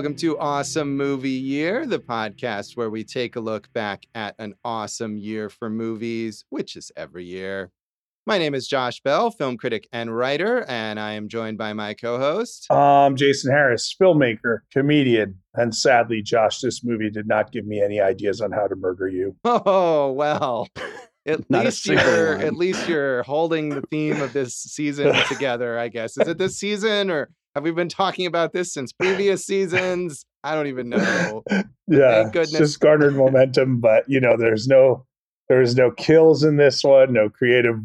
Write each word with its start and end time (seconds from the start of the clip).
Welcome 0.00 0.16
to 0.16 0.38
Awesome 0.38 0.96
Movie 0.96 1.28
Year, 1.28 1.84
the 1.84 1.98
podcast 1.98 2.74
where 2.74 2.88
we 2.88 3.04
take 3.04 3.36
a 3.36 3.40
look 3.40 3.70
back 3.74 4.06
at 4.14 4.34
an 4.38 4.54
awesome 4.64 5.18
year 5.18 5.50
for 5.50 5.68
movies, 5.68 6.42
which 6.48 6.74
is 6.74 6.90
every 6.96 7.26
year. 7.26 7.70
My 8.24 8.38
name 8.38 8.54
is 8.54 8.66
Josh 8.66 9.02
Bell, 9.02 9.30
film 9.30 9.58
critic 9.58 9.86
and 9.92 10.16
writer, 10.16 10.64
and 10.66 10.98
I 10.98 11.12
am 11.12 11.28
joined 11.28 11.58
by 11.58 11.74
my 11.74 11.92
co 11.92 12.16
host. 12.16 12.70
Um, 12.70 13.14
Jason 13.14 13.52
Harris, 13.52 13.94
filmmaker, 13.94 14.60
comedian, 14.72 15.38
and 15.52 15.74
sadly, 15.74 16.22
Josh, 16.22 16.60
this 16.60 16.82
movie 16.82 17.10
did 17.10 17.28
not 17.28 17.52
give 17.52 17.66
me 17.66 17.82
any 17.82 18.00
ideas 18.00 18.40
on 18.40 18.52
how 18.52 18.68
to 18.68 18.76
murder 18.76 19.06
you. 19.06 19.36
Oh, 19.44 20.12
well. 20.12 20.66
At 21.26 21.50
least 21.50 21.84
you're 21.84 22.38
at 22.38 22.54
least 22.54 22.88
you're 22.88 23.22
holding 23.24 23.68
the 23.68 23.82
theme 23.82 24.22
of 24.22 24.32
this 24.32 24.54
season 24.54 25.14
together, 25.28 25.78
I 25.78 25.88
guess. 25.88 26.16
Is 26.16 26.26
it 26.26 26.38
this 26.38 26.56
season 26.56 27.10
or 27.10 27.28
have 27.54 27.64
we 27.64 27.70
been 27.72 27.88
talking 27.88 28.26
about 28.26 28.52
this 28.52 28.72
since 28.72 28.92
previous 28.92 29.44
seasons? 29.44 30.24
I 30.44 30.54
don't 30.54 30.68
even 30.68 30.88
know. 30.88 31.42
Yeah, 31.92 32.22
Thank 32.22 32.34
goodness. 32.34 32.56
just 32.56 32.78
garnered 32.78 33.16
momentum, 33.16 33.80
but 33.80 34.04
you 34.06 34.20
know, 34.20 34.36
there's 34.36 34.68
no 34.68 35.06
there's 35.48 35.74
no 35.74 35.90
kills 35.90 36.44
in 36.44 36.56
this 36.56 36.84
one, 36.84 37.12
no 37.12 37.28
creative 37.28 37.80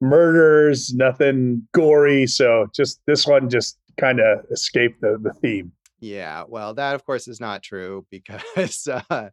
murders, 0.00 0.92
nothing 0.92 1.62
gory. 1.72 2.26
So 2.26 2.66
just 2.74 3.00
this 3.06 3.24
one 3.24 3.48
just 3.48 3.78
kind 4.00 4.18
of 4.18 4.40
escaped 4.50 5.00
the 5.00 5.16
the 5.22 5.32
theme. 5.32 5.70
Yeah, 6.00 6.42
well, 6.48 6.74
that 6.74 6.96
of 6.96 7.06
course 7.06 7.28
is 7.28 7.40
not 7.40 7.62
true 7.62 8.04
because 8.10 8.88
uh, 9.10 9.30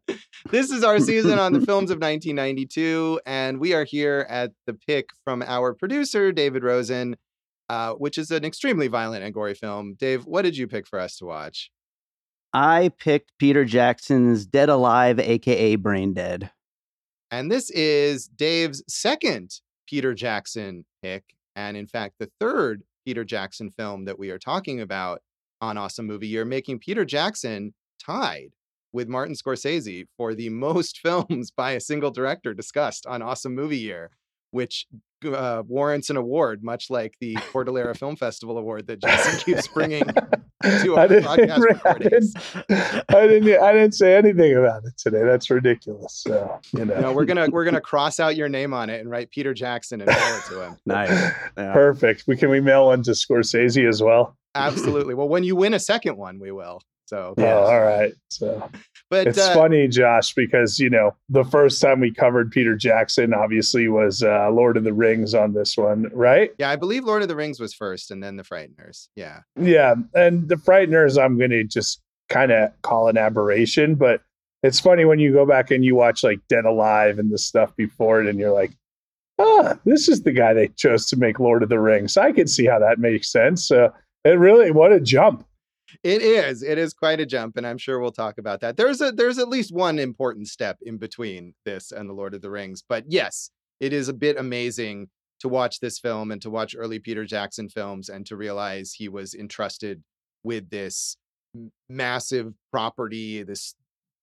this 0.51 0.69
is 0.69 0.83
our 0.83 0.99
season 0.99 1.39
on 1.39 1.51
the 1.51 1.61
films 1.61 1.89
of 1.89 1.97
1992, 1.97 3.19
and 3.25 3.59
we 3.59 3.73
are 3.73 3.83
here 3.83 4.27
at 4.29 4.51
the 4.67 4.75
pick 4.75 5.09
from 5.23 5.41
our 5.41 5.73
producer 5.73 6.31
David 6.31 6.63
Rosen 6.63 7.17
uh, 7.69 7.93
which 7.93 8.17
is 8.17 8.31
an 8.31 8.45
extremely 8.45 8.87
violent 8.87 9.23
and 9.23 9.33
gory 9.33 9.53
film. 9.53 9.95
Dave, 9.95 10.25
what 10.25 10.43
did 10.43 10.57
you 10.57 10.67
pick 10.67 10.87
for 10.87 10.99
us 10.99 11.17
to 11.17 11.25
watch? 11.25 11.71
I 12.53 12.91
picked 12.99 13.31
Peter 13.39 13.65
Jackson's 13.65 14.45
Dead 14.45 14.69
Alive, 14.69 15.19
aka 15.19 15.75
Brain 15.75 16.13
Dead. 16.13 16.51
And 17.31 17.51
this 17.51 17.71
is 17.71 18.27
Dave's 18.27 18.83
second 18.87 19.59
Peter 19.87 20.13
Jackson 20.13 20.85
pick, 21.01 21.23
and 21.55 21.75
in 21.75 21.87
fact, 21.87 22.15
the 22.19 22.29
third 22.39 22.83
Peter 23.05 23.23
Jackson 23.23 23.71
film 23.71 24.05
that 24.05 24.19
we 24.19 24.29
are 24.29 24.37
talking 24.37 24.81
about 24.81 25.21
on 25.59 25.77
Awesome 25.77 26.05
Movie 26.05 26.27
Year, 26.27 26.45
making 26.45 26.79
Peter 26.79 27.05
Jackson 27.05 27.73
tied 27.99 28.53
with 28.91 29.07
Martin 29.07 29.35
Scorsese 29.35 30.05
for 30.15 30.35
the 30.35 30.49
most 30.49 30.99
films 31.03 31.49
by 31.49 31.71
a 31.71 31.81
single 31.81 32.11
director 32.11 32.53
discussed 32.53 33.07
on 33.07 33.21
Awesome 33.21 33.55
Movie 33.55 33.79
Year 33.79 34.11
which 34.53 34.85
uh, 35.25 35.63
warrants 35.67 36.09
an 36.09 36.17
award, 36.17 36.63
much 36.63 36.89
like 36.89 37.15
the 37.19 37.35
Cordillera 37.51 37.95
Film 37.95 38.15
Festival 38.15 38.57
award 38.57 38.87
that 38.87 39.01
Jason 39.01 39.39
keeps 39.39 39.67
bringing 39.73 40.05
to 40.05 40.95
our 40.95 41.07
podcast 41.07 41.59
recordings. 41.63 42.33
I 42.55 43.27
didn't, 43.27 43.61
I 43.61 43.73
didn't 43.73 43.93
say 43.93 44.15
anything 44.15 44.55
about 44.55 44.85
it 44.85 44.97
today. 44.97 45.23
That's 45.23 45.49
ridiculous. 45.49 46.21
So 46.27 46.59
you 46.73 46.85
know, 46.85 46.99
no, 46.99 47.13
we're 47.13 47.25
gonna 47.25 47.49
we're 47.49 47.65
gonna 47.65 47.81
cross 47.81 48.19
out 48.19 48.35
your 48.35 48.49
name 48.49 48.73
on 48.73 48.89
it 48.89 49.01
and 49.01 49.09
write 49.09 49.31
Peter 49.31 49.53
Jackson 49.53 50.01
and 50.01 50.07
mail 50.07 50.37
it 50.37 50.43
to 50.49 50.61
him. 50.61 50.77
nice, 50.85 51.09
yeah. 51.09 51.73
perfect. 51.73 52.25
We 52.27 52.37
can 52.37 52.49
we 52.49 52.61
mail 52.61 52.87
one 52.87 53.03
to 53.03 53.11
Scorsese 53.11 53.87
as 53.87 54.01
well. 54.01 54.37
Absolutely. 54.55 55.15
Well, 55.15 55.27
when 55.27 55.43
you 55.43 55.55
win 55.55 55.73
a 55.73 55.79
second 55.79 56.17
one, 56.17 56.39
we 56.39 56.51
will. 56.51 56.81
So 57.05 57.33
yeah. 57.37 57.55
Oh, 57.55 57.63
all 57.63 57.81
right. 57.81 58.13
So 58.29 58.69
but 59.13 59.27
it's 59.27 59.37
uh, 59.37 59.53
funny, 59.53 59.87
Josh, 59.87 60.33
because 60.33 60.79
you 60.79 60.89
know 60.89 61.15
the 61.29 61.43
first 61.43 61.79
time 61.79 61.99
we 61.99 62.11
covered 62.11 62.49
Peter 62.49 62.75
Jackson 62.75 63.31
obviously 63.31 63.87
was 63.87 64.23
uh, 64.23 64.49
Lord 64.49 64.75
of 64.75 64.83
the 64.83 64.93
Rings 64.93 65.35
on 65.35 65.53
this 65.53 65.77
one, 65.77 66.09
right? 66.13 66.51
Yeah, 66.57 66.71
I 66.71 66.77
believe 66.77 67.03
Lord 67.03 67.21
of 67.21 67.27
the 67.27 67.35
Rings 67.35 67.59
was 67.59 67.75
first, 67.75 68.09
and 68.09 68.23
then 68.23 68.37
the 68.37 68.43
Frighteners. 68.43 69.09
Yeah, 69.15 69.41
yeah, 69.59 69.93
and 70.15 70.49
the 70.49 70.55
Frighteners, 70.55 71.23
I'm 71.23 71.37
going 71.37 71.51
to 71.51 71.63
just 71.63 72.01
kind 72.29 72.51
of 72.51 72.71
call 72.81 73.07
an 73.07 73.17
aberration, 73.17 73.93
but 73.93 74.21
it's 74.63 74.79
funny 74.79 75.05
when 75.05 75.19
you 75.19 75.31
go 75.31 75.45
back 75.45 75.69
and 75.69 75.85
you 75.85 75.93
watch 75.93 76.23
like 76.23 76.39
Dead 76.49 76.65
Alive 76.65 77.19
and 77.19 77.31
the 77.31 77.37
stuff 77.37 77.75
before 77.75 78.19
it, 78.19 78.27
and 78.27 78.39
you're 78.39 78.51
like, 78.51 78.71
ah, 79.37 79.77
this 79.85 80.09
is 80.09 80.23
the 80.23 80.31
guy 80.31 80.53
they 80.53 80.69
chose 80.69 81.05
to 81.07 81.17
make 81.17 81.39
Lord 81.39 81.61
of 81.61 81.69
the 81.69 81.79
Rings. 81.79 82.17
I 82.17 82.31
can 82.31 82.47
see 82.47 82.65
how 82.65 82.79
that 82.79 82.97
makes 82.97 83.31
sense. 83.31 83.69
Uh, 83.69 83.89
it 84.25 84.39
really, 84.39 84.71
what 84.71 84.91
a 84.91 84.99
jump. 84.99 85.45
It 86.03 86.21
is. 86.21 86.63
It 86.63 86.77
is 86.77 86.93
quite 86.93 87.21
a 87.21 87.25
jump, 87.25 87.55
and 87.55 87.65
I'm 87.65 87.77
sure 87.77 87.99
we'll 87.99 88.11
talk 88.11 88.37
about 88.37 88.59
that. 88.59 88.75
There's 88.75 88.99
a 88.99 89.11
there's 89.11 89.39
at 89.39 89.47
least 89.47 89.71
one 89.71 89.99
important 89.99 90.49
step 90.49 90.77
in 90.81 90.97
between 90.97 91.53
this 91.65 91.91
and 91.91 92.09
the 92.09 92.13
Lord 92.13 92.33
of 92.33 92.41
the 92.41 92.49
Rings. 92.49 92.83
But 92.87 93.05
yes, 93.07 93.49
it 93.79 93.93
is 93.93 94.09
a 94.09 94.13
bit 94.13 94.37
amazing 94.37 95.07
to 95.39 95.47
watch 95.47 95.79
this 95.79 95.99
film 95.99 96.31
and 96.31 96.41
to 96.41 96.49
watch 96.49 96.75
early 96.77 96.99
Peter 96.99 97.25
Jackson 97.25 97.69
films 97.69 98.09
and 98.09 98.25
to 98.25 98.35
realize 98.35 98.93
he 98.93 99.07
was 99.07 99.33
entrusted 99.33 100.03
with 100.43 100.69
this 100.69 101.15
massive 101.89 102.53
property, 102.71 103.43
this 103.43 103.75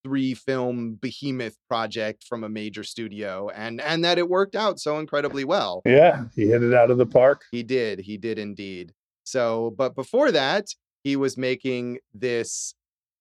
three 0.02 0.34
film 0.34 0.94
behemoth 1.00 1.56
project 1.68 2.24
from 2.24 2.42
a 2.42 2.48
major 2.48 2.82
studio 2.82 3.50
and 3.50 3.82
and 3.82 4.02
that 4.02 4.16
it 4.16 4.28
worked 4.28 4.56
out 4.56 4.80
so 4.80 4.98
incredibly 4.98 5.44
well. 5.44 5.82
Yeah, 5.84 6.24
he 6.34 6.48
hit 6.48 6.62
it 6.62 6.74
out 6.74 6.90
of 6.90 6.98
the 6.98 7.06
park. 7.06 7.44
He 7.50 7.62
did. 7.62 8.00
He 8.00 8.16
did 8.16 8.38
indeed. 8.38 8.92
So, 9.24 9.74
but 9.76 9.94
before 9.94 10.32
that, 10.32 10.68
he 11.02 11.16
was 11.16 11.36
making 11.36 11.98
this 12.12 12.74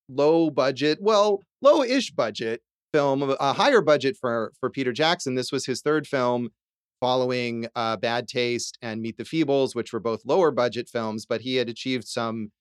low 0.07 0.49
budget, 0.49 0.99
well, 1.01 1.43
low-ish 1.61 2.11
budget 2.11 2.61
film, 2.91 3.35
a 3.39 3.53
higher 3.53 3.81
budget 3.81 4.17
for 4.19 4.51
for 4.59 4.69
Peter 4.69 4.91
Jackson. 4.91 5.35
This 5.35 5.51
was 5.51 5.65
his 5.65 5.81
third 5.81 6.07
film 6.07 6.49
following 6.99 7.67
uh, 7.75 7.97
Bad 7.97 8.27
Taste 8.27 8.77
and 8.81 9.01
Meet 9.01 9.17
the 9.17 9.23
Feebles, 9.23 9.75
which 9.75 9.93
were 9.93 9.99
both 9.99 10.25
lower 10.25 10.51
budget 10.51 10.89
films, 10.89 11.25
but 11.25 11.41
he 11.41 11.55
had 11.55 11.69
achieved 11.69 12.07
some 12.07 12.51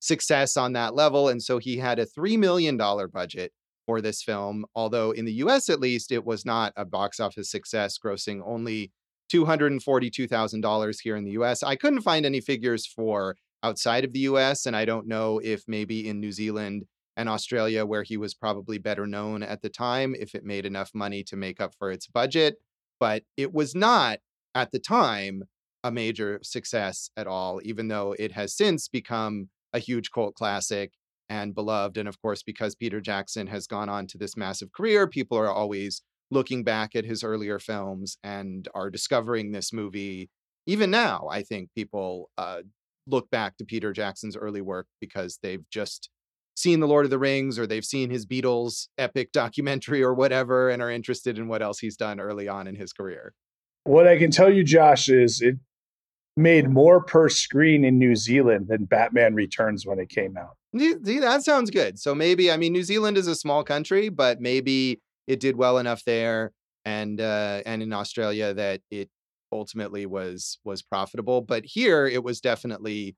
success 0.00 0.56
on 0.56 0.72
that 0.74 0.94
level. 0.94 1.28
And 1.28 1.42
so 1.42 1.58
he 1.58 1.78
had 1.78 1.98
a 1.98 2.06
$3 2.06 2.38
million 2.38 2.76
budget 2.76 3.52
for 3.86 4.00
this 4.00 4.22
film, 4.22 4.66
although 4.74 5.10
in 5.10 5.24
the 5.24 5.32
US 5.32 5.68
at 5.68 5.80
least, 5.80 6.12
it 6.12 6.24
was 6.24 6.44
not 6.44 6.72
a 6.76 6.84
box 6.84 7.18
office 7.18 7.50
success, 7.50 7.98
grossing 7.98 8.40
only 8.44 8.92
$242,000 9.32 11.00
here 11.02 11.16
in 11.16 11.24
the 11.24 11.32
US. 11.32 11.62
I 11.62 11.74
couldn't 11.74 12.02
find 12.02 12.24
any 12.24 12.40
figures 12.40 12.86
for 12.86 13.36
outside 13.62 14.04
of 14.04 14.12
the 14.12 14.20
US. 14.20 14.66
And 14.66 14.76
I 14.76 14.84
don't 14.84 15.06
know 15.06 15.40
if 15.42 15.64
maybe 15.66 16.08
in 16.08 16.20
New 16.20 16.32
Zealand 16.32 16.84
and 17.16 17.28
Australia, 17.28 17.84
where 17.84 18.04
he 18.04 18.16
was 18.16 18.34
probably 18.34 18.78
better 18.78 19.06
known 19.06 19.42
at 19.42 19.62
the 19.62 19.68
time, 19.68 20.14
if 20.18 20.34
it 20.34 20.44
made 20.44 20.64
enough 20.64 20.90
money 20.94 21.24
to 21.24 21.36
make 21.36 21.60
up 21.60 21.74
for 21.78 21.90
its 21.90 22.06
budget. 22.06 22.56
But 23.00 23.24
it 23.36 23.52
was 23.52 23.74
not 23.74 24.18
at 24.54 24.70
the 24.70 24.78
time 24.78 25.42
a 25.84 25.90
major 25.90 26.40
success 26.42 27.10
at 27.16 27.26
all, 27.26 27.60
even 27.64 27.88
though 27.88 28.14
it 28.18 28.32
has 28.32 28.56
since 28.56 28.88
become 28.88 29.48
a 29.72 29.78
huge 29.78 30.10
cult 30.10 30.34
classic 30.34 30.92
and 31.28 31.54
beloved. 31.54 31.96
And 31.96 32.08
of 32.08 32.20
course, 32.20 32.42
because 32.42 32.74
Peter 32.74 33.00
Jackson 33.00 33.46
has 33.48 33.66
gone 33.66 33.88
on 33.88 34.06
to 34.08 34.18
this 34.18 34.36
massive 34.36 34.72
career, 34.72 35.06
people 35.06 35.38
are 35.38 35.52
always 35.52 36.02
looking 36.30 36.64
back 36.64 36.94
at 36.94 37.04
his 37.04 37.24
earlier 37.24 37.58
films 37.58 38.18
and 38.22 38.68
are 38.74 38.90
discovering 38.90 39.52
this 39.52 39.72
movie. 39.72 40.30
Even 40.66 40.90
now, 40.90 41.28
I 41.30 41.42
think 41.42 41.70
people 41.74 42.30
uh, 42.36 42.62
look 43.08 43.30
back 43.30 43.56
to 43.56 43.64
Peter 43.64 43.92
Jackson's 43.92 44.36
early 44.36 44.60
work 44.60 44.86
because 45.00 45.38
they've 45.42 45.68
just 45.70 46.10
seen 46.56 46.80
The 46.80 46.88
Lord 46.88 47.04
of 47.04 47.10
the 47.10 47.18
Rings 47.18 47.58
or 47.58 47.66
they've 47.66 47.84
seen 47.84 48.10
his 48.10 48.26
Beatles 48.26 48.88
epic 48.98 49.32
documentary 49.32 50.02
or 50.02 50.14
whatever 50.14 50.70
and 50.70 50.82
are 50.82 50.90
interested 50.90 51.38
in 51.38 51.48
what 51.48 51.62
else 51.62 51.78
he's 51.78 51.96
done 51.96 52.20
early 52.20 52.48
on 52.48 52.66
in 52.66 52.74
his 52.74 52.92
career. 52.92 53.34
What 53.84 54.06
I 54.06 54.18
can 54.18 54.30
tell 54.30 54.52
you, 54.52 54.64
Josh, 54.64 55.08
is 55.08 55.40
it 55.40 55.56
made 56.38 56.70
more 56.70 57.02
per 57.02 57.28
screen 57.28 57.84
in 57.84 57.98
New 57.98 58.14
Zealand 58.14 58.68
than 58.68 58.84
Batman 58.84 59.34
Returns 59.34 59.84
when 59.84 59.98
it 59.98 60.08
came 60.08 60.36
out. 60.36 60.56
See, 60.76 61.18
that 61.18 61.42
sounds 61.42 61.70
good. 61.70 61.98
So 61.98 62.14
maybe, 62.14 62.50
I 62.50 62.56
mean, 62.56 62.72
New 62.72 62.84
Zealand 62.84 63.18
is 63.18 63.26
a 63.26 63.34
small 63.34 63.64
country, 63.64 64.08
but 64.08 64.40
maybe 64.40 65.00
it 65.26 65.40
did 65.40 65.56
well 65.56 65.78
enough 65.78 66.04
there 66.04 66.52
and 66.84 67.20
uh, 67.20 67.62
and 67.66 67.82
in 67.82 67.92
Australia 67.92 68.54
that 68.54 68.80
it 68.90 69.10
ultimately 69.52 70.06
was 70.06 70.58
was 70.64 70.82
profitable 70.82 71.40
but 71.40 71.64
here 71.64 72.06
it 72.06 72.22
was 72.22 72.40
definitely 72.40 73.16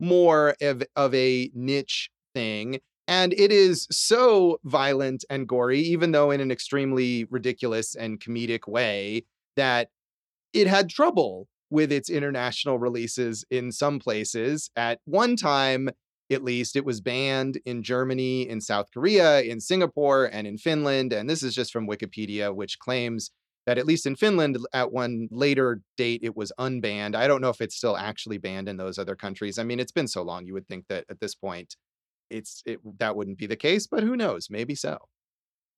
more 0.00 0.54
of, 0.60 0.82
of 0.96 1.14
a 1.14 1.50
niche 1.54 2.10
thing 2.34 2.78
and 3.06 3.32
it 3.34 3.52
is 3.52 3.86
so 3.90 4.58
violent 4.64 5.24
and 5.30 5.46
gory 5.46 5.80
even 5.80 6.12
though 6.12 6.30
in 6.30 6.40
an 6.40 6.50
extremely 6.50 7.24
ridiculous 7.30 7.94
and 7.94 8.20
comedic 8.20 8.66
way 8.66 9.24
that 9.56 9.88
it 10.52 10.66
had 10.66 10.88
trouble 10.88 11.48
with 11.70 11.90
its 11.90 12.10
international 12.10 12.78
releases 12.78 13.44
in 13.50 13.72
some 13.72 13.98
places 13.98 14.70
at 14.76 14.98
one 15.04 15.36
time 15.36 15.88
at 16.30 16.44
least 16.44 16.76
it 16.76 16.84
was 16.84 17.00
banned 17.00 17.58
in 17.64 17.82
Germany, 17.82 18.48
in 18.48 18.60
South 18.60 18.86
Korea, 18.92 19.42
in 19.42 19.60
Singapore, 19.60 20.24
and 20.24 20.46
in 20.46 20.58
Finland. 20.58 21.12
And 21.12 21.28
this 21.28 21.42
is 21.42 21.54
just 21.54 21.72
from 21.72 21.86
Wikipedia, 21.86 22.54
which 22.54 22.78
claims 22.78 23.30
that 23.66 23.78
at 23.78 23.86
least 23.86 24.06
in 24.06 24.16
Finland 24.16 24.58
at 24.72 24.92
one 24.92 25.28
later 25.30 25.80
date 25.96 26.20
it 26.22 26.36
was 26.36 26.52
unbanned. 26.58 27.14
I 27.14 27.26
don't 27.26 27.40
know 27.40 27.50
if 27.50 27.60
it's 27.60 27.76
still 27.76 27.96
actually 27.96 28.38
banned 28.38 28.68
in 28.68 28.76
those 28.76 28.98
other 28.98 29.16
countries. 29.16 29.58
I 29.58 29.64
mean, 29.64 29.80
it's 29.80 29.92
been 29.92 30.08
so 30.08 30.22
long 30.22 30.46
you 30.46 30.54
would 30.54 30.68
think 30.68 30.86
that 30.88 31.04
at 31.08 31.20
this 31.20 31.34
point 31.34 31.76
it's 32.30 32.62
it, 32.66 32.80
that 32.98 33.16
wouldn't 33.16 33.38
be 33.38 33.46
the 33.46 33.56
case, 33.56 33.86
but 33.86 34.02
who 34.02 34.16
knows? 34.16 34.48
Maybe 34.50 34.74
so. 34.74 34.98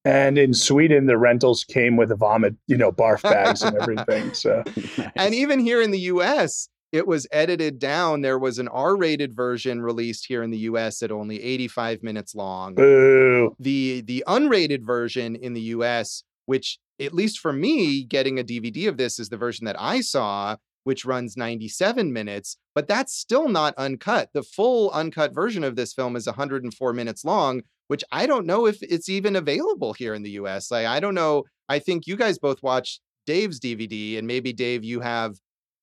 And 0.05 0.39
in 0.39 0.55
Sweden, 0.55 1.07
the 1.07 1.19
rentals 1.19 1.65
came 1.65 1.97
with 1.97 2.13
a 2.13 2.17
vomit, 2.17 2.55
you 2.69 2.77
know, 2.77 2.93
barf 2.93 3.23
bags 3.23 3.63
and 3.63 3.77
everything. 3.81 4.35
So, 4.35 4.63
nice. 4.77 5.01
and 5.17 5.35
even 5.35 5.59
here 5.59 5.83
in 5.83 5.91
the 5.91 5.99
U.S., 6.01 6.69
it 6.93 7.07
was 7.07 7.27
edited 7.33 7.79
down. 7.79 8.23
There 8.23 8.39
was 8.39 8.59
an 8.59 8.69
R-rated 8.69 9.35
version 9.35 9.83
released 9.83 10.27
here 10.27 10.43
in 10.43 10.51
the 10.51 10.59
US 10.59 11.03
at 11.03 11.11
only 11.11 11.43
85 11.43 12.03
minutes 12.03 12.35
long. 12.35 12.75
Boo. 12.75 13.55
The 13.59 14.03
the 14.03 14.23
unrated 14.27 14.85
version 14.85 15.35
in 15.35 15.53
the 15.53 15.61
US, 15.61 16.23
which 16.47 16.79
at 17.01 17.13
least 17.13 17.39
for 17.39 17.53
me, 17.53 18.05
getting 18.05 18.39
a 18.39 18.45
DVD 18.45 18.89
of 18.89 18.97
this 18.97 19.19
is 19.19 19.29
the 19.29 19.37
version 19.37 19.67
that 19.67 19.79
I 19.79 20.01
saw, 20.01 20.57
which 20.85 21.05
runs 21.05 21.37
97 21.37 22.13
minutes, 22.13 22.57
but 22.75 22.89
that's 22.89 23.15
still 23.15 23.49
not 23.49 23.75
uncut. 23.77 24.31
The 24.33 24.43
full 24.43 24.91
uncut 24.91 25.35
version 25.35 25.65
of 25.65 25.77
this 25.77 25.93
film 25.93 26.17
is 26.17 26.27
104 26.27 26.93
minutes 26.93 27.25
long, 27.25 27.63
which 27.89 28.05
I 28.13 28.27
don't 28.27 28.47
know 28.47 28.67
if 28.67 28.83
it's 28.83 29.09
even 29.09 29.37
available 29.37 29.93
here 29.93 30.15
in 30.15 30.23
the 30.23 30.31
US. 30.31 30.71
Like 30.71 30.87
I 30.87 31.01
don't 31.01 31.15
know. 31.15 31.45
I 31.69 31.81
think 31.81 32.07
you 32.07 32.17
guys 32.17 32.39
both 32.39 32.63
watched 32.63 33.01
Dave's 33.27 33.61
DVD 33.61 34.19
and 34.19 34.27
maybe 34.27 34.53
Dave 34.53 34.85
you 34.85 35.01
have 35.01 35.35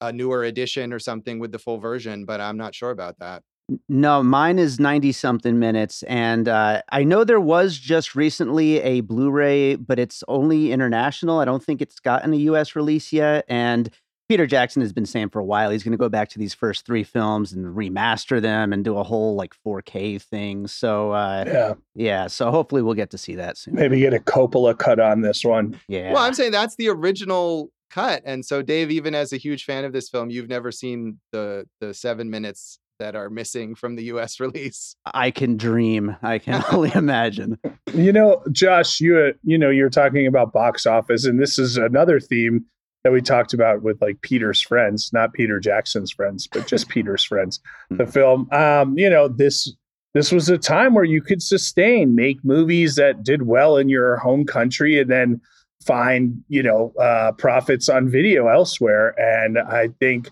a 0.02 0.12
newer 0.12 0.44
edition 0.44 0.92
or 0.94 1.00
something 1.00 1.40
with 1.40 1.52
the 1.52 1.60
full 1.60 1.78
version, 1.78 2.26
but 2.26 2.42
I'm 2.42 2.58
not 2.58 2.74
sure 2.74 2.92
about 2.92 3.20
that. 3.20 3.44
No, 3.90 4.24
mine 4.24 4.60
is 4.60 4.80
90 4.80 5.12
something 5.12 5.60
minutes. 5.60 6.04
And 6.04 6.48
uh, 6.48 6.82
I 6.92 7.04
know 7.04 7.24
there 7.24 7.40
was 7.40 7.78
just 7.78 8.16
recently 8.16 8.80
a 8.82 9.02
Blu 9.02 9.30
ray, 9.32 9.76
but 9.76 10.00
it's 10.00 10.24
only 10.28 10.72
international. 10.72 11.40
I 11.40 11.46
don't 11.46 11.64
think 11.64 11.82
it's 11.82 12.00
gotten 12.00 12.34
a 12.34 12.38
US 12.38 12.76
release 12.76 13.14
yet. 13.14 13.46
And 13.48 13.90
Peter 14.30 14.48
Jackson 14.48 14.82
has 14.82 14.94
been 14.94 15.06
saying 15.06 15.30
for 15.30 15.40
a 15.40 15.46
while 15.46 15.70
he's 15.70 15.84
going 15.84 15.92
to 15.92 15.98
go 15.98 16.10
back 16.10 16.30
to 16.30 16.40
these 16.40 16.54
first 16.54 16.86
three 16.86 17.04
films 17.04 17.52
and 17.52 17.76
remaster 17.76 18.42
them 18.42 18.72
and 18.74 18.84
do 18.84 18.98
a 18.98 19.04
whole 19.04 19.36
like 19.36 19.54
4K 19.66 20.22
thing. 20.22 20.66
So, 20.68 21.12
uh, 21.12 21.44
Yeah. 21.46 21.74
yeah, 21.94 22.28
so 22.28 22.50
hopefully 22.50 22.82
we'll 22.82 22.94
get 22.94 23.10
to 23.12 23.18
see 23.18 23.36
that 23.36 23.58
soon. 23.58 23.76
Maybe 23.76 24.00
get 24.00 24.14
a 24.14 24.20
Coppola 24.20 24.78
cut 24.78 25.00
on 25.00 25.22
this 25.22 25.44
one. 25.44 25.80
Yeah. 25.88 26.14
Well, 26.14 26.24
I'm 26.24 26.34
saying 26.34 26.52
that's 26.52 26.76
the 26.78 26.90
original 26.90 27.70
cut. 27.92 28.24
And 28.26 28.44
so 28.44 28.62
Dave, 28.62 28.90
even 28.90 29.14
as 29.14 29.34
a 29.34 29.38
huge 29.38 29.66
fan 29.66 29.86
of 29.86 29.94
this 29.94 30.10
film, 30.10 30.30
you've 30.30 30.50
never 30.50 30.72
seen 30.72 31.20
the 31.32 31.68
the 31.80 31.94
seven 31.94 32.30
minutes 32.30 32.80
that 33.00 33.16
are 33.16 33.30
missing 33.30 33.76
from 33.76 33.96
the 33.96 34.04
US 34.06 34.40
release. 34.40 34.96
I 35.06 35.32
can 35.32 35.58
dream. 35.58 36.16
I 36.22 36.40
can 36.40 36.64
only 36.72 36.92
imagine. 36.94 37.58
You 37.94 38.12
know, 38.12 38.44
Josh, 38.52 39.00
you 39.00 39.18
uh, 39.18 39.32
you 39.44 39.58
know, 39.58 39.70
you're 39.70 39.90
talking 39.90 40.28
about 40.28 40.54
box 40.54 40.86
office, 40.86 41.26
and 41.26 41.40
this 41.40 41.60
is 41.60 41.78
another 41.78 42.20
theme 42.20 42.66
that 43.04 43.12
we 43.12 43.22
talked 43.22 43.54
about 43.54 43.82
with 43.82 44.02
like 44.02 44.22
Peter's 44.22 44.62
friends, 44.62 45.12
not 45.14 45.34
Peter 45.34 45.60
Jackson's 45.60 46.12
friends, 46.12 46.48
but 46.48 46.68
just 46.68 46.90
Peter's 46.90 47.24
friends. 47.24 47.60
The 47.90 48.08
film, 48.08 48.48
um, 48.52 48.98
you 48.98 49.10
know, 49.10 49.28
this 49.28 49.72
this 50.14 50.32
was 50.32 50.50
a 50.50 50.58
time 50.58 50.94
where 50.94 51.04
you 51.04 51.22
could 51.22 51.42
sustain, 51.42 52.16
make 52.16 52.44
movies 52.44 52.96
that 52.96 53.24
did 53.24 53.44
well 53.44 53.78
in 53.78 53.90
your 53.90 54.18
home 54.18 54.46
country, 54.46 55.00
and 55.00 55.10
then 55.10 55.42
find 55.86 56.44
you 56.48 56.64
know 56.64 56.94
uh, 57.00 57.34
profits 57.34 57.90
on 57.90 58.10
video 58.10 58.48
elsewhere. 58.48 59.14
And 59.20 59.60
I 59.60 59.90
think 60.00 60.30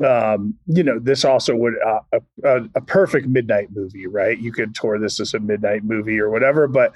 um, 0.00 0.54
you 0.66 0.82
know, 0.82 0.98
this 0.98 1.24
also 1.24 1.54
would 1.54 1.74
uh, 1.86 2.20
a, 2.42 2.62
a, 2.74 2.80
perfect 2.80 3.26
midnight 3.26 3.68
movie, 3.72 4.06
right? 4.06 4.38
You 4.38 4.52
could 4.52 4.74
tour 4.74 4.98
this 4.98 5.20
as 5.20 5.34
a 5.34 5.40
midnight 5.40 5.84
movie 5.84 6.18
or 6.18 6.30
whatever, 6.30 6.66
but 6.66 6.94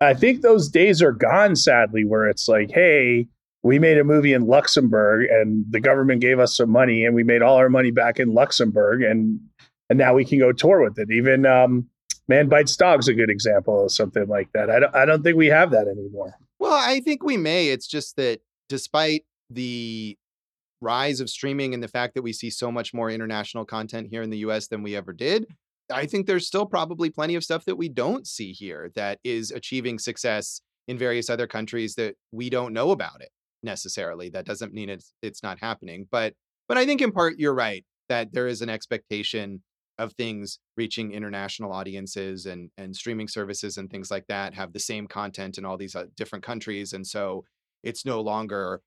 I 0.00 0.14
think 0.14 0.40
those 0.40 0.68
days 0.68 1.02
are 1.02 1.12
gone, 1.12 1.56
sadly, 1.56 2.04
where 2.04 2.28
it's 2.28 2.48
like, 2.48 2.70
hey, 2.70 3.26
we 3.62 3.78
made 3.78 3.98
a 3.98 4.04
movie 4.04 4.32
in 4.32 4.46
Luxembourg 4.46 5.28
and 5.30 5.64
the 5.70 5.80
government 5.80 6.20
gave 6.20 6.38
us 6.38 6.56
some 6.56 6.70
money 6.70 7.04
and 7.04 7.14
we 7.14 7.24
made 7.24 7.42
all 7.42 7.56
our 7.56 7.68
money 7.68 7.90
back 7.90 8.20
in 8.20 8.32
Luxembourg 8.34 9.02
and 9.02 9.40
and 9.90 9.98
now 9.98 10.14
we 10.14 10.24
can 10.24 10.38
go 10.38 10.52
tour 10.52 10.82
with 10.82 10.98
it. 10.98 11.10
Even 11.10 11.46
um, 11.46 11.88
Man 12.28 12.48
Bites 12.48 12.76
Dog's 12.76 13.08
a 13.08 13.14
good 13.14 13.30
example 13.30 13.86
of 13.86 13.92
something 13.92 14.28
like 14.28 14.50
that. 14.52 14.70
I 14.70 14.78
don't 14.78 14.94
I 14.94 15.04
don't 15.04 15.22
think 15.22 15.36
we 15.36 15.48
have 15.48 15.70
that 15.72 15.88
anymore. 15.88 16.34
Well, 16.58 16.74
I 16.74 17.00
think 17.00 17.22
we 17.22 17.36
may. 17.36 17.68
It's 17.68 17.86
just 17.86 18.16
that 18.16 18.40
despite 18.68 19.24
the 19.50 20.16
rise 20.80 21.20
of 21.20 21.28
streaming 21.30 21.74
and 21.74 21.82
the 21.82 21.88
fact 21.88 22.14
that 22.14 22.22
we 22.22 22.32
see 22.32 22.50
so 22.50 22.70
much 22.70 22.94
more 22.94 23.10
international 23.10 23.64
content 23.64 24.08
here 24.10 24.22
in 24.22 24.30
the 24.30 24.38
US 24.38 24.68
than 24.68 24.82
we 24.82 24.94
ever 24.94 25.12
did, 25.12 25.46
I 25.92 26.06
think 26.06 26.26
there's 26.26 26.46
still 26.46 26.66
probably 26.66 27.10
plenty 27.10 27.34
of 27.34 27.44
stuff 27.44 27.64
that 27.64 27.76
we 27.76 27.88
don't 27.88 28.26
see 28.26 28.52
here 28.52 28.90
that 28.94 29.18
is 29.24 29.50
achieving 29.50 29.98
success 29.98 30.60
in 30.86 30.98
various 30.98 31.30
other 31.30 31.46
countries 31.46 31.94
that 31.94 32.14
we 32.32 32.50
don't 32.50 32.72
know 32.72 32.90
about 32.90 33.20
it 33.20 33.30
necessarily. 33.62 34.28
That 34.28 34.46
doesn't 34.46 34.72
mean 34.72 34.88
it's 34.88 35.12
it's 35.22 35.42
not 35.42 35.58
happening, 35.60 36.06
but 36.10 36.34
but 36.68 36.78
I 36.78 36.86
think 36.86 37.00
in 37.00 37.12
part 37.12 37.38
you're 37.38 37.54
right 37.54 37.84
that 38.08 38.32
there 38.32 38.46
is 38.46 38.62
an 38.62 38.68
expectation 38.68 39.62
of 39.98 40.12
things 40.12 40.60
reaching 40.76 41.12
international 41.12 41.72
audiences 41.72 42.46
and 42.46 42.70
and 42.78 42.94
streaming 42.94 43.28
services 43.28 43.76
and 43.78 43.90
things 43.90 44.10
like 44.10 44.26
that 44.28 44.54
have 44.54 44.72
the 44.72 44.78
same 44.78 45.06
content 45.06 45.58
in 45.58 45.64
all 45.64 45.76
these 45.76 45.96
uh, 45.96 46.04
different 46.16 46.44
countries 46.44 46.92
and 46.92 47.06
so 47.06 47.44
it's 47.82 48.04
no 48.04 48.20
longer 48.20 48.80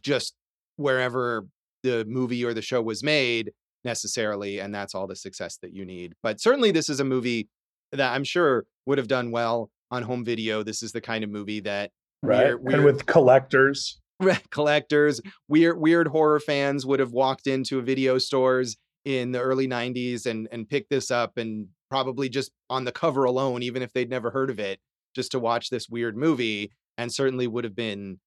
just 0.00 0.34
wherever 0.76 1.46
the 1.82 2.04
movie 2.06 2.44
or 2.44 2.54
the 2.54 2.62
show 2.62 2.80
was 2.80 3.02
made 3.02 3.52
necessarily 3.84 4.60
and 4.60 4.74
that's 4.74 4.94
all 4.94 5.06
the 5.06 5.16
success 5.16 5.58
that 5.60 5.72
you 5.72 5.84
need 5.84 6.14
but 6.22 6.40
certainly 6.40 6.70
this 6.70 6.88
is 6.88 7.00
a 7.00 7.04
movie 7.04 7.48
that 7.90 8.12
i'm 8.12 8.24
sure 8.24 8.64
would 8.86 8.98
have 8.98 9.08
done 9.08 9.32
well 9.32 9.70
on 9.90 10.04
home 10.04 10.24
video 10.24 10.62
this 10.62 10.82
is 10.82 10.92
the 10.92 11.00
kind 11.00 11.24
of 11.24 11.30
movie 11.30 11.60
that 11.60 11.90
Right. 12.22 12.54
And 12.54 12.84
with 12.84 13.06
collectors. 13.06 13.98
collectors 14.50 15.20
weird 15.48 15.78
weird 15.80 16.06
horror 16.06 16.38
fans 16.38 16.86
would 16.86 17.00
have 17.00 17.10
walked 17.10 17.48
into 17.48 17.80
a 17.80 17.82
video 17.82 18.18
stores 18.18 18.76
in 19.04 19.32
the 19.32 19.40
early 19.40 19.66
90s 19.66 20.26
and 20.26 20.46
and 20.52 20.68
picked 20.68 20.90
this 20.90 21.10
up 21.10 21.36
and 21.36 21.66
probably 21.90 22.28
just 22.28 22.52
on 22.70 22.84
the 22.84 22.92
cover 22.92 23.24
alone 23.24 23.64
even 23.64 23.82
if 23.82 23.92
they'd 23.92 24.08
never 24.10 24.30
heard 24.30 24.48
of 24.48 24.60
it 24.60 24.78
just 25.16 25.32
to 25.32 25.40
watch 25.40 25.70
this 25.70 25.88
weird 25.88 26.16
movie 26.16 26.70
and 26.96 27.12
certainly 27.12 27.48
would 27.48 27.64
have 27.64 27.74
been 27.74 28.20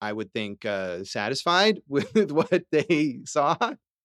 i 0.00 0.12
would 0.12 0.32
think 0.32 0.64
uh 0.64 1.04
satisfied 1.04 1.80
with 1.88 2.30
what 2.32 2.62
they 2.70 3.20
saw 3.24 3.56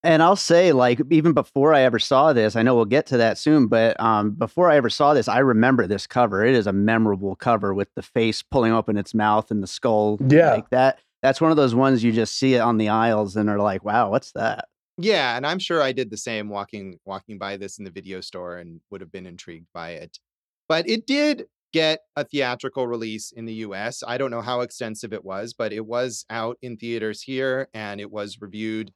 And 0.03 0.21
I'll 0.21 0.35
say, 0.35 0.71
like, 0.71 1.01
even 1.09 1.33
before 1.33 1.73
I 1.73 1.81
ever 1.81 1.97
saw 1.97 2.31
this, 2.31 2.55
I 2.55 2.61
know 2.61 2.75
we'll 2.75 2.85
get 2.85 3.07
to 3.07 3.17
that 3.17 3.39
soon, 3.39 3.65
but 3.65 3.99
um, 3.99 4.33
before 4.33 4.69
I 4.69 4.75
ever 4.75 4.87
saw 4.87 5.15
this, 5.15 5.27
I 5.27 5.39
remember 5.39 5.87
this 5.87 6.05
cover. 6.05 6.45
It 6.45 6.53
is 6.53 6.67
a 6.67 6.71
memorable 6.71 7.35
cover 7.35 7.73
with 7.73 7.87
the 7.95 8.03
face 8.03 8.43
pulling 8.43 8.71
open 8.71 8.97
its 8.97 9.15
mouth 9.15 9.49
and 9.49 9.63
the 9.63 9.67
skull. 9.67 10.19
Yeah. 10.29 10.51
Like 10.53 10.69
that. 10.69 10.99
That's 11.23 11.41
one 11.41 11.49
of 11.49 11.57
those 11.57 11.73
ones 11.73 12.03
you 12.03 12.11
just 12.11 12.37
see 12.37 12.53
it 12.53 12.59
on 12.59 12.77
the 12.77 12.89
aisles 12.89 13.35
and 13.35 13.49
are 13.49 13.57
like, 13.57 13.83
wow, 13.83 14.11
what's 14.11 14.31
that? 14.33 14.65
yeah 14.97 15.35
and 15.35 15.45
i'm 15.45 15.59
sure 15.59 15.81
i 15.81 15.91
did 15.91 16.09
the 16.09 16.15
same 16.15 16.47
walking 16.47 16.97
walking 17.03 17.37
by 17.37 17.57
this 17.57 17.79
in 17.79 17.83
the 17.83 17.91
video 17.91 18.21
store 18.21 18.57
and 18.57 18.79
would 18.89 19.01
have 19.01 19.11
been 19.11 19.25
intrigued 19.25 19.67
by 19.73 19.89
it 19.89 20.19
but 20.69 20.87
it 20.87 21.05
did 21.05 21.47
get 21.75 21.99
a 22.15 22.23
theatrical 22.23 22.87
release 22.87 23.33
in 23.33 23.43
the 23.43 23.55
US. 23.55 24.01
I 24.07 24.17
don't 24.17 24.31
know 24.31 24.39
how 24.39 24.61
extensive 24.61 25.11
it 25.11 25.25
was, 25.25 25.53
but 25.53 25.73
it 25.73 25.85
was 25.85 26.25
out 26.29 26.57
in 26.61 26.77
theaters 26.77 27.21
here 27.21 27.67
and 27.73 27.99
it 27.99 28.09
was 28.09 28.37
reviewed 28.39 28.93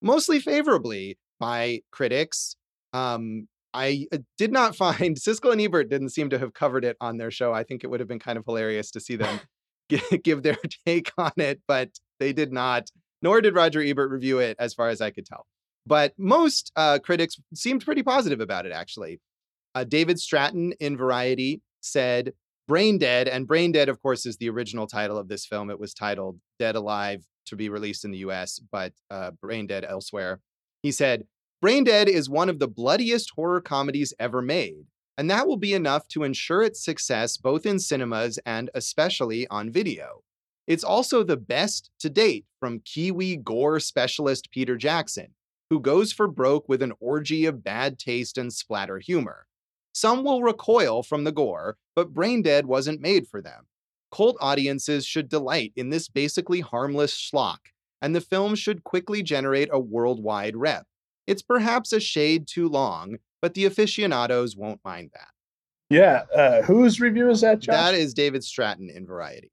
mostly 0.00 0.38
favorably 0.38 1.18
by 1.40 1.80
critics. 1.90 2.54
Um, 2.92 3.48
I 3.74 4.06
uh, 4.12 4.18
did 4.38 4.52
not 4.52 4.76
find 4.84 5.16
Siskel 5.16 5.50
and 5.50 5.60
Ebert 5.60 5.90
didn't 5.90 6.10
seem 6.10 6.30
to 6.30 6.38
have 6.38 6.54
covered 6.54 6.84
it 6.84 6.96
on 7.00 7.16
their 7.16 7.32
show. 7.32 7.52
I 7.52 7.64
think 7.64 7.82
it 7.82 7.88
would 7.88 7.98
have 7.98 8.08
been 8.08 8.20
kind 8.20 8.38
of 8.38 8.44
hilarious 8.46 8.92
to 8.92 9.00
see 9.00 9.16
them 9.16 9.40
give 10.22 10.44
their 10.44 10.58
take 10.86 11.10
on 11.18 11.32
it, 11.36 11.60
but 11.66 11.90
they 12.20 12.32
did 12.32 12.52
not. 12.52 12.90
Nor 13.22 13.40
did 13.40 13.56
Roger 13.56 13.82
Ebert 13.82 14.08
review 14.08 14.38
it, 14.38 14.56
as 14.60 14.72
far 14.72 14.88
as 14.88 15.00
I 15.00 15.10
could 15.10 15.26
tell. 15.26 15.46
But 15.84 16.14
most 16.16 16.70
uh, 16.76 17.00
critics 17.00 17.40
seemed 17.54 17.84
pretty 17.84 18.04
positive 18.04 18.40
about 18.40 18.66
it, 18.66 18.72
actually. 18.72 19.20
Uh, 19.74 19.82
David 19.82 20.20
Stratton 20.20 20.74
in 20.78 20.96
Variety 20.96 21.60
said, 21.80 22.32
Brain 22.68 22.98
Dead, 22.98 23.26
and 23.26 23.48
Brain 23.48 23.72
Dead, 23.72 23.88
of 23.88 24.00
course, 24.00 24.24
is 24.26 24.36
the 24.36 24.48
original 24.48 24.86
title 24.86 25.18
of 25.18 25.28
this 25.28 25.44
film. 25.44 25.70
It 25.70 25.80
was 25.80 25.92
titled 25.92 26.38
Dead 26.58 26.76
Alive 26.76 27.26
to 27.46 27.56
be 27.56 27.68
released 27.68 28.04
in 28.04 28.12
the 28.12 28.18
US, 28.18 28.60
but 28.70 28.92
uh, 29.10 29.32
Brain 29.32 29.66
Dead 29.66 29.84
elsewhere. 29.84 30.40
He 30.82 30.92
said, 30.92 31.24
Brain 31.60 31.84
Dead 31.84 32.08
is 32.08 32.30
one 32.30 32.48
of 32.48 32.58
the 32.58 32.68
bloodiest 32.68 33.32
horror 33.34 33.60
comedies 33.60 34.14
ever 34.18 34.40
made, 34.40 34.86
and 35.18 35.28
that 35.28 35.46
will 35.46 35.56
be 35.56 35.74
enough 35.74 36.08
to 36.08 36.22
ensure 36.22 36.62
its 36.62 36.82
success 36.82 37.36
both 37.36 37.66
in 37.66 37.78
cinemas 37.78 38.38
and 38.46 38.70
especially 38.74 39.46
on 39.48 39.70
video. 39.70 40.22
It's 40.66 40.84
also 40.84 41.24
the 41.24 41.36
best 41.36 41.90
to 41.98 42.08
date 42.08 42.46
from 42.60 42.80
Kiwi 42.80 43.36
gore 43.36 43.80
specialist 43.80 44.50
Peter 44.52 44.76
Jackson, 44.76 45.34
who 45.68 45.80
goes 45.80 46.12
for 46.12 46.28
broke 46.28 46.68
with 46.68 46.82
an 46.82 46.92
orgy 47.00 47.46
of 47.46 47.64
bad 47.64 47.98
taste 47.98 48.38
and 48.38 48.52
splatter 48.52 49.00
humor. 49.00 49.46
Some 49.92 50.24
will 50.24 50.42
recoil 50.42 51.02
from 51.02 51.24
the 51.24 51.32
gore, 51.32 51.76
but 51.96 52.14
Brain 52.14 52.42
Dead 52.42 52.66
wasn't 52.66 53.00
made 53.00 53.26
for 53.26 53.40
them. 53.40 53.66
Cult 54.12 54.36
audiences 54.40 55.06
should 55.06 55.28
delight 55.28 55.72
in 55.76 55.90
this 55.90 56.08
basically 56.08 56.60
harmless 56.60 57.14
schlock, 57.14 57.58
and 58.02 58.14
the 58.14 58.20
film 58.20 58.54
should 58.54 58.84
quickly 58.84 59.22
generate 59.22 59.68
a 59.72 59.78
worldwide 59.78 60.56
rep. 60.56 60.86
It's 61.26 61.42
perhaps 61.42 61.92
a 61.92 62.00
shade 62.00 62.46
too 62.48 62.68
long, 62.68 63.16
but 63.40 63.54
the 63.54 63.66
aficionados 63.66 64.56
won't 64.56 64.80
mind 64.84 65.10
that. 65.14 65.28
Yeah. 65.90 66.22
Uh, 66.34 66.62
whose 66.62 67.00
review 67.00 67.30
is 67.30 67.40
that, 67.42 67.60
Josh? 67.60 67.74
That 67.74 67.94
is 67.94 68.14
David 68.14 68.44
Stratton 68.44 68.90
in 68.90 69.06
Variety. 69.06 69.50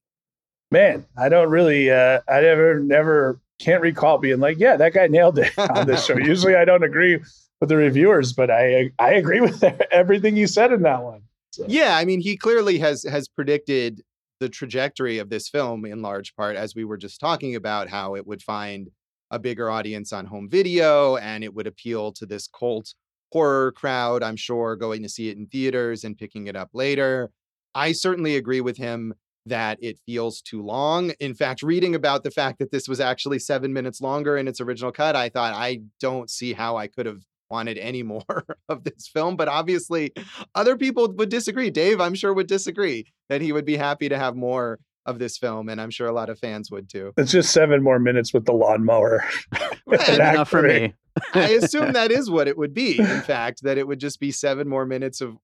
Man, 0.71 1.05
I 1.17 1.29
don't 1.29 1.49
really. 1.49 1.89
Uh, 1.89 2.19
I 2.27 2.41
never, 2.41 2.79
never 2.79 3.39
can't 3.59 3.81
recall 3.81 4.17
being 4.17 4.39
like, 4.39 4.59
yeah, 4.59 4.75
that 4.77 4.93
guy 4.93 5.07
nailed 5.07 5.39
it 5.39 5.51
on 5.57 5.87
this 5.87 6.05
show. 6.07 6.17
Usually, 6.17 6.55
I 6.55 6.65
don't 6.65 6.83
agree 6.83 7.19
with 7.59 7.69
the 7.69 7.77
reviewers, 7.77 8.33
but 8.33 8.49
I 8.51 8.91
I 8.99 9.13
agree 9.13 9.41
with 9.41 9.63
everything 9.91 10.37
you 10.37 10.47
said 10.47 10.71
in 10.71 10.83
that 10.83 11.03
one. 11.03 11.21
So, 11.51 11.65
Yeah, 11.67 11.95
I 11.95 12.05
mean, 12.05 12.21
he 12.21 12.37
clearly 12.37 12.79
has 12.79 13.03
has 13.03 13.27
predicted 13.27 14.01
the 14.39 14.49
trajectory 14.49 15.17
of 15.17 15.29
this 15.29 15.49
film 15.49 15.85
in 15.85 16.01
large 16.01 16.35
part, 16.35 16.55
as 16.55 16.75
we 16.75 16.85
were 16.85 16.97
just 16.97 17.19
talking 17.19 17.55
about, 17.55 17.89
how 17.89 18.15
it 18.15 18.27
would 18.27 18.41
find 18.41 18.89
a 19.31 19.39
bigger 19.39 19.69
audience 19.69 20.13
on 20.13 20.25
home 20.25 20.47
video 20.49 21.17
and 21.17 21.43
it 21.43 21.53
would 21.53 21.67
appeal 21.67 22.11
to 22.13 22.25
this 22.25 22.47
cult 22.47 22.93
horror 23.33 23.71
crowd, 23.73 24.23
I'm 24.23 24.37
sure, 24.37 24.75
going 24.75 25.03
to 25.03 25.09
see 25.09 25.29
it 25.29 25.37
in 25.37 25.47
theaters 25.47 26.03
and 26.03 26.17
picking 26.17 26.47
it 26.47 26.55
up 26.55 26.69
later. 26.73 27.31
I 27.75 27.91
certainly 27.91 28.37
agree 28.37 28.61
with 28.61 28.77
him 28.77 29.13
that 29.45 29.77
it 29.81 29.97
feels 30.05 30.41
too 30.41 30.61
long. 30.61 31.11
In 31.19 31.33
fact, 31.33 31.61
reading 31.61 31.95
about 31.95 32.23
the 32.23 32.31
fact 32.31 32.59
that 32.59 32.71
this 32.71 32.87
was 32.87 32.99
actually 32.99 33.39
seven 33.39 33.73
minutes 33.73 34.01
longer 34.01 34.37
in 34.37 34.47
its 34.47 34.61
original 34.61 34.91
cut, 34.91 35.15
I 35.15 35.29
thought, 35.29 35.53
I 35.53 35.81
don't 35.99 36.29
see 36.29 36.53
how 36.53 36.77
I 36.77 36.87
could 36.87 37.05
have 37.05 37.23
wanted 37.49 37.77
any 37.77 38.03
more 38.03 38.45
of 38.69 38.83
this 38.83 39.07
film. 39.07 39.35
But 39.35 39.47
obviously, 39.47 40.13
other 40.55 40.77
people 40.77 41.11
would 41.13 41.29
disagree. 41.29 41.69
Dave, 41.69 42.01
I'm 42.01 42.15
sure, 42.15 42.33
would 42.33 42.47
disagree 42.47 43.05
that 43.29 43.41
he 43.41 43.51
would 43.51 43.65
be 43.65 43.77
happy 43.77 44.09
to 44.09 44.17
have 44.17 44.35
more 44.35 44.79
of 45.05 45.19
this 45.19 45.37
film. 45.37 45.69
And 45.69 45.79
I'm 45.81 45.89
sure 45.89 46.07
a 46.07 46.13
lot 46.13 46.29
of 46.29 46.37
fans 46.37 46.69
would 46.69 46.89
too. 46.89 47.13
It's 47.17 47.31
just 47.31 47.51
seven 47.51 47.81
more 47.81 47.97
minutes 47.97 48.33
with 48.33 48.45
the 48.45 48.53
lawnmower. 48.53 49.23
Right. 49.89 50.09
Enough 50.09 50.49
for 50.49 50.63
me. 50.63 50.93
I 51.33 51.51
assume 51.51 51.93
that 51.93 52.11
is 52.11 52.29
what 52.29 52.49
it 52.49 52.57
would 52.57 52.73
be. 52.73 52.99
In 52.99 53.21
fact, 53.21 53.63
that 53.63 53.77
it 53.77 53.87
would 53.87 53.99
just 53.99 54.19
be 54.19 54.31
seven 54.31 54.67
more 54.67 54.85
minutes 54.85 55.21
of 55.21 55.37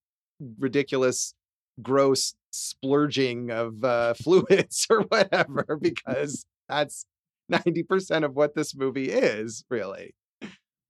ridiculous, 0.60 1.34
gross 1.82 2.36
splurging 2.52 3.52
of 3.52 3.82
uh, 3.86 4.16
fluids 4.16 4.86
or 4.90 5.04
whatever, 5.04 5.78
because 5.82 6.46
that's 6.68 7.06
90% 7.50 8.26
of 8.26 8.36
what 8.36 8.54
this 8.54 8.76
movie 8.76 9.12
is, 9.12 9.64
really. 9.70 10.14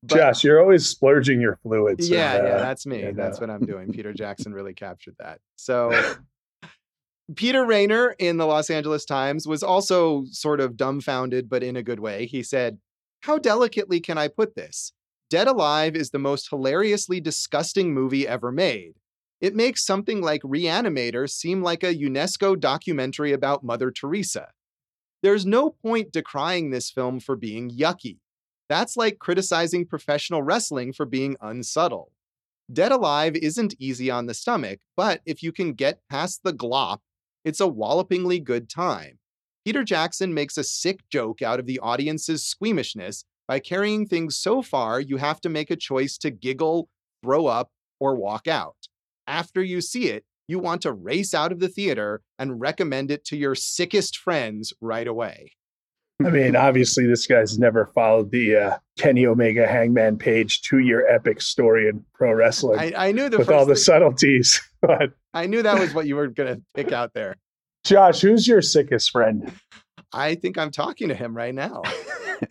But, 0.05 0.17
Josh, 0.17 0.43
you're 0.43 0.61
always 0.61 0.85
splurging 0.85 1.39
your 1.39 1.55
fluids. 1.63 2.09
Yeah, 2.09 2.35
and, 2.35 2.45
uh, 2.45 2.49
yeah, 2.49 2.57
that's 2.57 2.85
me. 2.85 3.03
And, 3.03 3.17
that's 3.17 3.37
uh, 3.37 3.41
what 3.41 3.49
I'm 3.49 3.65
doing. 3.65 3.93
Peter 3.93 4.11
Jackson 4.17 4.53
really 4.53 4.73
captured 4.73 5.15
that. 5.19 5.39
So 5.55 6.15
Peter 7.35 7.65
Rainer 7.65 8.13
in 8.19 8.35
the 8.35 8.45
Los 8.45 8.69
Angeles 8.69 9.05
Times 9.05 9.47
was 9.47 9.63
also 9.63 10.25
sort 10.29 10.59
of 10.59 10.75
dumbfounded, 10.75 11.49
but 11.49 11.63
in 11.63 11.77
a 11.77 11.83
good 11.83 12.01
way. 12.01 12.25
He 12.25 12.43
said, 12.43 12.79
How 13.21 13.37
delicately 13.37 14.01
can 14.01 14.17
I 14.17 14.27
put 14.27 14.55
this? 14.55 14.91
Dead 15.29 15.47
Alive 15.47 15.95
is 15.95 16.09
the 16.09 16.19
most 16.19 16.49
hilariously 16.49 17.21
disgusting 17.21 17.93
movie 17.93 18.27
ever 18.27 18.51
made. 18.51 18.95
It 19.39 19.55
makes 19.55 19.85
something 19.85 20.21
like 20.21 20.41
Reanimator 20.41 21.29
seem 21.29 21.63
like 21.63 21.83
a 21.83 21.95
UNESCO 21.95 22.59
documentary 22.59 23.31
about 23.31 23.63
Mother 23.63 23.89
Teresa. 23.89 24.49
There's 25.21 25.45
no 25.45 25.69
point 25.69 26.11
decrying 26.11 26.71
this 26.71 26.91
film 26.91 27.21
for 27.21 27.37
being 27.37 27.71
yucky. 27.71 28.17
That's 28.73 28.97
like 28.97 29.19
criticizing 29.19 29.85
professional 29.85 30.41
wrestling 30.41 30.93
for 30.93 31.05
being 31.05 31.37
unsubtle. 31.39 32.11
Dead 32.71 32.91
Alive 32.91 33.35
isn't 33.35 33.75
easy 33.77 34.09
on 34.09 34.25
the 34.25 34.33
stomach, 34.33 34.79
but 34.97 35.21
if 35.27 35.43
you 35.43 35.51
can 35.51 35.73
get 35.73 35.99
past 36.09 36.41
the 36.43 36.53
glop 36.53 36.97
it's 37.45 37.59
a 37.59 37.67
wallopingly 37.67 38.39
good 38.39 38.71
time. 38.71 39.19
Peter 39.63 39.83
Jackson 39.83 40.33
makes 40.33 40.57
a 40.57 40.63
sick 40.63 41.01
joke 41.11 41.43
out 41.43 41.59
of 41.59 41.67
the 41.67 41.77
audience's 41.81 42.43
squeamishness 42.43 43.25
by 43.47 43.59
carrying 43.59 44.07
things 44.07 44.37
so 44.37 44.63
far 44.63 44.99
you 44.99 45.17
have 45.17 45.39
to 45.41 45.49
make 45.49 45.69
a 45.69 45.75
choice 45.75 46.17
to 46.17 46.31
giggle, 46.31 46.89
throw 47.23 47.45
up, 47.45 47.69
or 47.99 48.15
walk 48.15 48.47
out. 48.47 48.87
After 49.27 49.61
you 49.61 49.81
see 49.81 50.07
it, 50.07 50.25
you 50.47 50.57
want 50.57 50.81
to 50.81 50.93
race 50.93 51.35
out 51.35 51.51
of 51.51 51.59
the 51.59 51.69
theater 51.69 52.21
and 52.39 52.59
recommend 52.59 53.11
it 53.11 53.23
to 53.25 53.37
your 53.37 53.53
sickest 53.53 54.17
friends 54.17 54.73
right 54.81 55.07
away. 55.07 55.51
I 56.21 56.29
mean, 56.29 56.55
obviously, 56.55 57.05
this 57.05 57.27
guy's 57.27 57.57
never 57.57 57.87
followed 57.87 58.31
the 58.31 58.55
uh, 58.55 58.77
Kenny 58.97 59.25
Omega 59.25 59.67
Hangman 59.67 60.17
Page 60.17 60.61
two 60.61 60.79
year 60.79 61.07
epic 61.07 61.41
story 61.41 61.87
in 61.87 62.03
pro 62.13 62.33
wrestling. 62.33 62.79
I, 62.79 63.07
I 63.07 63.11
knew 63.11 63.29
the 63.29 63.39
with 63.39 63.49
all 63.49 63.65
the 63.65 63.75
thing, 63.75 63.83
subtleties, 63.83 64.61
but 64.81 65.11
I 65.33 65.47
knew 65.47 65.63
that 65.63 65.79
was 65.79 65.93
what 65.93 66.05
you 66.05 66.15
were 66.15 66.27
going 66.27 66.55
to 66.55 66.61
pick 66.73 66.91
out 66.91 67.13
there. 67.13 67.35
Josh, 67.83 68.21
who's 68.21 68.47
your 68.47 68.61
sickest 68.61 69.11
friend? 69.11 69.51
I 70.13 70.35
think 70.35 70.57
I'm 70.57 70.71
talking 70.71 71.09
to 71.09 71.15
him 71.15 71.35
right 71.35 71.53
now. 71.53 71.81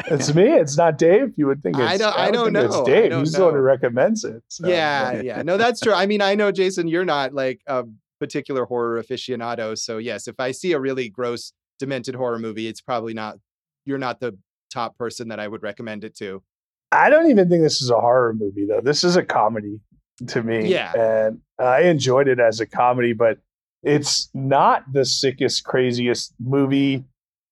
it's 0.07 0.35
me. 0.35 0.45
It's 0.45 0.76
not 0.76 0.99
Dave. 0.99 1.33
You 1.37 1.47
would 1.47 1.62
think 1.62 1.78
it's, 1.78 1.87
I 1.87 1.97
don't, 1.97 2.19
I 2.19 2.31
don't, 2.31 2.52
know. 2.52 2.64
It's 2.64 2.81
Dave. 2.83 3.12
He's 3.12 3.33
know. 3.33 3.38
the 3.38 3.45
one 3.47 3.54
who 3.54 3.61
recommends 3.61 4.25
it. 4.25 4.42
So. 4.49 4.69
Yeah, 4.69 5.21
yeah. 5.23 5.42
No, 5.42 5.57
that's 5.57 5.81
true. 5.81 5.95
I 5.95 6.07
mean, 6.07 6.21
I 6.21 6.35
know, 6.35 6.50
Jason, 6.50 6.88
you're 6.88 7.04
not 7.04 7.33
like 7.33 7.61
a 7.66 7.85
particular 8.19 8.64
horror 8.64 9.02
aficionado. 9.02 9.78
So, 9.78 9.99
yes, 9.99 10.28
if 10.28 10.38
I 10.38 10.50
see 10.50 10.73
a 10.73 10.81
really 10.81 11.09
gross, 11.09 11.52
demented 11.78 12.14
horror 12.14 12.38
movie, 12.38 12.66
it's 12.66 12.81
probably 12.81 13.14
not 13.14 13.38
you're 13.85 13.99
not 13.99 14.21
the 14.21 14.37
top 14.73 14.97
person 14.97 15.29
that 15.29 15.41
I 15.41 15.49
would 15.49 15.62
recommend 15.62 16.05
it 16.05 16.17
to. 16.17 16.43
I 16.91 17.09
don't 17.09 17.31
even 17.31 17.49
think 17.49 17.62
this 17.62 17.81
is 17.81 17.91
a 17.91 17.99
horror 17.99 18.35
movie 18.35 18.67
though. 18.67 18.81
This 18.83 19.03
is 19.05 19.17
a 19.17 19.25
comedy 19.25 19.81
to 20.29 20.43
me. 20.43 20.69
Yeah. 20.69 20.93
And 20.95 21.41
I 21.59 21.83
enjoyed 21.83 22.29
it 22.29 22.39
as 22.39 22.61
a 22.61 22.67
comedy, 22.67 23.12
but 23.12 23.39
it's 23.83 24.29
not 24.35 24.85
the 24.93 25.05
sickest, 25.05 25.65
craziest 25.65 26.35
movie. 26.39 27.05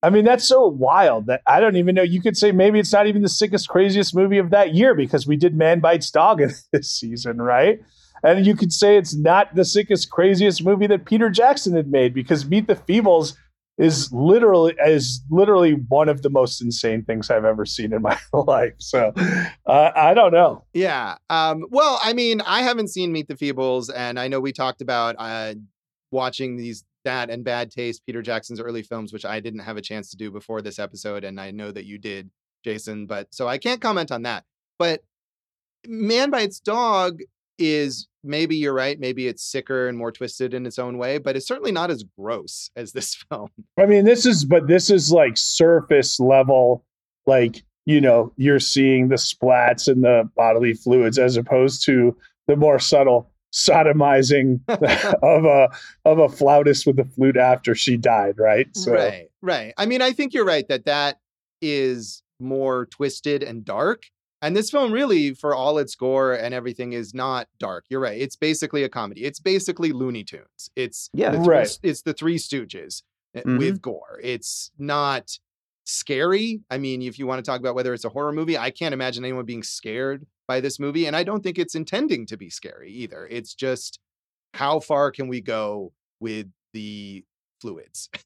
I 0.02 0.10
mean, 0.10 0.24
that's 0.24 0.44
so 0.44 0.66
wild 0.66 1.26
that 1.26 1.42
I 1.46 1.60
don't 1.60 1.76
even 1.76 1.94
know. 1.94 2.02
You 2.02 2.20
could 2.20 2.36
say 2.36 2.52
maybe 2.52 2.78
it's 2.78 2.92
not 2.92 3.06
even 3.06 3.22
the 3.22 3.28
sickest, 3.28 3.68
craziest 3.68 4.14
movie 4.14 4.38
of 4.38 4.50
that 4.50 4.74
year 4.74 4.94
because 4.94 5.26
we 5.26 5.36
did 5.36 5.54
Man 5.54 5.80
Bites 5.80 6.10
Dog 6.10 6.40
in 6.40 6.52
this 6.72 6.90
season, 6.90 7.40
right? 7.40 7.80
And 8.22 8.46
you 8.46 8.54
could 8.54 8.72
say 8.72 8.96
it's 8.96 9.14
not 9.14 9.54
the 9.54 9.64
sickest, 9.64 10.10
craziest 10.10 10.62
movie 10.62 10.86
that 10.86 11.06
Peter 11.06 11.30
Jackson 11.30 11.74
had 11.74 11.90
made 11.90 12.12
because 12.12 12.44
Meet 12.44 12.66
the 12.66 12.76
Feebles 12.76 13.34
is 13.78 14.12
literally 14.12 14.74
is 14.84 15.22
literally 15.30 15.72
one 15.88 16.08
of 16.08 16.22
the 16.22 16.30
most 16.30 16.60
insane 16.60 17.02
things 17.02 17.30
I've 17.30 17.44
ever 17.44 17.64
seen 17.64 17.92
in 17.92 18.02
my 18.02 18.18
life. 18.32 18.74
So 18.78 19.12
uh, 19.66 19.90
I 19.94 20.14
don't 20.14 20.32
know. 20.32 20.64
Yeah. 20.74 21.16
Um, 21.30 21.64
well, 21.70 21.98
I 22.02 22.12
mean, 22.12 22.40
I 22.42 22.62
haven't 22.62 22.88
seen 22.88 23.12
Meet 23.12 23.28
the 23.28 23.34
Feebles, 23.34 23.90
and 23.94 24.18
I 24.18 24.28
know 24.28 24.40
we 24.40 24.52
talked 24.52 24.82
about 24.82 25.16
uh, 25.18 25.54
watching 26.10 26.56
these 26.56 26.84
that 27.04 27.30
and 27.30 27.44
bad 27.44 27.70
taste 27.70 28.04
Peter 28.04 28.20
Jackson's 28.20 28.60
early 28.60 28.82
films, 28.82 29.12
which 29.12 29.24
I 29.24 29.40
didn't 29.40 29.60
have 29.60 29.78
a 29.78 29.82
chance 29.82 30.10
to 30.10 30.16
do 30.16 30.30
before 30.30 30.60
this 30.60 30.78
episode, 30.78 31.24
and 31.24 31.40
I 31.40 31.50
know 31.50 31.72
that 31.72 31.86
you 31.86 31.98
did, 31.98 32.30
Jason. 32.62 33.06
But 33.06 33.32
so 33.34 33.48
I 33.48 33.58
can't 33.58 33.80
comment 33.80 34.12
on 34.12 34.22
that. 34.22 34.44
But 34.78 35.02
Man 35.86 36.30
Bites 36.30 36.60
Dog 36.60 37.20
is 37.58 38.08
maybe 38.22 38.56
you're 38.56 38.74
right. 38.74 38.98
Maybe 38.98 39.26
it's 39.26 39.42
sicker 39.42 39.88
and 39.88 39.96
more 39.96 40.12
twisted 40.12 40.54
in 40.54 40.66
its 40.66 40.78
own 40.78 40.98
way, 40.98 41.18
but 41.18 41.36
it's 41.36 41.46
certainly 41.46 41.72
not 41.72 41.90
as 41.90 42.04
gross 42.18 42.70
as 42.76 42.92
this 42.92 43.14
film. 43.14 43.48
I 43.78 43.86
mean, 43.86 44.04
this 44.04 44.26
is, 44.26 44.44
but 44.44 44.66
this 44.66 44.90
is 44.90 45.12
like 45.12 45.36
surface 45.36 46.20
level, 46.20 46.84
like, 47.26 47.62
you 47.86 48.00
know, 48.00 48.32
you're 48.36 48.60
seeing 48.60 49.08
the 49.08 49.16
splats 49.16 49.88
and 49.88 50.04
the 50.04 50.28
bodily 50.36 50.74
fluids 50.74 51.18
as 51.18 51.36
opposed 51.36 51.84
to 51.86 52.16
the 52.46 52.56
more 52.56 52.78
subtle 52.78 53.30
sodomizing 53.52 54.60
of 55.22 55.44
a 55.44 55.68
of 56.04 56.18
a 56.18 56.28
flautist 56.28 56.86
with 56.86 56.98
a 56.98 57.04
flute 57.04 57.36
after 57.36 57.74
she 57.74 57.96
died, 57.96 58.34
right? 58.38 58.68
So. 58.76 58.92
Right, 58.92 59.28
right. 59.42 59.74
I 59.76 59.86
mean, 59.86 60.02
I 60.02 60.12
think 60.12 60.34
you're 60.34 60.44
right 60.44 60.66
that 60.68 60.84
that 60.84 61.18
is 61.60 62.22
more 62.38 62.86
twisted 62.86 63.42
and 63.42 63.64
dark 63.64 64.04
and 64.42 64.56
this 64.56 64.70
film, 64.70 64.92
really, 64.92 65.34
for 65.34 65.54
all 65.54 65.78
its 65.78 65.94
gore 65.94 66.32
and 66.32 66.54
everything, 66.54 66.92
is 66.92 67.14
not 67.14 67.48
dark. 67.58 67.84
You're 67.90 68.00
right. 68.00 68.20
It's 68.20 68.36
basically 68.36 68.82
a 68.84 68.88
comedy. 68.88 69.24
It's 69.24 69.40
basically 69.40 69.92
Looney 69.92 70.24
Tunes. 70.24 70.70
It's 70.76 71.10
yeah, 71.12 71.32
three, 71.32 71.46
right. 71.46 71.78
It's 71.82 72.02
the 72.02 72.14
Three 72.14 72.36
Stooges 72.36 73.02
eh, 73.34 73.40
mm-hmm. 73.40 73.58
with 73.58 73.82
gore. 73.82 74.18
It's 74.22 74.70
not 74.78 75.38
scary. 75.84 76.60
I 76.70 76.78
mean, 76.78 77.02
if 77.02 77.18
you 77.18 77.26
want 77.26 77.44
to 77.44 77.48
talk 77.48 77.60
about 77.60 77.74
whether 77.74 77.92
it's 77.92 78.04
a 78.04 78.08
horror 78.08 78.32
movie, 78.32 78.56
I 78.56 78.70
can't 78.70 78.94
imagine 78.94 79.24
anyone 79.24 79.44
being 79.44 79.62
scared 79.62 80.26
by 80.48 80.60
this 80.60 80.80
movie, 80.80 81.06
and 81.06 81.14
I 81.14 81.22
don't 81.22 81.42
think 81.42 81.58
it's 81.58 81.74
intending 81.74 82.26
to 82.26 82.36
be 82.36 82.50
scary 82.50 82.90
either. 82.92 83.26
It's 83.30 83.54
just 83.54 84.00
how 84.54 84.80
far 84.80 85.10
can 85.10 85.28
we 85.28 85.40
go 85.40 85.92
with 86.18 86.48
the 86.72 87.24
fluids? 87.60 88.08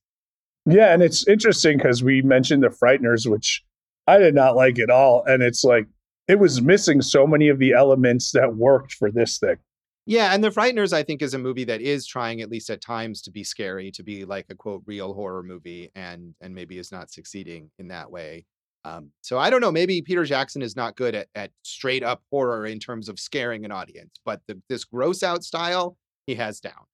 Yeah, 0.66 0.94
and 0.94 1.02
it's 1.02 1.28
interesting 1.28 1.76
because 1.76 2.02
we 2.02 2.22
mentioned 2.22 2.62
the 2.62 2.68
Frighteners, 2.68 3.30
which 3.30 3.62
I 4.06 4.16
did 4.16 4.34
not 4.34 4.56
like 4.56 4.78
at 4.78 4.88
all, 4.88 5.22
and 5.26 5.42
it's 5.42 5.62
like 5.62 5.86
it 6.28 6.38
was 6.38 6.62
missing 6.62 7.02
so 7.02 7.26
many 7.26 7.48
of 7.48 7.58
the 7.58 7.72
elements 7.72 8.32
that 8.32 8.56
worked 8.56 8.94
for 8.94 9.10
this 9.10 9.38
thing. 9.38 9.56
Yeah, 10.06 10.34
and 10.34 10.44
The 10.44 10.50
Frighteners, 10.50 10.92
I 10.92 11.02
think, 11.02 11.22
is 11.22 11.32
a 11.32 11.38
movie 11.38 11.64
that 11.64 11.80
is 11.80 12.06
trying, 12.06 12.42
at 12.42 12.50
least 12.50 12.68
at 12.68 12.82
times, 12.82 13.22
to 13.22 13.30
be 13.30 13.42
scary, 13.42 13.90
to 13.92 14.02
be 14.02 14.26
like 14.26 14.46
a 14.50 14.54
quote 14.54 14.82
real 14.86 15.14
horror 15.14 15.42
movie, 15.42 15.90
and 15.94 16.34
and 16.40 16.54
maybe 16.54 16.78
is 16.78 16.92
not 16.92 17.10
succeeding 17.10 17.70
in 17.78 17.88
that 17.88 18.10
way. 18.10 18.44
Um, 18.84 19.10
so 19.22 19.38
I 19.38 19.48
don't 19.48 19.62
know. 19.62 19.72
Maybe 19.72 20.02
Peter 20.02 20.24
Jackson 20.24 20.60
is 20.60 20.76
not 20.76 20.96
good 20.96 21.14
at 21.14 21.28
at 21.34 21.52
straight 21.62 22.02
up 22.02 22.22
horror 22.30 22.66
in 22.66 22.78
terms 22.78 23.08
of 23.08 23.18
scaring 23.18 23.64
an 23.64 23.72
audience, 23.72 24.20
but 24.26 24.42
the, 24.46 24.60
this 24.68 24.84
gross 24.84 25.22
out 25.22 25.42
style 25.42 25.96
he 26.26 26.34
has 26.34 26.60
down. 26.60 26.84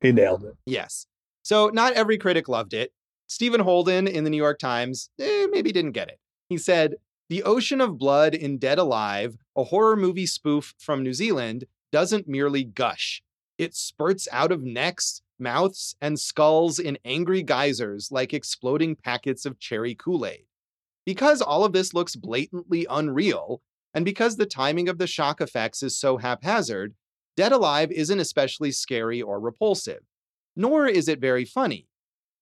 He 0.00 0.12
nailed 0.12 0.44
it. 0.44 0.54
Yes. 0.66 1.06
So 1.42 1.68
not 1.68 1.94
every 1.94 2.18
critic 2.18 2.48
loved 2.48 2.74
it. 2.74 2.92
Stephen 3.28 3.60
Holden 3.60 4.06
in 4.06 4.24
the 4.24 4.30
New 4.30 4.36
York 4.36 4.58
Times 4.58 5.10
eh, 5.20 5.46
maybe 5.50 5.72
didn't 5.72 5.92
get 5.92 6.08
it. 6.08 6.18
He 6.48 6.58
said 6.58 6.94
the 7.28 7.42
Ocean 7.42 7.80
of 7.80 7.98
Blood 7.98 8.34
in 8.34 8.58
Dead 8.58 8.78
Alive, 8.78 9.36
a 9.56 9.64
horror 9.64 9.96
movie 9.96 10.26
spoof 10.26 10.74
from 10.78 11.02
New 11.02 11.12
Zealand, 11.12 11.64
doesn't 11.90 12.28
merely 12.28 12.62
gush. 12.62 13.20
It 13.58 13.74
spurts 13.74 14.28
out 14.30 14.52
of 14.52 14.62
necks, 14.62 15.22
mouths, 15.38 15.96
and 16.00 16.20
skulls 16.20 16.78
in 16.78 16.98
angry 17.04 17.42
geysers 17.42 18.12
like 18.12 18.32
exploding 18.32 18.94
packets 18.94 19.44
of 19.44 19.58
cherry 19.58 19.94
Kool 19.94 20.24
Aid. 20.24 20.44
Because 21.04 21.42
all 21.42 21.64
of 21.64 21.72
this 21.72 21.94
looks 21.94 22.14
blatantly 22.14 22.86
unreal, 22.88 23.60
and 23.92 24.04
because 24.04 24.36
the 24.36 24.46
timing 24.46 24.88
of 24.88 24.98
the 24.98 25.06
shock 25.06 25.40
effects 25.40 25.82
is 25.82 25.98
so 25.98 26.18
haphazard, 26.18 26.94
Dead 27.36 27.50
Alive 27.50 27.90
isn't 27.90 28.20
especially 28.20 28.70
scary 28.70 29.20
or 29.20 29.40
repulsive. 29.40 30.00
Nor 30.54 30.86
is 30.86 31.08
it 31.08 31.20
very 31.20 31.44
funny. 31.44 31.88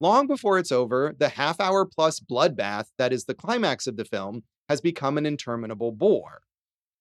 Long 0.01 0.27
before 0.27 0.59
it's 0.59 0.73
over, 0.73 1.15
the 1.19 1.31
half 1.31 1.59
hour 1.59 1.87
plus 1.87 2.21
bloodbath 2.21 2.87
that 2.99 3.13
is 3.13 3.25
the 3.25 3.35
climax 3.35 3.87
of 3.87 3.97
the 3.97 4.05
film 4.05 4.43
has 4.69 4.81
become 4.81 5.19
an 5.19 5.27
interminable 5.27 5.93
bore. 5.93 6.43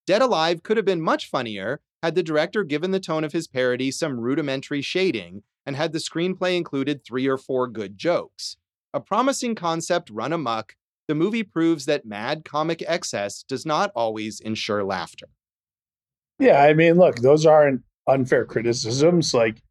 Dead 0.06 0.22
Alive 0.22 0.62
could 0.62 0.76
have 0.76 0.86
been 0.86 1.00
much 1.00 1.28
funnier 1.30 1.80
had 2.02 2.14
the 2.14 2.22
director 2.22 2.64
given 2.64 2.90
the 2.90 3.00
tone 3.00 3.24
of 3.24 3.32
his 3.32 3.48
parody 3.48 3.90
some 3.90 4.20
rudimentary 4.20 4.82
shading 4.82 5.42
and 5.64 5.74
had 5.74 5.92
the 5.92 5.98
screenplay 5.98 6.56
included 6.56 7.02
three 7.02 7.26
or 7.26 7.38
four 7.38 7.66
good 7.66 7.96
jokes. 7.96 8.58
A 8.92 9.00
promising 9.00 9.54
concept 9.54 10.10
run 10.10 10.32
amuck, 10.32 10.76
the 11.08 11.14
movie 11.14 11.42
proves 11.42 11.86
that 11.86 12.04
mad 12.04 12.44
comic 12.44 12.82
excess 12.86 13.42
does 13.42 13.64
not 13.64 13.90
always 13.94 14.40
ensure 14.40 14.84
laughter. 14.84 15.28
Yeah, 16.38 16.62
I 16.62 16.74
mean, 16.74 16.96
look, 16.96 17.16
those 17.16 17.46
aren't 17.46 17.82
unfair 18.06 18.44
criticisms. 18.44 19.32
Like, 19.32 19.62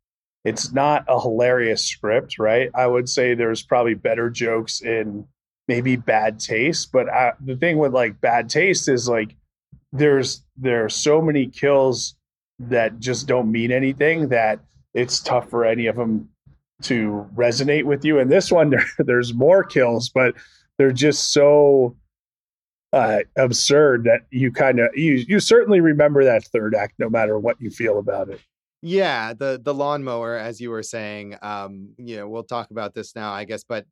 it's 0.43 0.73
not 0.73 1.05
a 1.07 1.21
hilarious 1.21 1.85
script, 1.85 2.39
right? 2.39 2.69
I 2.73 2.87
would 2.87 3.07
say 3.07 3.33
there's 3.33 3.63
probably 3.63 3.93
better 3.93 4.29
jokes 4.29 4.81
in 4.81 5.27
maybe 5.67 5.95
bad 5.95 6.39
taste, 6.39 6.91
but 6.91 7.09
I, 7.09 7.33
the 7.43 7.55
thing 7.55 7.77
with 7.77 7.93
like 7.93 8.19
bad 8.21 8.49
taste 8.49 8.87
is 8.89 9.07
like 9.07 9.35
there's 9.91 10.43
there 10.57 10.85
are 10.85 10.89
so 10.89 11.21
many 11.21 11.47
kills 11.47 12.15
that 12.59 12.99
just 12.99 13.27
don't 13.27 13.51
mean 13.51 13.71
anything 13.71 14.29
that 14.29 14.59
it's 14.93 15.19
tough 15.19 15.49
for 15.49 15.65
any 15.65 15.87
of 15.87 15.95
them 15.95 16.29
to 16.83 17.27
resonate 17.35 17.85
with 17.85 18.05
you. 18.05 18.19
And 18.19 18.31
this 18.31 18.51
one, 18.51 18.69
there, 18.71 18.85
there's 18.99 19.33
more 19.33 19.63
kills, 19.63 20.09
but 20.09 20.35
they're 20.77 20.91
just 20.91 21.33
so 21.33 21.95
uh, 22.91 23.19
absurd 23.37 24.03
that 24.03 24.21
you 24.29 24.51
kind 24.51 24.79
of 24.79 24.89
you 24.95 25.23
you 25.27 25.39
certainly 25.39 25.81
remember 25.81 26.23
that 26.23 26.45
third 26.45 26.75
act, 26.75 26.93
no 26.99 27.09
matter 27.09 27.39
what 27.39 27.59
you 27.59 27.69
feel 27.69 27.97
about 27.97 28.29
it. 28.29 28.39
Yeah, 28.81 29.33
the 29.33 29.59
the 29.63 29.73
lawnmower, 29.73 30.35
as 30.35 30.59
you 30.59 30.69
were 30.69 30.83
saying, 30.83 31.37
um, 31.41 31.93
you 31.97 32.17
know, 32.17 32.27
we'll 32.27 32.43
talk 32.43 32.69
about 32.71 32.93
this 32.93 33.15
now, 33.15 33.31
I 33.31 33.45
guess, 33.45 33.63
but 33.63 33.85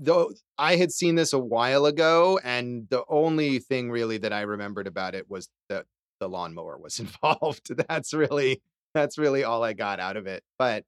though 0.00 0.32
I 0.58 0.76
had 0.76 0.92
seen 0.92 1.14
this 1.14 1.32
a 1.32 1.38
while 1.38 1.86
ago, 1.86 2.40
and 2.42 2.88
the 2.88 3.04
only 3.08 3.58
thing 3.58 3.90
really 3.90 4.18
that 4.18 4.32
I 4.32 4.42
remembered 4.42 4.86
about 4.86 5.14
it 5.14 5.30
was 5.30 5.48
that 5.68 5.86
the 6.20 6.28
lawnmower 6.28 6.78
was 6.78 6.98
involved. 7.00 7.72
That's 7.88 8.14
really 8.14 8.62
that's 8.94 9.18
really 9.18 9.44
all 9.44 9.62
I 9.62 9.74
got 9.74 10.00
out 10.00 10.16
of 10.16 10.26
it. 10.26 10.42
But 10.58 10.84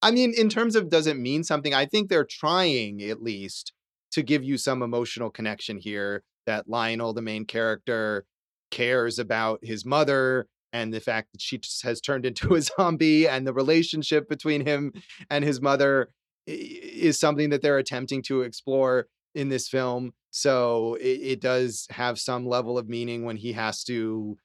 I 0.00 0.10
mean, 0.10 0.34
in 0.36 0.48
terms 0.48 0.74
of 0.74 0.90
does 0.90 1.06
it 1.06 1.16
mean 1.16 1.44
something, 1.44 1.72
I 1.72 1.86
think 1.86 2.08
they're 2.08 2.24
trying 2.24 3.02
at 3.02 3.22
least 3.22 3.72
to 4.12 4.22
give 4.22 4.42
you 4.42 4.58
some 4.58 4.82
emotional 4.82 5.30
connection 5.30 5.78
here 5.78 6.24
that 6.46 6.68
Lionel, 6.68 7.12
the 7.12 7.22
main 7.22 7.44
character, 7.44 8.26
cares 8.70 9.18
about 9.18 9.60
his 9.62 9.86
mother 9.86 10.48
and 10.72 10.92
the 10.92 11.00
fact 11.00 11.28
that 11.32 11.40
she 11.40 11.60
has 11.84 12.00
turned 12.00 12.26
into 12.26 12.54
a 12.54 12.62
zombie 12.78 13.28
and 13.28 13.46
the 13.46 13.52
relationship 13.52 14.28
between 14.28 14.66
him 14.66 14.92
and 15.30 15.44
his 15.44 15.60
mother 15.60 16.08
is 16.46 17.18
something 17.18 17.50
that 17.50 17.62
they're 17.62 17.78
attempting 17.78 18.22
to 18.22 18.42
explore 18.42 19.06
in 19.34 19.48
this 19.48 19.68
film. 19.68 20.12
So 20.30 20.94
it, 21.00 21.20
it 21.20 21.40
does 21.40 21.86
have 21.90 22.18
some 22.18 22.46
level 22.46 22.78
of 22.78 22.88
meaning 22.88 23.24
when 23.24 23.36
he 23.36 23.52
has 23.52 23.84
to 23.84 24.36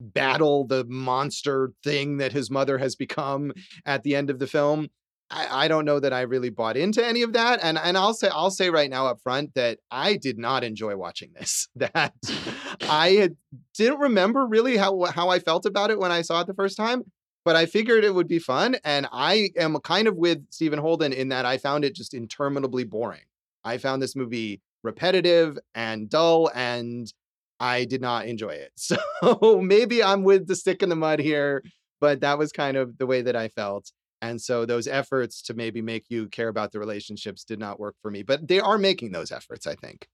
battle 0.00 0.66
the 0.66 0.84
monster 0.84 1.72
thing 1.84 2.16
that 2.18 2.32
his 2.32 2.50
mother 2.50 2.78
has 2.78 2.96
become 2.96 3.52
at 3.86 4.02
the 4.02 4.16
end 4.16 4.30
of 4.30 4.38
the 4.38 4.46
film. 4.46 4.88
I, 5.30 5.64
I, 5.64 5.68
don't 5.68 5.84
know 5.84 5.98
that 5.98 6.12
I 6.12 6.22
really 6.22 6.50
bought 6.50 6.76
into 6.76 7.04
any 7.04 7.22
of 7.22 7.32
that. 7.32 7.60
And 7.62 7.78
and 7.78 7.96
I'll 7.96 8.12
say 8.12 8.28
I'll 8.30 8.50
say 8.50 8.68
right 8.68 8.90
now 8.90 9.06
up 9.06 9.20
front 9.22 9.54
that 9.54 9.78
I 9.90 10.16
did 10.16 10.38
not 10.38 10.62
enjoy 10.64 10.96
watching 10.96 11.32
this. 11.34 11.68
That 11.76 12.12
I 12.82 13.10
had, 13.10 13.36
didn't 13.74 14.00
remember 14.00 14.46
really 14.46 14.76
how 14.76 15.04
how 15.04 15.30
I 15.30 15.38
felt 15.38 15.64
about 15.64 15.90
it 15.90 15.98
when 15.98 16.12
I 16.12 16.22
saw 16.22 16.40
it 16.42 16.46
the 16.46 16.54
first 16.54 16.76
time. 16.76 17.04
But 17.44 17.56
I 17.56 17.66
figured 17.66 18.04
it 18.04 18.14
would 18.14 18.28
be 18.28 18.38
fun. 18.38 18.76
And 18.84 19.06
I 19.12 19.50
am 19.56 19.78
kind 19.80 20.06
of 20.06 20.16
with 20.16 20.44
Stephen 20.50 20.78
Holden 20.78 21.12
in 21.12 21.28
that 21.30 21.44
I 21.44 21.58
found 21.58 21.84
it 21.84 21.94
just 21.94 22.14
interminably 22.14 22.84
boring. 22.84 23.24
I 23.64 23.78
found 23.78 24.00
this 24.02 24.16
movie 24.16 24.60
repetitive 24.82 25.58
and 25.74 26.08
dull 26.08 26.50
and 26.54 27.12
I 27.60 27.84
did 27.84 28.00
not 28.00 28.26
enjoy 28.26 28.50
it. 28.50 28.72
So 29.22 29.60
maybe 29.60 30.02
I'm 30.02 30.24
with 30.24 30.48
the 30.48 30.56
stick 30.56 30.82
in 30.82 30.88
the 30.88 30.96
mud 30.96 31.20
here, 31.20 31.62
but 32.00 32.20
that 32.20 32.38
was 32.38 32.50
kind 32.52 32.76
of 32.76 32.98
the 32.98 33.06
way 33.06 33.22
that 33.22 33.36
I 33.36 33.48
felt. 33.48 33.92
And 34.20 34.40
so 34.40 34.66
those 34.66 34.86
efforts 34.86 35.42
to 35.42 35.54
maybe 35.54 35.82
make 35.82 36.04
you 36.08 36.28
care 36.28 36.48
about 36.48 36.72
the 36.72 36.78
relationships 36.78 37.44
did 37.44 37.58
not 37.58 37.80
work 37.80 37.96
for 38.02 38.10
me, 38.10 38.22
but 38.22 38.46
they 38.46 38.60
are 38.60 38.78
making 38.78 39.12
those 39.12 39.32
efforts, 39.32 39.66
I 39.66 39.74
think. 39.74 40.06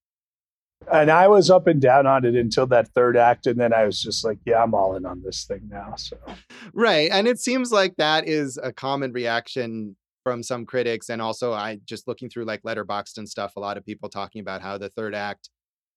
And 0.93 1.11
I 1.11 1.29
was 1.29 1.51
up 1.51 1.67
and 1.67 1.81
down 1.81 2.07
on 2.07 2.25
it 2.25 2.35
until 2.35 2.67
that 2.69 2.88
third 2.88 3.17
act. 3.17 3.47
And 3.47 3.61
then 3.61 3.75
I 3.75 3.85
was 3.85 4.01
just 4.01 4.25
like, 4.25 4.38
yeah, 4.47 4.62
I'm 4.62 4.75
all 4.75 4.97
in 4.97 5.05
on 5.05 5.23
this 5.23 5.45
thing 5.45 5.69
now. 5.71 5.95
So, 5.97 6.17
right. 6.73 7.11
And 7.12 7.29
it 7.29 7.38
seems 7.38 7.71
like 7.73 7.97
that 7.97 8.27
is 8.27 8.59
a 8.62 8.73
common 8.73 9.12
reaction 9.12 9.97
from 10.25 10.43
some 10.43 10.64
critics. 10.64 11.09
And 11.11 11.21
also, 11.21 11.53
I 11.53 11.81
just 11.85 12.09
looking 12.09 12.31
through 12.31 12.45
like 12.45 12.62
Letterboxd 12.62 13.19
and 13.19 13.29
stuff, 13.29 13.57
a 13.57 13.61
lot 13.61 13.77
of 13.77 13.85
people 13.85 14.09
talking 14.09 14.41
about 14.41 14.62
how 14.62 14.79
the 14.79 14.88
third 14.88 15.14
act 15.14 15.51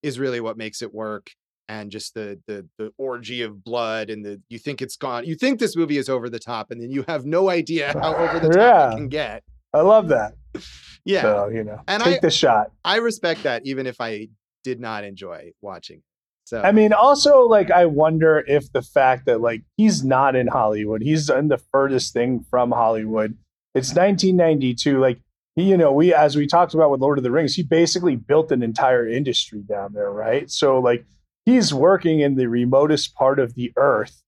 is 0.03 0.19
really 0.19 0.41
what 0.41 0.57
makes 0.57 0.81
it 0.81 0.93
work 0.93 1.31
and 1.71 1.89
just 1.89 2.13
the 2.13 2.39
the 2.47 2.67
the 2.77 2.91
orgy 2.97 3.41
of 3.41 3.63
blood 3.63 4.09
and 4.09 4.25
the 4.25 4.41
you 4.49 4.59
think 4.59 4.81
it's 4.81 4.97
gone 4.97 5.23
you 5.25 5.35
think 5.35 5.59
this 5.59 5.75
movie 5.75 5.97
is 5.97 6.09
over 6.09 6.29
the 6.29 6.39
top 6.39 6.69
and 6.69 6.81
then 6.81 6.91
you 6.91 7.05
have 7.07 7.25
no 7.25 7.49
idea 7.49 7.93
how 8.01 8.13
over 8.15 8.39
the 8.39 8.49
top 8.49 8.57
yeah. 8.57 8.91
it 8.91 8.95
can 8.95 9.07
get 9.07 9.43
i 9.73 9.79
love 9.79 10.09
that 10.09 10.33
yeah 11.05 11.21
so 11.21 11.49
you 11.49 11.63
know 11.63 11.79
and 11.87 12.03
take 12.03 12.17
I, 12.17 12.19
the 12.19 12.31
shot 12.31 12.71
i 12.83 12.97
respect 12.97 13.43
that 13.43 13.65
even 13.65 13.87
if 13.87 14.01
i 14.01 14.27
did 14.63 14.79
not 14.79 15.03
enjoy 15.03 15.51
watching 15.61 16.01
so 16.43 16.61
i 16.61 16.71
mean 16.71 16.93
also 16.93 17.43
like 17.43 17.71
i 17.71 17.85
wonder 17.85 18.43
if 18.47 18.71
the 18.73 18.81
fact 18.81 19.25
that 19.25 19.41
like 19.41 19.61
he's 19.77 20.03
not 20.03 20.35
in 20.35 20.47
hollywood 20.47 21.01
he's 21.01 21.29
in 21.29 21.47
the 21.47 21.57
furthest 21.71 22.13
thing 22.13 22.43
from 22.49 22.71
hollywood 22.71 23.37
it's 23.73 23.89
1992 23.89 24.99
like 24.99 25.19
he, 25.55 25.63
you 25.63 25.77
know 25.77 25.91
we 25.91 26.13
as 26.13 26.35
we 26.35 26.47
talked 26.47 26.73
about 26.73 26.91
with 26.91 27.01
lord 27.01 27.17
of 27.17 27.23
the 27.23 27.31
rings 27.31 27.55
he 27.55 27.63
basically 27.63 28.15
built 28.15 28.51
an 28.51 28.63
entire 28.63 29.07
industry 29.07 29.61
down 29.61 29.93
there 29.93 30.11
right 30.11 30.49
so 30.49 30.79
like 30.79 31.05
he's 31.45 31.73
working 31.73 32.19
in 32.19 32.35
the 32.35 32.47
remotest 32.47 33.15
part 33.15 33.39
of 33.39 33.55
the 33.55 33.71
earth, 33.77 34.21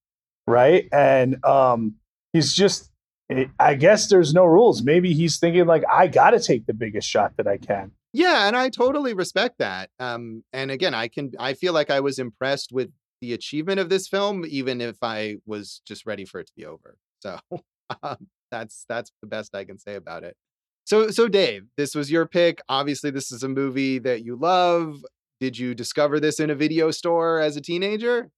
right? 0.48 0.88
And 0.92 1.44
um, 1.46 1.96
he's 2.32 2.54
just, 2.54 2.92
eh, 3.30 3.46
I 3.60 3.76
guess 3.76 4.10
there's 4.10 4.34
no 4.34 4.46
rules. 4.46 4.84
Maybe 4.84 5.14
he's 5.14 5.40
thinking 5.40 5.66
like, 5.66 5.84
I 5.92 6.08
got 6.08 6.32
to 6.32 6.40
take 6.40 6.66
the 6.66 6.74
biggest 6.74 7.08
shot 7.08 7.34
that 7.38 7.48
I 7.48 7.58
can. 7.58 7.92
Yeah, 8.14 8.48
and 8.48 8.56
I 8.56 8.70
totally 8.70 9.14
respect 9.14 9.58
that. 9.58 9.90
Um, 10.00 10.44
and 10.54 10.70
again, 10.70 10.94
I 10.94 11.08
can, 11.08 11.32
I 11.40 11.56
feel 11.56 11.74
like 11.74 11.90
I 11.90 12.00
was 12.00 12.20
impressed 12.20 12.72
with 12.72 12.92
the 13.22 13.34
achievement 13.34 13.80
of 13.80 13.90
this 13.90 14.08
film, 14.08 14.46
even 14.48 14.82
if 14.82 14.98
I 15.02 15.38
was 15.46 15.82
just 15.86 16.06
ready 16.06 16.26
for 16.26 16.40
it 16.40 16.48
to 16.48 16.54
be 16.56 16.66
over. 16.66 16.98
So 17.22 17.40
um, 18.04 18.28
that's 18.52 18.86
that's 18.88 19.12
the 19.22 19.28
best 19.28 19.56
I 19.56 19.66
can 19.66 19.80
say 19.80 19.96
about 19.96 20.24
it. 20.24 20.36
So, 20.86 21.10
so 21.10 21.28
Dave, 21.28 21.64
this 21.78 21.96
was 21.96 22.12
your 22.12 22.28
pick. 22.28 22.62
Obviously, 22.70 23.10
this 23.10 23.32
is 23.32 23.42
a 23.44 23.50
movie 23.50 24.00
that 24.00 24.24
you 24.24 24.36
love. 24.36 24.98
Did 25.40 25.58
you 25.58 25.74
discover 25.74 26.20
this 26.20 26.40
in 26.40 26.50
a 26.50 26.56
video 26.56 26.92
store 26.92 27.40
as 27.40 27.56
a 27.58 27.62
teenager? 27.62 28.30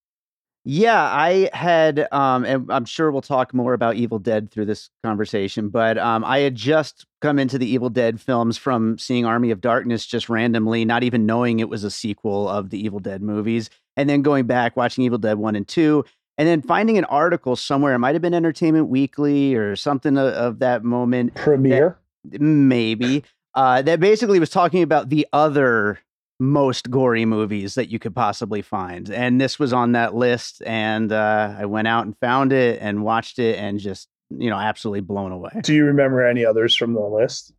Yeah, 0.67 0.99
I 0.99 1.51
had, 1.54 2.08
um, 2.12 2.43
and 2.43 2.71
I'm 2.71 2.86
sure 2.86 3.12
we'll 3.12 3.21
talk 3.21 3.54
more 3.54 3.73
about 3.73 3.97
Evil 3.97 4.17
Dead 4.17 4.49
through 4.49 4.65
this 4.65 4.89
conversation, 5.04 5.69
but 5.69 5.99
um, 5.99 6.25
I 6.25 6.39
had 6.39 6.56
just 6.56 7.06
come 7.21 7.38
into 7.38 7.60
the 7.60 7.67
Evil 7.67 7.91
Dead 7.91 8.19
films 8.19 8.58
from 8.58 8.97
seeing 8.97 9.28
Army 9.28 9.51
of 9.51 9.62
Darkness 9.62 10.08
just 10.08 10.28
randomly, 10.28 10.84
not 10.84 11.04
even 11.04 11.28
knowing 11.28 11.60
it 11.60 11.69
was 11.69 11.84
a 11.84 11.91
sequel 11.91 12.49
of 12.49 12.71
the 12.71 12.84
Evil 12.84 12.99
Dead 12.99 13.21
movies, 13.21 13.69
and 13.95 14.10
then 14.10 14.23
going 14.23 14.47
back, 14.47 14.75
watching 14.75 15.04
Evil 15.04 15.19
Dead 15.19 15.38
1 15.38 15.56
and 15.56 15.67
2, 15.67 16.04
and 16.39 16.47
then 16.47 16.63
finding 16.63 16.97
an 16.97 17.06
article 17.06 17.56
somewhere, 17.56 17.93
it 17.93 17.99
might 17.99 18.15
have 18.15 18.23
been 18.23 18.34
Entertainment 18.34 18.88
Weekly 18.88 19.54
or 19.54 19.75
something 19.75 20.17
of, 20.17 20.34
of 20.34 20.60
that 20.60 20.84
moment. 20.84 21.36
Premiere? 21.36 21.99
That, 22.25 22.41
maybe. 22.41 23.23
Uh, 23.54 23.84
that 23.84 23.99
basically 23.99 24.39
was 24.39 24.49
talking 24.49 24.82
about 24.82 25.10
the 25.10 25.28
other 25.32 25.99
most 26.39 26.89
gory 26.89 27.25
movies 27.25 27.75
that 27.75 27.89
you 27.89 27.99
could 27.99 28.15
possibly 28.15 28.61
find. 28.61 29.09
And 29.09 29.39
this 29.39 29.57
was 29.57 29.73
on 29.73 29.93
that 29.93 30.15
list. 30.15 30.61
And 30.65 31.11
uh, 31.11 31.55
I 31.57 31.65
went 31.65 31.87
out 31.87 32.05
and 32.05 32.17
found 32.19 32.51
it 32.51 32.79
and 32.81 33.03
watched 33.03 33.39
it 33.39 33.57
and 33.57 33.79
just, 33.79 34.09
you 34.29 34.49
know, 34.49 34.57
absolutely 34.57 35.01
blown 35.01 35.31
away. 35.31 35.51
Do 35.63 35.73
you 35.73 35.85
remember 35.85 36.25
any 36.25 36.45
others 36.45 36.75
from 36.75 36.93
the 36.93 37.01
list? 37.01 37.53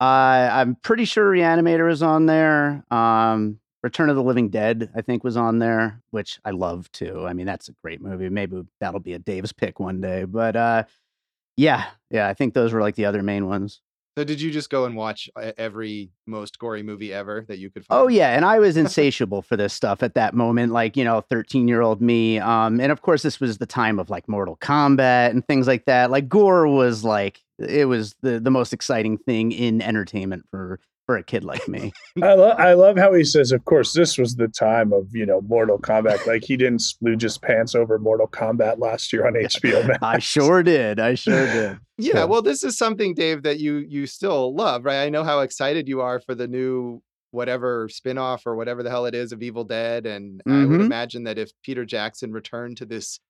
Uh, 0.00 0.48
I'm 0.52 0.74
pretty 0.76 1.04
sure 1.04 1.30
Reanimator 1.30 1.90
is 1.90 2.02
on 2.02 2.26
there. 2.26 2.84
Um, 2.90 3.58
Return 3.82 4.10
of 4.10 4.16
the 4.16 4.22
Living 4.22 4.48
Dead, 4.48 4.90
I 4.94 5.02
think, 5.02 5.24
was 5.24 5.36
on 5.36 5.58
there, 5.58 6.00
which 6.10 6.38
I 6.44 6.50
love 6.50 6.90
too. 6.92 7.26
I 7.26 7.32
mean, 7.32 7.46
that's 7.46 7.68
a 7.68 7.74
great 7.82 8.00
movie. 8.00 8.28
Maybe 8.28 8.62
that'll 8.80 9.00
be 9.00 9.14
a 9.14 9.18
Dave's 9.18 9.52
pick 9.52 9.80
one 9.80 10.00
day. 10.00 10.24
But 10.24 10.56
uh, 10.56 10.84
yeah, 11.56 11.86
yeah, 12.10 12.28
I 12.28 12.34
think 12.34 12.54
those 12.54 12.72
were 12.72 12.80
like 12.80 12.94
the 12.94 13.06
other 13.06 13.22
main 13.22 13.46
ones. 13.46 13.80
So 14.16 14.24
did 14.24 14.42
you 14.42 14.50
just 14.50 14.68
go 14.68 14.84
and 14.84 14.94
watch 14.94 15.30
every 15.56 16.10
most 16.26 16.58
gory 16.58 16.82
movie 16.82 17.14
ever 17.14 17.46
that 17.48 17.58
you 17.58 17.70
could 17.70 17.84
oh, 17.88 17.94
find? 17.94 18.02
Oh 18.02 18.08
yeah, 18.08 18.36
and 18.36 18.44
I 18.44 18.58
was 18.58 18.76
insatiable 18.76 19.40
for 19.40 19.56
this 19.56 19.72
stuff 19.72 20.02
at 20.02 20.14
that 20.14 20.34
moment, 20.34 20.72
like, 20.72 20.96
you 20.96 21.04
know, 21.04 21.22
13-year-old 21.30 22.02
me. 22.02 22.38
Um 22.38 22.78
and 22.80 22.92
of 22.92 23.02
course 23.02 23.22
this 23.22 23.40
was 23.40 23.58
the 23.58 23.66
time 23.66 23.98
of 23.98 24.10
like 24.10 24.28
Mortal 24.28 24.56
Kombat 24.56 25.30
and 25.30 25.46
things 25.46 25.66
like 25.66 25.86
that. 25.86 26.10
Like 26.10 26.28
gore 26.28 26.68
was 26.68 27.04
like 27.04 27.40
it 27.58 27.86
was 27.86 28.14
the 28.20 28.38
the 28.38 28.50
most 28.50 28.72
exciting 28.72 29.16
thing 29.16 29.52
in 29.52 29.80
entertainment 29.80 30.44
for 30.50 30.78
for 31.12 31.18
a 31.18 31.22
kid 31.22 31.44
like 31.44 31.68
me. 31.68 31.92
I 32.22 32.32
love 32.34 32.58
I 32.58 32.72
love 32.72 32.96
how 32.96 33.12
he 33.12 33.22
says, 33.24 33.52
of 33.52 33.64
course, 33.66 33.92
this 33.92 34.16
was 34.16 34.36
the 34.36 34.48
time 34.48 34.92
of 34.94 35.08
you 35.14 35.26
know 35.26 35.42
Mortal 35.42 35.78
Kombat. 35.78 36.26
Like 36.26 36.42
he 36.44 36.56
didn't 36.56 36.80
splooge 36.80 37.20
his 37.20 37.36
pants 37.36 37.74
over 37.74 37.98
Mortal 37.98 38.26
Kombat 38.28 38.78
last 38.78 39.12
year 39.12 39.26
on 39.26 39.34
HBO 39.34 39.86
Max. 39.86 39.98
I 40.02 40.18
sure 40.18 40.62
did. 40.62 40.98
I 40.98 41.14
sure 41.14 41.46
did. 41.46 41.78
yeah, 41.98 42.24
well, 42.24 42.40
this 42.40 42.64
is 42.64 42.78
something, 42.78 43.14
Dave, 43.14 43.42
that 43.42 43.60
you 43.60 43.76
you 43.76 44.06
still 44.06 44.54
love, 44.54 44.86
right? 44.86 45.02
I 45.04 45.10
know 45.10 45.22
how 45.24 45.40
excited 45.40 45.86
you 45.88 46.00
are 46.00 46.18
for 46.20 46.34
the 46.34 46.48
new 46.48 47.02
whatever 47.30 47.88
spin-off 47.90 48.46
or 48.46 48.56
whatever 48.56 48.82
the 48.82 48.90
hell 48.90 49.06
it 49.06 49.14
is 49.14 49.32
of 49.32 49.42
Evil 49.42 49.64
Dead. 49.64 50.04
And 50.06 50.42
I 50.46 50.64
would 50.66 50.80
Mhm. 50.80 50.84
imagine 50.84 51.24
that 51.24 51.38
if 51.38 51.50
Peter 51.62 51.84
Jackson 51.86 52.30
returned 52.32 52.76
to 52.78 52.84
this 52.86 53.20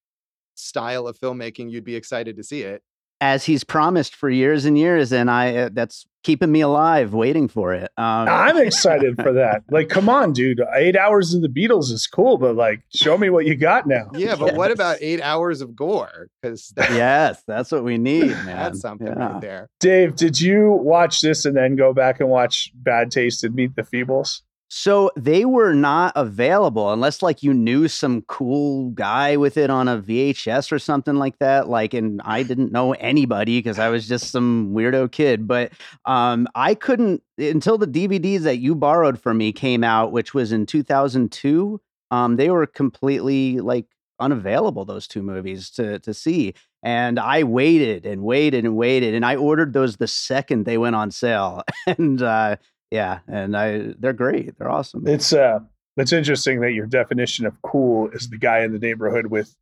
style 0.55 1.07
of 1.07 1.19
filmmaking, 1.19 1.71
you'd 1.71 1.85
be 1.85 1.95
excited 1.97 2.37
to 2.37 2.43
see 2.43 2.63
it. 2.63 2.83
As 3.23 3.45
he's 3.45 3.63
promised 3.63 4.17
for 4.17 4.29
years 4.29 4.65
and 4.65 4.77
years, 4.77 5.13
and 5.13 5.31
I 5.31 5.55
uh, 5.57 5.69
that's 5.73 6.05
keeping 6.25 6.51
me 6.51 6.61
alive, 6.61 7.15
waiting 7.15 7.47
for 7.47 7.73
it. 7.73 7.91
Um, 7.97 8.29
I'm 8.29 8.57
excited 8.67 9.15
for 9.23 9.33
that. 9.35 9.63
Like, 9.71 9.89
come 9.89 10.09
on, 10.09 10.33
dude. 10.33 10.61
Eight 10.75 10.97
hours 10.97 11.33
of 11.33 11.41
the 11.41 11.49
Beatles 11.49 11.93
is 11.93 12.09
cool, 12.09 12.37
but 12.37 12.57
like, 12.57 12.81
show 12.95 13.17
me 13.17 13.31
what 13.31 13.47
you 13.47 13.55
got 13.55 13.87
now. 13.87 14.11
Yeah, 14.15 14.35
but 14.35 14.55
what 14.57 14.73
about 14.73 14.99
eight 15.01 15.21
hours 15.23 15.61
of 15.61 15.77
gore? 15.77 16.27
Because 16.43 16.73
yes, 16.77 17.41
that's 17.47 17.71
what 17.71 17.85
we 17.85 17.97
need, 17.97 18.29
man. 18.45 18.47
that's 18.47 18.81
something 18.81 19.07
Yeah. 19.07 19.15
right 19.33 19.41
there. 19.41 19.69
Dave, 19.79 20.17
did 20.17 20.41
you 20.41 20.73
watch 20.73 21.21
this 21.21 21.45
and 21.45 21.57
then 21.57 21.77
go 21.77 21.93
back 21.93 22.19
and 22.19 22.29
watch 22.29 22.73
Bad 22.75 23.13
Taste 23.13 23.45
and 23.45 23.55
Meet 23.55 23.77
the 23.77 23.83
Feebles? 23.83 24.41
So 24.75 25.11
they 25.17 25.45
were 25.45 25.75
not 25.75 26.15
available 26.17 26.95
unless 26.95 27.21
like 27.21 27.43
you 27.43 27.53
knew 27.53 27.89
some 27.89 28.23
cool 28.23 28.89
guy 28.93 29.37
with 29.37 29.59
it 29.59 29.69
on 29.69 29.87
a 29.87 30.01
VHS 30.01 30.73
or 30.73 30.79
something 30.79 31.17
like 31.17 31.39
that. 31.41 31.69
Like, 31.69 31.93
and 31.93 32.23
I 32.25 32.43
didn't 32.43 32.73
know 32.73 32.93
anybody 32.93 33.59
because 33.59 33.79
I 33.79 33.91
was 33.91 34.09
just 34.09 34.31
some 34.31 34.73
weirdo 34.73 35.13
kid. 35.13 35.47
But 35.47 35.73
um, 36.07 36.49
I 36.55 36.75
couldn't 36.75 37.23
until 37.37 37.77
the 37.77 37.87
DVDs 37.87 38.41
that 38.45 38.61
you 38.61 38.75
borrowed 38.75 39.21
from 39.21 39.37
me 39.37 39.53
came 39.53 39.85
out, 39.85 40.11
which 40.11 40.33
was 40.33 40.53
in 40.53 40.65
2002. 40.65 41.79
Um, 42.11 42.37
they 42.37 42.49
were 42.49 42.67
completely 42.67 43.61
like 43.61 43.85
unavailable. 44.21 44.87
Those 44.87 45.07
two 45.07 45.23
movies 45.23 45.69
to 45.73 45.99
to 45.99 46.15
see. 46.15 46.55
And 46.83 47.21
I 47.21 47.43
waited 47.43 48.07
and 48.07 48.23
waited 48.23 48.65
and 48.65 48.75
waited, 48.75 49.15
and 49.15 49.25
I 49.25 49.37
ordered 49.37 49.75
those 49.75 49.99
the 49.99 50.09
second 50.09 50.65
they 50.65 50.79
went 50.79 50.97
on 50.97 51.11
sale. 51.11 51.63
and 51.87 52.23
uh, 52.23 52.57
yeah, 52.93 53.21
and 53.27 53.57
I 53.57 53.95
they're 53.99 54.13
great. 54.13 54.59
They're 54.59 54.71
awesome. 54.71 55.09
It's 55.09 55.33
uh 55.33 55.61
it's 55.97 56.13
interesting 56.13 56.61
that 56.61 56.73
your 56.73 56.87
definition 56.87 57.47
of 57.47 57.61
cool 57.63 58.11
is 58.11 58.29
the 58.29 58.39
guy 58.39 58.61
in 58.61 58.73
the 58.73 58.79
neighborhood 58.79 59.27
with 59.27 59.57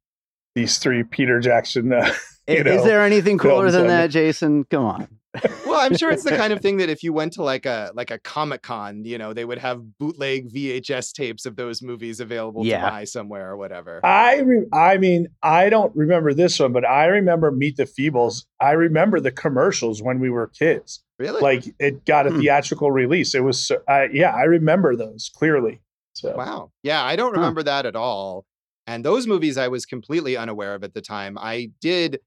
these 0.54 0.78
three 0.78 1.04
Peter 1.04 1.38
Jackson 1.40 1.92
uh, 1.92 2.12
Is 2.48 2.64
know, 2.64 2.84
there 2.84 3.04
anything 3.04 3.38
cooler 3.38 3.70
than 3.70 3.86
that. 3.86 4.10
Jason? 4.10 4.64
Come 4.64 4.84
on. 4.84 5.19
Well, 5.64 5.78
I'm 5.78 5.96
sure 5.96 6.10
it's 6.10 6.24
the 6.24 6.36
kind 6.36 6.52
of 6.52 6.60
thing 6.62 6.78
that 6.78 6.88
if 6.88 7.02
you 7.04 7.12
went 7.12 7.34
to 7.34 7.42
like 7.42 7.64
a 7.64 7.92
like 7.94 8.10
a 8.10 8.18
Comic 8.18 8.62
Con, 8.62 9.04
you 9.04 9.16
know, 9.18 9.32
they 9.32 9.44
would 9.44 9.58
have 9.58 9.80
bootleg 9.98 10.52
VHS 10.52 11.12
tapes 11.12 11.46
of 11.46 11.54
those 11.56 11.82
movies 11.82 12.18
available 12.20 12.66
Yeah. 12.66 12.84
to 12.84 12.90
buy 12.90 13.04
somewhere 13.04 13.50
or 13.50 13.56
whatever. 13.56 14.04
I 14.04 14.40
re- 14.40 14.66
I 14.72 14.96
mean, 14.98 15.28
I 15.42 15.68
don't 15.70 15.94
remember 15.94 16.34
this 16.34 16.58
one, 16.58 16.72
but 16.72 16.84
I 16.84 17.04
remember 17.06 17.52
Meet 17.52 17.76
the 17.76 17.84
Feebles. 17.84 18.44
I 18.60 18.72
remember 18.72 19.20
the 19.20 19.30
commercials 19.30 20.02
when 20.02 20.18
we 20.18 20.30
were 20.30 20.48
kids. 20.48 21.02
Really? 21.18 21.40
Like 21.40 21.64
it 21.78 22.04
got 22.04 22.26
a 22.26 22.30
Hmm. 22.30 22.40
theatrical 22.40 22.90
release. 22.90 23.34
It 23.34 23.44
was, 23.44 23.66
so- 23.68 23.82
I 23.88 24.08
yeah, 24.12 24.30
I 24.34 24.42
remember 24.44 24.96
those 24.96 25.30
clearly. 25.34 25.80
So 26.14 26.34
Wow. 26.36 26.72
Yeah, 26.82 27.04
I 27.04 27.14
don't 27.14 27.34
Huh. 27.34 27.40
remember 27.40 27.62
that 27.62 27.86
at 27.86 27.94
all. 27.94 28.44
And 28.86 29.04
those 29.04 29.28
movies 29.28 29.56
I 29.56 29.68
was 29.68 29.86
completely 29.86 30.36
unaware 30.36 30.74
of 30.74 30.82
at 30.82 30.94
the 30.94 31.00
time. 31.02 31.38
I 31.38 31.70
did 31.80 32.18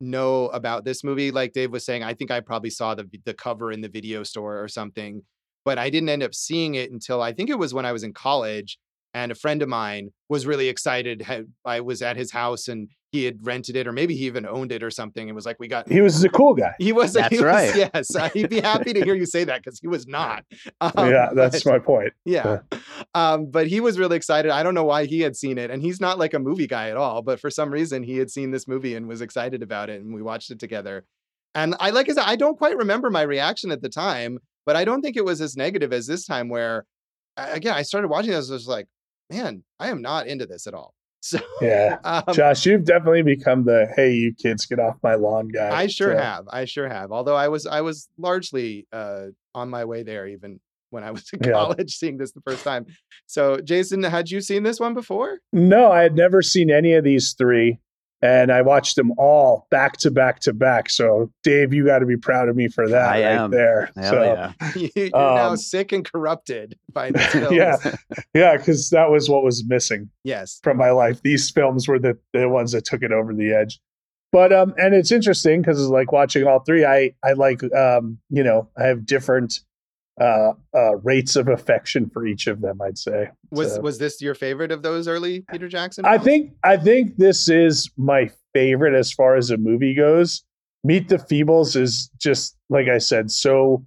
know 0.00 0.48
about 0.48 0.84
this 0.84 1.04
movie 1.04 1.30
like 1.30 1.52
Dave 1.52 1.70
was 1.70 1.84
saying. 1.84 2.02
I 2.02 2.14
think 2.14 2.30
I 2.30 2.40
probably 2.40 2.70
saw 2.70 2.94
the 2.94 3.08
the 3.24 3.34
cover 3.34 3.70
in 3.70 3.80
the 3.80 3.88
video 3.88 4.22
store 4.22 4.62
or 4.62 4.68
something, 4.68 5.22
but 5.64 5.78
I 5.78 5.90
didn't 5.90 6.08
end 6.08 6.22
up 6.22 6.34
seeing 6.34 6.74
it 6.74 6.90
until 6.90 7.22
I 7.22 7.32
think 7.32 7.50
it 7.50 7.58
was 7.58 7.74
when 7.74 7.86
I 7.86 7.92
was 7.92 8.02
in 8.02 8.12
college 8.12 8.78
and 9.14 9.32
a 9.32 9.34
friend 9.34 9.62
of 9.62 9.68
mine 9.68 10.10
was 10.28 10.46
really 10.46 10.68
excited. 10.68 11.26
I 11.64 11.80
was 11.80 12.02
at 12.02 12.16
his 12.16 12.32
house 12.32 12.68
and 12.68 12.88
he 13.12 13.24
had 13.24 13.44
rented 13.44 13.74
it 13.76 13.86
or 13.88 13.92
maybe 13.92 14.14
he 14.14 14.26
even 14.26 14.46
owned 14.46 14.70
it 14.70 14.82
or 14.82 14.90
something 14.90 15.28
and 15.28 15.34
was 15.34 15.44
like 15.44 15.56
we 15.58 15.66
got 15.66 15.88
he 15.88 16.00
was 16.00 16.22
a 16.22 16.28
cool 16.28 16.54
guy. 16.54 16.72
he 16.78 16.92
was 16.92 17.12
That's 17.12 17.28
he 17.28 17.36
was- 17.36 17.44
right. 17.44 17.74
yes 17.94 18.14
uh, 18.14 18.28
he'd 18.30 18.48
be 18.50 18.60
happy 18.60 18.92
to 18.92 19.04
hear 19.04 19.14
you 19.14 19.26
say 19.26 19.44
that 19.44 19.62
because 19.64 19.80
he 19.80 19.88
was 19.88 20.06
not 20.06 20.44
Um, 20.80 20.92
yeah, 21.10 21.30
that's 21.34 21.64
but- 21.64 21.72
my 21.72 21.78
point. 21.78 22.12
yeah. 22.24 22.58
Um, 23.14 23.46
but 23.50 23.66
he 23.66 23.80
was 23.80 23.98
really 23.98 24.16
excited. 24.16 24.50
I 24.50 24.62
don't 24.62 24.74
know 24.74 24.84
why 24.84 25.04
he 25.06 25.20
had 25.20 25.36
seen 25.36 25.58
it. 25.58 25.70
And 25.70 25.82
he's 25.82 26.00
not 26.00 26.18
like 26.18 26.32
a 26.34 26.38
movie 26.38 26.66
guy 26.66 26.88
at 26.90 26.96
all, 26.96 27.22
but 27.22 27.40
for 27.40 27.50
some 27.50 27.70
reason 27.70 28.02
he 28.02 28.16
had 28.18 28.30
seen 28.30 28.50
this 28.50 28.66
movie 28.68 28.94
and 28.94 29.06
was 29.08 29.20
excited 29.20 29.62
about 29.62 29.90
it. 29.90 30.00
And 30.00 30.14
we 30.14 30.22
watched 30.22 30.50
it 30.50 30.58
together. 30.58 31.04
And 31.54 31.74
I 31.80 31.90
like 31.90 32.08
I 32.08 32.14
said, 32.14 32.24
I 32.26 32.36
don't 32.36 32.56
quite 32.56 32.76
remember 32.76 33.10
my 33.10 33.22
reaction 33.22 33.70
at 33.72 33.82
the 33.82 33.88
time, 33.88 34.38
but 34.64 34.76
I 34.76 34.84
don't 34.84 35.02
think 35.02 35.16
it 35.16 35.24
was 35.24 35.40
as 35.40 35.56
negative 35.56 35.92
as 35.92 36.06
this 36.06 36.24
time 36.24 36.48
where 36.48 36.86
again, 37.36 37.74
I 37.74 37.82
started 37.82 38.08
watching 38.08 38.30
this, 38.32 38.50
I 38.50 38.54
was 38.54 38.68
like, 38.68 38.86
man, 39.30 39.64
I 39.78 39.88
am 39.88 40.00
not 40.02 40.26
into 40.26 40.46
this 40.46 40.66
at 40.66 40.74
all. 40.74 40.94
So 41.20 41.38
Yeah. 41.60 41.98
um, 42.04 42.34
Josh, 42.34 42.64
you've 42.66 42.84
definitely 42.84 43.22
become 43.22 43.64
the 43.64 43.86
hey, 43.94 44.12
you 44.14 44.34
kids, 44.34 44.66
get 44.66 44.78
off 44.80 44.96
my 45.02 45.14
lawn 45.14 45.48
guy. 45.48 45.70
I 45.70 45.86
sure 45.86 46.12
So, 46.14 46.18
have. 46.18 46.44
I 46.50 46.64
sure 46.64 46.88
have. 46.88 47.12
Although 47.12 47.36
I 47.36 47.48
was 47.48 47.66
I 47.66 47.82
was 47.82 48.08
largely 48.18 48.86
uh 48.92 49.26
on 49.54 49.68
my 49.68 49.84
way 49.84 50.02
there 50.02 50.26
even 50.26 50.60
when 50.90 51.04
I 51.04 51.10
was 51.10 51.28
in 51.32 51.40
Yeah. 51.44 51.52
college 51.52 51.96
seeing 51.96 52.16
this 52.16 52.32
the 52.32 52.40
first 52.40 52.64
time. 52.64 52.86
So 53.26 53.58
Jason, 53.58 54.02
had 54.02 54.30
you 54.30 54.40
seen 54.40 54.62
this 54.62 54.80
one 54.80 54.94
before? 54.94 55.38
No, 55.52 55.92
I 55.92 56.02
had 56.02 56.16
never 56.16 56.42
seen 56.42 56.70
any 56.70 56.94
of 56.94 57.04
these 57.04 57.34
three, 57.36 57.78
and 58.22 58.52
I 58.52 58.62
watched 58.62 58.96
them 58.96 59.12
all 59.18 59.66
back 59.70 59.96
to 59.98 60.10
back 60.10 60.40
to 60.40 60.52
back. 60.52 60.90
So, 60.90 61.30
Dave, 61.42 61.72
you 61.72 61.86
got 61.86 62.00
to 62.00 62.06
be 62.06 62.16
proud 62.16 62.48
of 62.48 62.56
me 62.56 62.68
for 62.68 62.88
that 62.88 63.08
I 63.08 63.22
right 63.24 63.32
am. 63.40 63.50
there. 63.50 63.90
Hell 63.96 64.10
so, 64.10 64.22
yeah. 64.22 64.52
You're 64.94 65.10
now 65.10 65.48
Um, 65.50 65.56
sick 65.56 65.92
and 65.92 66.04
corrupted 66.10 66.78
by 66.92 67.10
these 67.12 67.26
films. 67.26 67.56
yeah, 67.56 67.76
yeah, 68.34 68.56
because 68.56 68.90
that 68.90 69.10
was 69.10 69.28
what 69.28 69.42
was 69.42 69.64
missing 69.66 70.10
Yes. 70.24 70.60
from 70.62 70.76
my 70.76 70.90
life. 70.90 71.22
These 71.22 71.50
films 71.50 71.88
were 71.88 71.98
the 71.98 72.18
the 72.32 72.48
ones 72.48 72.72
that 72.72 72.84
took 72.84 73.02
it 73.02 73.12
over 73.12 73.32
the 73.34 73.52
edge. 73.52 73.80
But 74.32 74.52
um, 74.52 74.74
and 74.76 74.94
it's 74.94 75.10
interesting 75.10 75.60
because 75.60 75.80
it's 75.80 75.90
like 75.90 76.12
watching 76.12 76.46
all 76.46 76.60
three, 76.60 76.84
I 76.84 77.14
I 77.24 77.32
like 77.32 77.62
um, 77.74 78.18
you 78.28 78.44
know, 78.44 78.68
I 78.78 78.84
have 78.84 79.04
different 79.04 79.60
uh 80.20 80.52
uh 80.74 80.96
rates 80.96 81.36
of 81.36 81.48
affection 81.48 82.08
for 82.10 82.26
each 82.26 82.46
of 82.46 82.60
them. 82.60 82.80
I'd 82.82 82.98
say 82.98 83.28
Was 83.50 83.74
So- 83.74 83.80
was 83.80 83.98
this 83.98 84.20
your 84.20 84.34
favorite 84.34 84.72
of 84.72 84.82
those 84.82 85.08
early 85.08 85.42
Peter 85.50 85.68
Jackson? 85.68 86.04
I 86.04 86.18
think 86.18 86.52
I 86.64 86.76
think 86.76 87.16
this 87.16 87.48
is 87.48 87.90
my 87.96 88.30
favorite 88.52 88.94
as 88.94 89.12
far 89.12 89.36
as 89.36 89.50
a 89.50 89.56
movie 89.56 89.94
goes. 89.94 90.42
Meet 90.82 91.08
the 91.08 91.16
Feebles 91.16 91.76
is 91.76 92.10
just 92.18 92.56
like 92.68 92.88
I 92.88 92.98
said, 92.98 93.30
so 93.30 93.86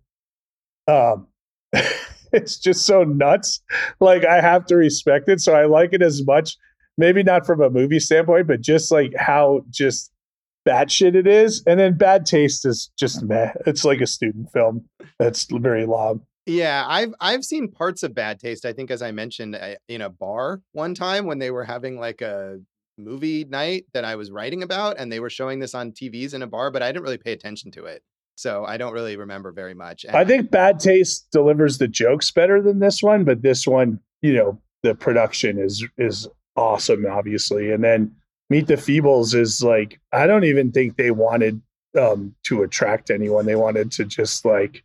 um 0.87 1.27
it's 2.31 2.57
just 2.57 2.85
so 2.85 3.03
nuts. 3.03 3.61
Like 3.99 4.25
I 4.25 4.41
have 4.41 4.65
to 4.67 4.75
respect 4.75 5.29
it. 5.29 5.41
So 5.41 5.53
I 5.53 5.65
like 5.65 5.93
it 5.93 6.01
as 6.01 6.25
much, 6.25 6.55
maybe 6.97 7.23
not 7.23 7.45
from 7.45 7.61
a 7.61 7.69
movie 7.69 7.99
standpoint, 7.99 8.47
but 8.47 8.61
just 8.61 8.91
like 8.91 9.13
how 9.17 9.65
just 9.69 10.11
bad 10.65 10.91
shit 10.91 11.15
it 11.15 11.27
is. 11.27 11.63
And 11.65 11.79
then 11.79 11.97
bad 11.97 12.25
taste 12.25 12.65
is 12.65 12.91
just 12.97 13.23
meh. 13.23 13.51
It's 13.65 13.85
like 13.85 14.01
a 14.01 14.07
student 14.07 14.51
film 14.51 14.85
that's 15.19 15.45
very 15.51 15.85
long. 15.85 16.21
Yeah, 16.45 16.85
I've 16.87 17.13
I've 17.21 17.45
seen 17.45 17.71
parts 17.71 18.03
of 18.03 18.13
Bad 18.13 18.39
Taste. 18.39 18.65
I 18.65 18.73
think, 18.73 18.91
as 18.91 19.01
I 19.01 19.11
mentioned, 19.11 19.55
uh, 19.55 19.75
in 19.87 20.01
a 20.01 20.09
bar 20.09 20.61
one 20.73 20.93
time 20.93 21.25
when 21.25 21.39
they 21.39 21.51
were 21.51 21.63
having 21.63 21.97
like 21.97 22.21
a 22.21 22.59
movie 22.97 23.45
night 23.45 23.85
that 23.93 24.03
I 24.03 24.17
was 24.17 24.29
writing 24.29 24.61
about, 24.61 24.97
and 24.99 25.09
they 25.09 25.21
were 25.21 25.29
showing 25.29 25.59
this 25.59 25.73
on 25.73 25.93
TVs 25.93 26.33
in 26.33 26.41
a 26.41 26.47
bar, 26.47 26.69
but 26.69 26.83
I 26.83 26.91
didn't 26.91 27.03
really 27.03 27.17
pay 27.17 27.31
attention 27.31 27.71
to 27.71 27.85
it, 27.85 28.03
so 28.35 28.65
I 28.65 28.75
don't 28.75 28.91
really 28.91 29.15
remember 29.15 29.53
very 29.53 29.73
much. 29.73 30.03
And 30.03 30.17
I 30.17 30.25
think 30.25 30.51
Bad 30.51 30.81
Taste 30.81 31.27
delivers 31.31 31.77
the 31.77 31.87
jokes 31.87 32.29
better 32.29 32.61
than 32.61 32.79
this 32.79 33.01
one, 33.01 33.23
but 33.23 33.41
this 33.41 33.65
one, 33.65 34.01
you 34.21 34.33
know, 34.33 34.61
the 34.83 34.95
production 34.95 35.57
is 35.57 35.85
is 35.97 36.27
awesome, 36.57 37.05
obviously. 37.09 37.71
And 37.71 37.83
then 37.83 38.13
Meet 38.49 38.67
the 38.67 38.75
Feebles 38.75 39.35
is 39.35 39.63
like 39.63 39.99
I 40.11 40.27
don't 40.27 40.43
even 40.43 40.71
think 40.71 40.95
they 40.95 41.11
wanted 41.11 41.61
um 41.99 42.35
to 42.43 42.63
attract 42.63 43.09
anyone. 43.09 43.45
They 43.45 43.55
wanted 43.55 43.91
to 43.93 44.05
just 44.05 44.45
like, 44.45 44.83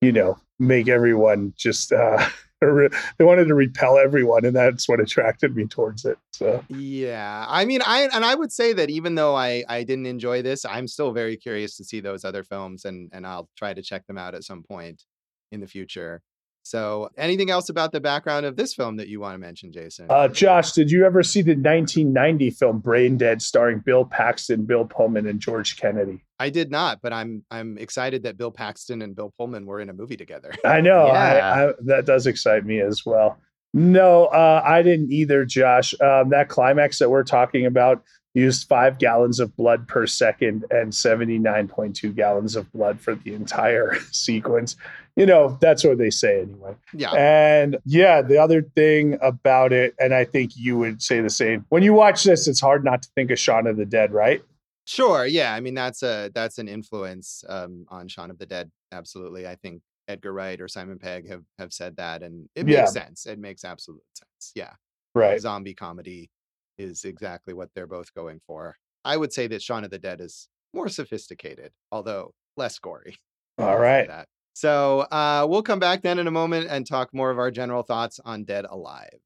you 0.00 0.12
know, 0.12 0.38
make 0.58 0.88
everyone 0.88 1.54
just 1.56 1.92
uh 1.92 2.28
they 2.60 3.24
wanted 3.24 3.46
to 3.46 3.54
repel 3.54 3.98
everyone 3.98 4.44
and 4.44 4.54
that's 4.54 4.88
what 4.88 5.00
attracted 5.00 5.54
me 5.54 5.66
towards 5.66 6.04
it. 6.04 6.18
So 6.32 6.64
Yeah, 6.68 7.46
I 7.48 7.64
mean, 7.64 7.80
I 7.84 8.08
and 8.12 8.24
I 8.24 8.34
would 8.34 8.52
say 8.52 8.72
that 8.72 8.90
even 8.90 9.14
though 9.14 9.34
I 9.34 9.64
I 9.68 9.84
didn't 9.84 10.06
enjoy 10.06 10.42
this, 10.42 10.64
I'm 10.64 10.88
still 10.88 11.12
very 11.12 11.36
curious 11.36 11.76
to 11.76 11.84
see 11.84 12.00
those 12.00 12.24
other 12.24 12.42
films, 12.42 12.84
and 12.84 13.10
and 13.12 13.26
I'll 13.26 13.48
try 13.56 13.74
to 13.74 13.82
check 13.82 14.06
them 14.06 14.18
out 14.18 14.34
at 14.34 14.44
some 14.44 14.62
point 14.62 15.04
in 15.52 15.60
the 15.60 15.66
future. 15.66 16.22
So, 16.68 17.08
anything 17.16 17.48
else 17.48 17.70
about 17.70 17.92
the 17.92 18.00
background 18.00 18.44
of 18.44 18.54
this 18.56 18.74
film 18.74 18.96
that 18.96 19.08
you 19.08 19.20
want 19.20 19.32
to 19.32 19.38
mention, 19.38 19.72
Jason? 19.72 20.06
uh 20.10 20.28
Josh, 20.28 20.72
did 20.72 20.90
you 20.90 21.06
ever 21.06 21.22
see 21.22 21.40
the 21.40 21.52
1990 21.52 22.50
film 22.50 22.80
Brain 22.80 23.16
Dead 23.16 23.40
starring 23.40 23.78
Bill 23.78 24.04
Paxton, 24.04 24.66
Bill 24.66 24.84
Pullman, 24.84 25.26
and 25.26 25.40
George 25.40 25.78
Kennedy? 25.78 26.22
I 26.38 26.50
did 26.50 26.70
not, 26.70 27.00
but 27.00 27.10
I'm 27.10 27.42
I'm 27.50 27.78
excited 27.78 28.24
that 28.24 28.36
Bill 28.36 28.50
Paxton 28.50 29.00
and 29.00 29.16
Bill 29.16 29.32
Pullman 29.38 29.64
were 29.64 29.80
in 29.80 29.88
a 29.88 29.94
movie 29.94 30.18
together. 30.18 30.52
I 30.62 30.82
know. 30.82 31.06
Yeah. 31.06 31.12
I, 31.12 31.70
I, 31.70 31.72
that 31.86 32.04
does 32.04 32.26
excite 32.26 32.66
me 32.66 32.80
as 32.80 33.06
well. 33.06 33.38
No, 33.72 34.26
uh, 34.26 34.62
I 34.62 34.82
didn't 34.82 35.10
either, 35.10 35.46
Josh. 35.46 35.94
Um, 36.02 36.28
that 36.30 36.50
climax 36.50 36.98
that 36.98 37.08
we're 37.08 37.24
talking 37.24 37.64
about 37.64 38.02
used 38.34 38.68
five 38.68 38.98
gallons 38.98 39.40
of 39.40 39.56
blood 39.56 39.88
per 39.88 40.06
second 40.06 40.64
and 40.70 40.92
79.2 40.92 42.14
gallons 42.14 42.56
of 42.56 42.70
blood 42.72 43.00
for 43.00 43.14
the 43.14 43.34
entire 43.34 43.98
sequence. 44.10 44.76
You 45.18 45.26
know, 45.26 45.58
that's 45.60 45.82
what 45.82 45.98
they 45.98 46.10
say 46.10 46.42
anyway. 46.42 46.76
Yeah, 46.94 47.10
And 47.10 47.78
yeah, 47.84 48.22
the 48.22 48.38
other 48.38 48.62
thing 48.62 49.18
about 49.20 49.72
it, 49.72 49.94
and 49.98 50.14
I 50.14 50.24
think 50.24 50.52
you 50.56 50.78
would 50.78 51.02
say 51.02 51.20
the 51.20 51.28
same. 51.28 51.66
When 51.70 51.82
you 51.82 51.92
watch 51.92 52.22
this, 52.22 52.46
it's 52.46 52.60
hard 52.60 52.84
not 52.84 53.02
to 53.02 53.08
think 53.16 53.32
of 53.32 53.38
Shaun 53.38 53.66
of 53.66 53.76
the 53.76 53.84
Dead, 53.84 54.12
right? 54.12 54.42
sure. 54.86 55.26
Yeah, 55.26 55.52
I 55.52 55.60
mean 55.60 55.74
that's 55.74 56.02
a 56.02 56.30
that's 56.34 56.56
an 56.58 56.66
influence 56.68 57.44
um, 57.48 57.84
on 57.88 58.06
Shaun 58.08 58.30
of 58.30 58.38
the 58.38 58.46
Dead. 58.46 58.70
Absolutely, 58.92 59.46
I 59.46 59.56
think 59.56 59.82
Edgar 60.06 60.32
Wright 60.32 60.58
or 60.60 60.68
Simon 60.68 60.98
Pegg 60.98 61.28
have 61.28 61.42
have 61.58 61.72
said 61.72 61.96
that, 61.96 62.22
and 62.22 62.48
it 62.54 62.66
Yeah. 62.68 62.82
makes 62.82 62.92
sense. 62.92 63.26
It 63.26 63.38
makes 63.40 63.64
absolute 63.64 64.02
sense. 64.14 64.52
Yeah, 64.54 64.72
Right. 65.16 65.40
zombie 65.40 65.74
comedy 65.74 66.30
is 66.78 67.04
exactly 67.04 67.52
what 67.54 67.70
they're 67.74 67.86
both 67.88 68.14
going 68.14 68.40
for. 68.46 68.76
I 69.04 69.16
would 69.16 69.32
say 69.32 69.46
that 69.48 69.62
Shaun 69.62 69.82
of 69.84 69.90
the 69.90 69.98
Dead 69.98 70.20
is 70.20 70.48
more 70.72 70.88
sophisticated, 70.88 71.72
although 71.90 72.34
less 72.56 72.78
gory. 72.78 73.16
All 73.58 73.78
right. 73.78 74.06
that. 74.06 74.28
So 74.58 75.02
uh, 75.12 75.46
we'll 75.48 75.62
come 75.62 75.78
back 75.78 76.02
then 76.02 76.18
in 76.18 76.26
a 76.26 76.32
moment 76.32 76.66
and 76.68 76.84
talk 76.84 77.14
more 77.14 77.30
of 77.30 77.38
our 77.38 77.48
general 77.48 77.84
thoughts 77.84 78.18
on 78.24 78.42
Dead 78.42 78.64
Alive. 78.68 79.20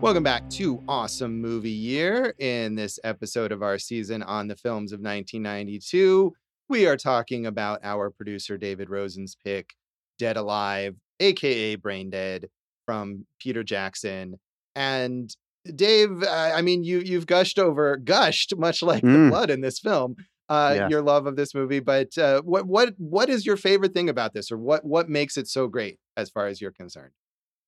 Welcome 0.00 0.22
back 0.22 0.48
to 0.52 0.82
Awesome 0.88 1.38
Movie 1.38 1.68
Year. 1.68 2.34
In 2.38 2.74
this 2.74 2.98
episode 3.04 3.52
of 3.52 3.62
our 3.62 3.78
season 3.78 4.22
on 4.22 4.48
the 4.48 4.56
films 4.56 4.92
of 4.92 5.00
1992, 5.00 6.32
we 6.70 6.86
are 6.86 6.96
talking 6.96 7.44
about 7.44 7.80
our 7.82 8.08
producer 8.08 8.56
David 8.56 8.88
Rosen's 8.88 9.36
pick, 9.44 9.74
Dead 10.18 10.38
Alive, 10.38 10.96
aka 11.20 11.74
Brain 11.74 12.08
Dead, 12.08 12.48
from 12.86 13.26
Peter 13.38 13.62
Jackson. 13.62 14.40
And 14.74 15.36
Dave, 15.76 16.22
uh, 16.22 16.52
I 16.54 16.62
mean, 16.62 16.82
you 16.84 17.00
you've 17.00 17.26
gushed 17.26 17.58
over, 17.58 17.96
gushed 17.96 18.54
much 18.56 18.82
like 18.82 19.02
the 19.02 19.08
Mm. 19.08 19.30
blood 19.30 19.50
in 19.50 19.60
this 19.60 19.78
film, 19.78 20.16
uh, 20.48 20.74
Yeah. 20.76 20.88
your 20.88 21.02
love 21.02 21.26
of 21.26 21.36
this 21.36 21.54
movie. 21.54 21.80
But 21.80 22.16
uh, 22.18 22.42
what 22.42 22.66
what 22.66 22.94
what 22.98 23.28
is 23.28 23.46
your 23.46 23.56
favorite 23.56 23.94
thing 23.94 24.08
about 24.08 24.34
this, 24.34 24.50
or 24.50 24.58
what 24.58 24.84
what 24.84 25.08
makes 25.08 25.36
it 25.36 25.46
so 25.48 25.68
great 25.68 25.98
as 26.16 26.30
far 26.30 26.46
as 26.46 26.60
you're 26.60 26.72
concerned? 26.72 27.12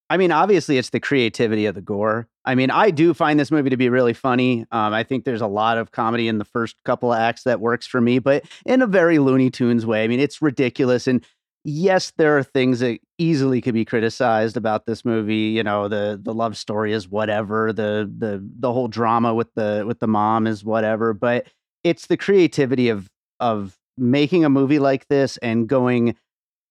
I 0.07 0.17
mean, 0.17 0.31
obviously, 0.31 0.77
it's 0.77 0.91
the 0.91 0.99
creativity 0.99 1.65
of 1.65 1.73
the 1.73 1.81
gore. 1.81 2.27
I 2.45 2.53
mean, 2.53 2.69
I 2.69 2.91
do 2.91 3.11
find 3.15 3.39
this 3.39 3.49
movie 3.49 3.71
to 3.71 3.77
be 3.77 3.89
really 3.89 4.13
funny. 4.13 4.63
Um, 4.69 4.93
I 4.93 5.01
think 5.01 5.25
there's 5.25 5.41
a 5.41 5.47
lot 5.47 5.79
of 5.79 5.91
comedy 5.91 6.27
in 6.27 6.37
the 6.37 6.45
first 6.45 6.75
couple 6.85 7.11
of 7.11 7.17
acts 7.17 7.41
that 7.45 7.59
works 7.59 7.87
for 7.87 7.99
me, 7.99 8.19
but 8.19 8.45
in 8.67 8.83
a 8.83 8.87
very 8.87 9.17
Looney 9.17 9.49
Tunes 9.49 9.83
way. 9.83 10.03
I 10.03 10.07
mean, 10.07 10.19
it's 10.19 10.43
ridiculous. 10.43 11.07
And 11.07 11.25
yes, 11.65 12.13
there 12.17 12.37
are 12.37 12.43
things 12.43 12.79
that 12.79 12.99
easily 13.17 13.61
could 13.61 13.73
be 13.73 13.85
criticized 13.85 14.57
about 14.57 14.85
this 14.85 15.03
movie. 15.03 15.49
You 15.49 15.63
know, 15.63 15.87
the 15.89 16.19
the 16.21 16.33
love 16.33 16.57
story 16.57 16.93
is 16.93 17.09
whatever. 17.09 17.73
The 17.73 18.09
the 18.17 18.47
the 18.59 18.71
whole 18.71 18.87
drama 18.87 19.33
with 19.33 19.53
the 19.55 19.83
with 19.87 19.99
the 19.99 20.07
mom 20.07 20.47
is 20.47 20.63
whatever. 20.63 21.13
But 21.13 21.47
it's 21.83 22.07
the 22.07 22.17
creativity 22.17 22.89
of 22.89 23.09
of 23.39 23.77
making 23.97 24.45
a 24.45 24.49
movie 24.49 24.79
like 24.79 25.07
this 25.09 25.37
and 25.37 25.67
going 25.67 26.15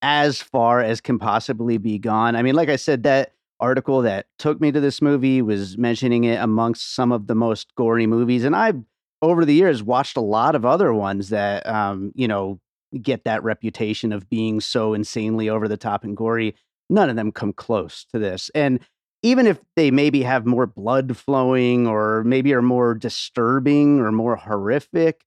as 0.02 0.42
far 0.42 0.80
as 0.80 1.00
can 1.00 1.18
possibly 1.18 1.78
be 1.78 1.98
gone. 1.98 2.36
I 2.36 2.42
mean, 2.42 2.54
like 2.54 2.68
I 2.68 2.76
said, 2.76 3.02
that 3.04 3.32
article 3.60 4.02
that 4.02 4.26
took 4.38 4.60
me 4.60 4.72
to 4.72 4.80
this 4.80 5.02
movie 5.02 5.42
was 5.42 5.78
mentioning 5.78 6.24
it 6.24 6.36
amongst 6.40 6.94
some 6.94 7.12
of 7.12 7.26
the 7.26 7.34
most 7.34 7.74
gory 7.76 8.06
movies. 8.06 8.44
And 8.44 8.56
I've, 8.56 8.82
over 9.22 9.44
the 9.44 9.54
years, 9.54 9.82
watched 9.82 10.16
a 10.16 10.20
lot 10.22 10.54
of 10.54 10.66
other 10.66 10.92
ones 10.92 11.30
that, 11.30 11.66
um, 11.66 12.12
you 12.14 12.28
know, 12.28 12.60
get 13.02 13.24
that 13.24 13.42
reputation 13.42 14.12
of 14.12 14.28
being 14.28 14.60
so 14.60 14.94
insanely 14.94 15.48
over 15.48 15.68
the 15.68 15.76
top 15.76 16.04
and 16.04 16.16
gory. 16.16 16.54
None 16.90 17.10
of 17.10 17.16
them 17.16 17.32
come 17.32 17.52
close 17.52 18.04
to 18.12 18.18
this. 18.18 18.50
And 18.54 18.80
even 19.22 19.46
if 19.46 19.58
they 19.76 19.90
maybe 19.90 20.22
have 20.22 20.44
more 20.44 20.66
blood 20.66 21.16
flowing 21.16 21.86
or 21.86 22.22
maybe 22.24 22.52
are 22.52 22.62
more 22.62 22.94
disturbing 22.94 24.00
or 24.00 24.12
more 24.12 24.36
horrific, 24.36 25.24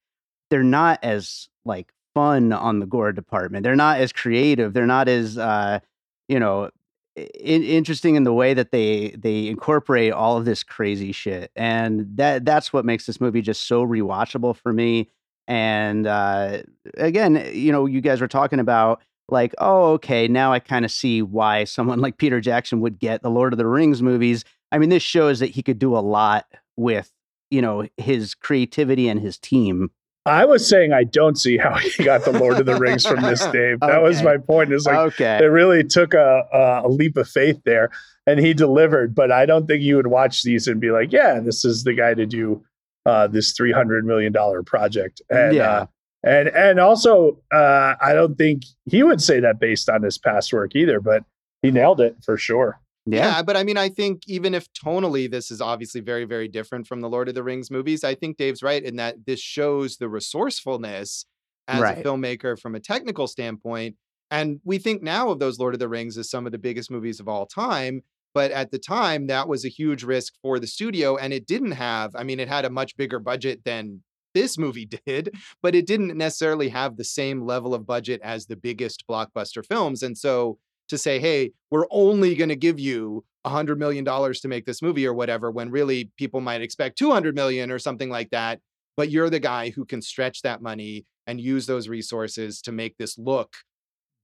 they're 0.50 0.64
not 0.64 1.00
as 1.04 1.50
like 1.66 1.92
fun 2.14 2.54
on 2.54 2.80
the 2.80 2.86
gore 2.86 3.12
department. 3.12 3.64
They're 3.64 3.76
not 3.76 4.00
as 4.00 4.14
creative. 4.14 4.74
They're 4.74 4.86
not 4.86 5.08
as 5.08 5.38
uh, 5.38 5.80
you 6.28 6.40
know 6.40 6.70
i- 7.18 7.22
interesting 7.22 8.16
in 8.16 8.24
the 8.24 8.34
way 8.34 8.54
that 8.54 8.72
they 8.72 9.16
they 9.18 9.48
incorporate 9.48 10.14
all 10.14 10.38
of 10.38 10.46
this 10.46 10.64
crazy 10.64 11.12
shit. 11.12 11.52
And 11.56 12.08
that 12.18 12.46
that's 12.46 12.72
what 12.72 12.86
makes 12.86 13.06
this 13.06 13.20
movie 13.22 13.42
just 13.42 13.68
so 13.68 13.86
rewatchable 13.86 14.56
for 14.56 14.74
me. 14.74 15.10
And 15.48 16.06
uh, 16.06 16.64
again, 16.98 17.50
you 17.54 17.72
know, 17.72 17.86
you 17.86 18.02
guys 18.02 18.20
were 18.20 18.28
talking 18.28 18.60
about 18.60 19.02
like, 19.30 19.54
oh, 19.58 19.94
okay, 19.94 20.28
now 20.28 20.54
I 20.54 20.60
kind 20.60 20.86
of 20.86 20.92
see 20.92 21.22
why 21.22 21.64
someone 21.64 22.00
like 22.02 22.18
Peter 22.18 22.42
Jackson 22.42 22.82
would 22.82 23.00
get 23.00 23.22
the 23.22 23.30
Lord 23.30 23.54
of 23.54 23.58
the 23.58 23.68
Rings 23.68 24.02
movies. 24.02 24.44
I 24.72 24.78
mean, 24.78 24.90
this 24.90 25.04
shows 25.04 25.40
that 25.40 25.52
he 25.52 25.64
could 25.64 25.80
do 25.80 25.96
a 25.96 26.00
lot 26.00 26.46
with 26.76 27.12
you 27.50 27.62
know 27.62 27.88
his 27.98 28.36
creativity 28.36 29.08
and 29.08 29.20
his 29.20 29.38
team. 29.38 29.90
I 30.26 30.44
was 30.44 30.68
saying 30.68 30.92
I 30.92 31.06
don't 31.06 31.38
see 31.38 31.58
how 31.58 31.76
he 31.76 32.04
got 32.04 32.26
the 32.26 32.38
Lord 32.38 32.60
of 32.60 32.66
the 32.66 32.76
Rings 32.76 33.06
from 33.06 33.22
this, 33.22 33.46
Dave. 33.48 33.78
That 33.82 34.02
was 34.02 34.22
my 34.22 34.38
point. 34.38 34.74
Is 34.74 34.86
like 34.86 34.98
okay, 35.14 35.40
it 35.42 35.48
really 35.48 35.86
took 35.86 36.14
a, 36.14 36.44
a 36.54 36.82
a 36.86 36.90
leap 36.90 37.16
of 37.16 37.30
faith 37.30 37.62
there, 37.64 37.90
and 38.26 38.40
he 38.40 38.54
delivered. 38.54 39.16
But 39.16 39.32
I 39.32 39.46
don't 39.46 39.68
think 39.68 39.82
you 39.82 39.96
would 39.96 40.08
watch 40.08 40.44
these 40.44 40.68
and 40.68 40.82
be 40.82 40.92
like, 40.92 41.14
"Yeah, 41.14 41.40
this 41.40 41.64
is 41.64 41.86
the 41.86 41.94
guy 41.94 42.14
to 42.14 42.26
do 42.26 42.62
uh, 43.08 43.26
this 43.28 43.54
three 43.54 43.72
hundred 43.72 44.06
million 44.06 44.32
dollar 44.34 44.62
project." 44.64 45.22
And 45.30 45.56
Yeah. 45.56 45.72
uh, 45.72 45.86
and 46.24 46.50
and 46.50 46.80
also, 46.80 47.40
uh, 47.54 47.96
I 48.02 48.14
don't 48.14 48.38
think 48.38 48.64
he 48.86 49.02
would 49.04 49.22
say 49.22 49.40
that 49.40 49.60
based 49.60 49.90
on 49.90 50.04
his 50.04 50.18
past 50.18 50.52
work 50.54 50.76
either. 50.76 51.00
But 51.00 51.24
he 51.62 51.72
nailed 51.72 52.02
it 52.02 52.18
for 52.24 52.38
sure. 52.38 52.80
yeah, 53.10 53.42
but 53.42 53.56
I 53.56 53.64
mean, 53.64 53.78
I 53.78 53.88
think 53.90 54.24
even 54.28 54.54
if 54.54 54.68
tonally 54.74 55.32
this 55.32 55.50
is 55.50 55.62
obviously 55.62 56.02
very, 56.02 56.26
very 56.26 56.48
different 56.50 56.86
from 56.88 57.00
the 57.02 57.10
Lord 57.10 57.30
of 57.30 57.36
the 57.36 57.44
Rings 57.44 57.72
movies, 57.72 58.04
I 58.04 58.14
think 58.16 58.36
Dave's 58.38 58.62
right 58.62 58.84
in 58.84 58.98
that 58.98 59.26
this 59.26 59.40
shows 59.40 59.96
the 59.98 60.10
resourcefulness 60.10 61.26
as 61.70 61.82
Right. 61.82 61.98
a 61.98 62.02
filmmaker 62.04 62.60
from 62.60 62.76
a 62.76 62.80
technical 62.82 63.28
standpoint. 63.28 63.96
And 64.30 64.60
we 64.66 64.78
think 64.78 65.02
now 65.02 65.30
of 65.30 65.40
those 65.40 65.58
Lord 65.60 65.74
of 65.74 65.80
the 65.80 65.88
Rings 65.88 66.18
as 66.18 66.30
some 66.30 66.46
of 66.46 66.52
the 66.52 66.58
biggest 66.58 66.92
movies 66.92 67.20
of 67.22 67.28
all 67.30 67.46
time. 67.46 68.04
But 68.34 68.52
at 68.52 68.72
the 68.72 68.80
time, 68.80 69.28
that 69.28 69.48
was 69.48 69.66
a 69.66 69.70
huge 69.70 70.04
risk 70.04 70.34
for 70.42 70.60
the 70.60 70.68
studio. 70.68 71.18
And 71.18 71.34
it 71.34 71.48
didn't 71.48 71.72
have, 71.72 72.16
I 72.16 72.24
mean, 72.24 72.40
it 72.40 72.48
had 72.48 72.66
a 72.66 72.70
much 72.70 72.96
bigger 72.98 73.20
budget 73.20 73.64
than 73.66 74.04
this 74.34 74.58
movie 74.58 74.86
did, 75.06 75.36
but 75.62 75.76
it 75.76 75.88
didn't 75.88 76.18
necessarily 76.18 76.70
have 76.70 76.98
the 76.98 77.04
same 77.04 77.42
level 77.42 77.74
of 77.74 77.86
budget 77.86 78.22
as 78.24 78.46
the 78.46 78.56
biggest 78.56 79.04
blockbuster 79.10 79.66
films. 79.66 80.04
And 80.04 80.18
so 80.18 80.60
to 80.90 80.98
say, 80.98 81.20
hey, 81.20 81.52
we're 81.70 81.88
only 81.90 82.36
going 82.36 82.50
to 82.50 82.56
give 82.56 82.80
you 82.80 83.26
a 83.44 83.50
hundred 83.50 83.80
million 83.80 84.04
dollars 84.04 84.40
to 84.42 84.48
make 84.48 84.66
this 84.66 84.82
movie 84.82 85.06
or 85.06 85.14
whatever, 85.14 85.52
when 85.52 85.72
really 85.72 86.12
people 86.18 86.42
might 86.42 86.62
expect 86.62 86.98
200 86.98 87.36
million 87.36 87.72
or 87.72 87.80
something 87.80 88.10
like 88.10 88.30
that. 88.32 88.60
But 88.96 89.10
you're 89.10 89.30
the 89.30 89.40
guy 89.40 89.70
who 89.70 89.86
can 89.86 90.02
stretch 90.02 90.42
that 90.42 90.62
money 90.62 91.06
and 91.28 91.40
use 91.40 91.66
those 91.66 91.88
resources 91.88 92.62
to 92.62 92.72
make 92.72 92.98
this 92.98 93.18
look 93.18 93.56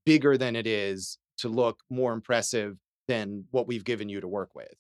bigger 0.06 0.38
than 0.38 0.56
it 0.56 0.68
is, 0.68 1.18
to 1.38 1.50
look 1.50 1.80
more 1.89 2.13
impressive 2.13 2.78
than 3.08 3.46
what 3.52 3.68
we've 3.68 3.84
given 3.84 4.10
you 4.10 4.22
to 4.22 4.28
work 4.28 4.56
with. 4.56 4.74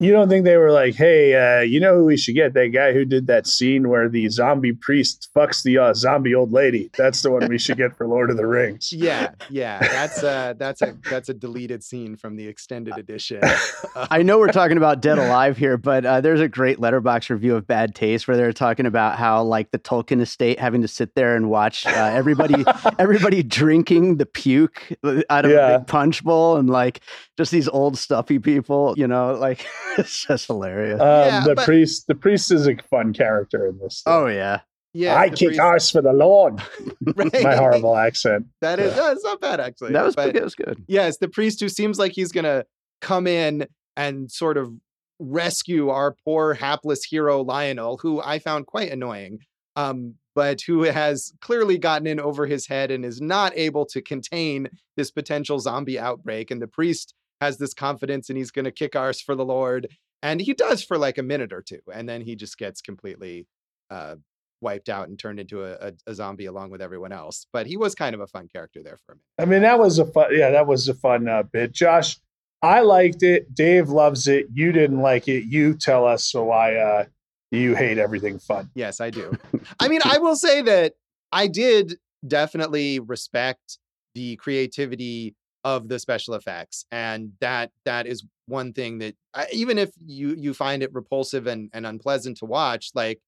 You 0.00 0.12
don't 0.12 0.28
think 0.28 0.44
they 0.44 0.56
were 0.56 0.70
like, 0.70 0.94
"Hey, 0.94 1.34
uh, 1.34 1.62
you 1.62 1.80
know 1.80 1.96
who 1.96 2.04
we 2.04 2.16
should 2.16 2.36
get? 2.36 2.54
That 2.54 2.68
guy 2.68 2.92
who 2.92 3.04
did 3.04 3.26
that 3.26 3.48
scene 3.48 3.88
where 3.88 4.08
the 4.08 4.28
zombie 4.28 4.72
priest 4.72 5.28
fucks 5.34 5.64
the 5.64 5.78
uh, 5.78 5.92
zombie 5.92 6.36
old 6.36 6.52
lady. 6.52 6.88
That's 6.96 7.22
the 7.22 7.32
one 7.32 7.48
we 7.48 7.58
should 7.58 7.78
get 7.78 7.96
for 7.96 8.06
Lord 8.06 8.30
of 8.30 8.36
the 8.36 8.46
Rings." 8.46 8.92
Yeah, 8.98 9.30
yeah, 9.48 9.78
that's 9.80 10.22
a 10.22 10.54
that's 10.58 10.82
a 10.82 10.96
that's 11.08 11.28
a 11.28 11.34
deleted 11.34 11.82
scene 11.82 12.16
from 12.16 12.36
the 12.36 12.46
extended 12.46 12.96
edition. 12.96 13.40
I 13.96 14.22
know 14.22 14.38
we're 14.38 14.52
talking 14.52 14.76
about 14.76 15.00
Dead 15.00 15.18
Alive 15.18 15.56
here, 15.56 15.76
but 15.76 16.04
uh, 16.04 16.20
there's 16.20 16.40
a 16.40 16.48
great 16.48 16.78
Letterboxd 16.78 17.30
review 17.30 17.56
of 17.56 17.66
Bad 17.66 17.94
Taste 17.94 18.28
where 18.28 18.36
they're 18.36 18.52
talking 18.52 18.86
about 18.86 19.18
how 19.18 19.42
like 19.42 19.70
the 19.70 19.78
Tolkien 19.78 20.20
estate 20.20 20.58
having 20.58 20.82
to 20.82 20.88
sit 20.88 21.14
there 21.14 21.36
and 21.36 21.48
watch 21.50 21.86
uh, 21.86 21.90
everybody 21.90 22.64
everybody 22.98 23.42
drinking 23.42 24.16
the 24.16 24.26
puke 24.26 24.92
uh, 25.02 25.22
out 25.30 25.44
of 25.44 25.52
a 25.52 25.78
big 25.78 25.86
punch 25.86 26.22
bowl 26.22 26.56
and 26.56 26.68
like 26.70 27.00
just 27.36 27.50
these 27.50 27.68
old 27.68 27.96
stuffy 27.98 28.38
people, 28.38 28.94
you 28.96 29.06
know, 29.06 29.34
like 29.34 29.66
it's 29.98 30.26
just 30.26 30.46
hilarious. 30.46 31.00
Um, 31.00 31.06
Yeah, 31.06 31.44
the 31.44 31.54
but- 31.54 31.64
priest, 31.64 32.06
the 32.06 32.14
priest 32.14 32.50
is 32.52 32.66
a 32.68 32.76
fun 32.90 33.12
character 33.12 33.66
in 33.66 33.78
this. 33.78 34.02
thing. 34.02 34.12
oh 34.12 34.26
yeah. 34.26 34.60
Yeah, 34.94 35.16
I 35.16 35.28
kick 35.28 35.48
priest- 35.48 35.60
ass 35.60 35.90
for 35.90 36.00
the 36.02 36.12
Lord. 36.12 36.60
right? 37.16 37.42
My 37.42 37.54
horrible 37.56 37.96
accent. 37.96 38.46
That 38.62 38.78
is 38.80 38.94
Yeah. 38.96 39.02
that's 39.02 39.22
not 39.24 39.40
bad 39.40 39.60
actually. 39.60 39.92
That 39.92 40.04
was 40.04 40.16
but, 40.16 40.32
that 40.34 40.42
was 40.42 40.54
good. 40.54 40.82
yes, 40.88 41.18
the 41.18 41.28
priest 41.28 41.60
who 41.60 41.68
seems 41.68 41.98
like 41.98 42.12
he's 42.12 42.32
gonna 42.32 42.64
come 43.00 43.26
in 43.26 43.66
and 43.96 44.30
sort 44.30 44.56
of 44.56 44.72
rescue 45.20 45.88
our 45.90 46.14
poor 46.24 46.54
hapless 46.54 47.04
hero 47.04 47.42
Lionel, 47.42 47.98
who 47.98 48.20
I 48.22 48.38
found 48.38 48.66
quite 48.66 48.90
annoying. 48.90 49.40
Um, 49.76 50.14
but 50.34 50.60
who 50.62 50.82
has 50.82 51.32
clearly 51.40 51.78
gotten 51.78 52.06
in 52.06 52.20
over 52.20 52.46
his 52.46 52.66
head 52.68 52.90
and 52.92 53.04
is 53.04 53.20
not 53.20 53.52
able 53.56 53.84
to 53.86 54.00
contain 54.00 54.68
this 54.96 55.10
potential 55.10 55.58
zombie 55.58 55.98
outbreak. 55.98 56.50
And 56.52 56.62
the 56.62 56.68
priest 56.68 57.12
has 57.40 57.58
this 57.58 57.74
confidence 57.74 58.28
and 58.28 58.38
he's 58.38 58.50
gonna 58.50 58.72
kick 58.72 58.96
ours 58.96 59.20
for 59.20 59.34
the 59.34 59.44
Lord. 59.44 59.88
And 60.22 60.40
he 60.40 60.52
does 60.52 60.82
for 60.82 60.98
like 60.98 61.18
a 61.18 61.22
minute 61.22 61.52
or 61.52 61.62
two, 61.62 61.80
and 61.92 62.08
then 62.08 62.22
he 62.22 62.36
just 62.36 62.58
gets 62.58 62.80
completely 62.80 63.46
uh 63.90 64.16
wiped 64.60 64.88
out 64.88 65.08
and 65.08 65.18
turned 65.18 65.38
into 65.38 65.64
a, 65.64 65.72
a, 65.74 65.92
a 66.08 66.14
zombie 66.14 66.46
along 66.46 66.70
with 66.70 66.82
everyone 66.82 67.12
else. 67.12 67.46
But 67.52 67.66
he 67.66 67.76
was 67.76 67.94
kind 67.94 68.14
of 68.14 68.20
a 68.20 68.26
fun 68.26 68.48
character 68.52 68.82
there 68.82 68.98
for 69.06 69.12
a 69.12 69.14
minute. 69.14 69.24
I 69.38 69.44
mean, 69.44 69.62
that 69.62 69.78
was 69.78 69.98
a 69.98 70.04
fun. 70.04 70.28
Yeah, 70.32 70.50
that 70.50 70.66
was 70.66 70.88
a 70.88 70.94
fun 70.94 71.28
uh, 71.28 71.44
bit. 71.44 71.72
Josh, 71.72 72.16
I 72.62 72.80
liked 72.80 73.22
it. 73.22 73.54
Dave 73.54 73.88
loves 73.88 74.26
it. 74.26 74.46
You 74.52 74.72
didn't 74.72 75.00
like 75.00 75.28
it. 75.28 75.44
You 75.44 75.74
tell 75.74 76.06
us 76.06 76.34
why 76.34 76.76
uh, 76.76 77.04
you 77.50 77.74
hate 77.74 77.98
everything 77.98 78.38
fun. 78.38 78.70
Yes, 78.74 79.00
I 79.00 79.10
do. 79.10 79.32
I 79.80 79.88
mean, 79.88 80.00
I 80.04 80.18
will 80.18 80.36
say 80.36 80.62
that 80.62 80.94
I 81.30 81.46
did 81.46 81.98
definitely 82.26 82.98
respect 82.98 83.78
the 84.14 84.36
creativity 84.36 85.36
of 85.64 85.88
the 85.88 85.98
special 85.98 86.34
effects, 86.34 86.84
and 86.90 87.32
that 87.40 87.70
that 87.84 88.06
is 88.06 88.24
one 88.46 88.72
thing 88.72 88.98
that 88.98 89.14
even 89.52 89.78
if 89.78 89.90
you 90.04 90.34
you 90.36 90.54
find 90.54 90.82
it 90.82 90.92
repulsive 90.92 91.46
and 91.46 91.70
and 91.72 91.86
unpleasant 91.86 92.36
to 92.38 92.44
watch, 92.44 92.90
like 92.94 93.20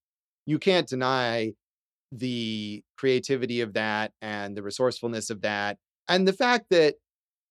you 0.45 0.59
can't 0.59 0.87
deny 0.87 1.53
the 2.11 2.83
creativity 2.97 3.61
of 3.61 3.73
that 3.73 4.11
and 4.21 4.57
the 4.57 4.63
resourcefulness 4.63 5.29
of 5.29 5.41
that 5.41 5.77
and 6.09 6.27
the 6.27 6.33
fact 6.33 6.65
that 6.69 6.95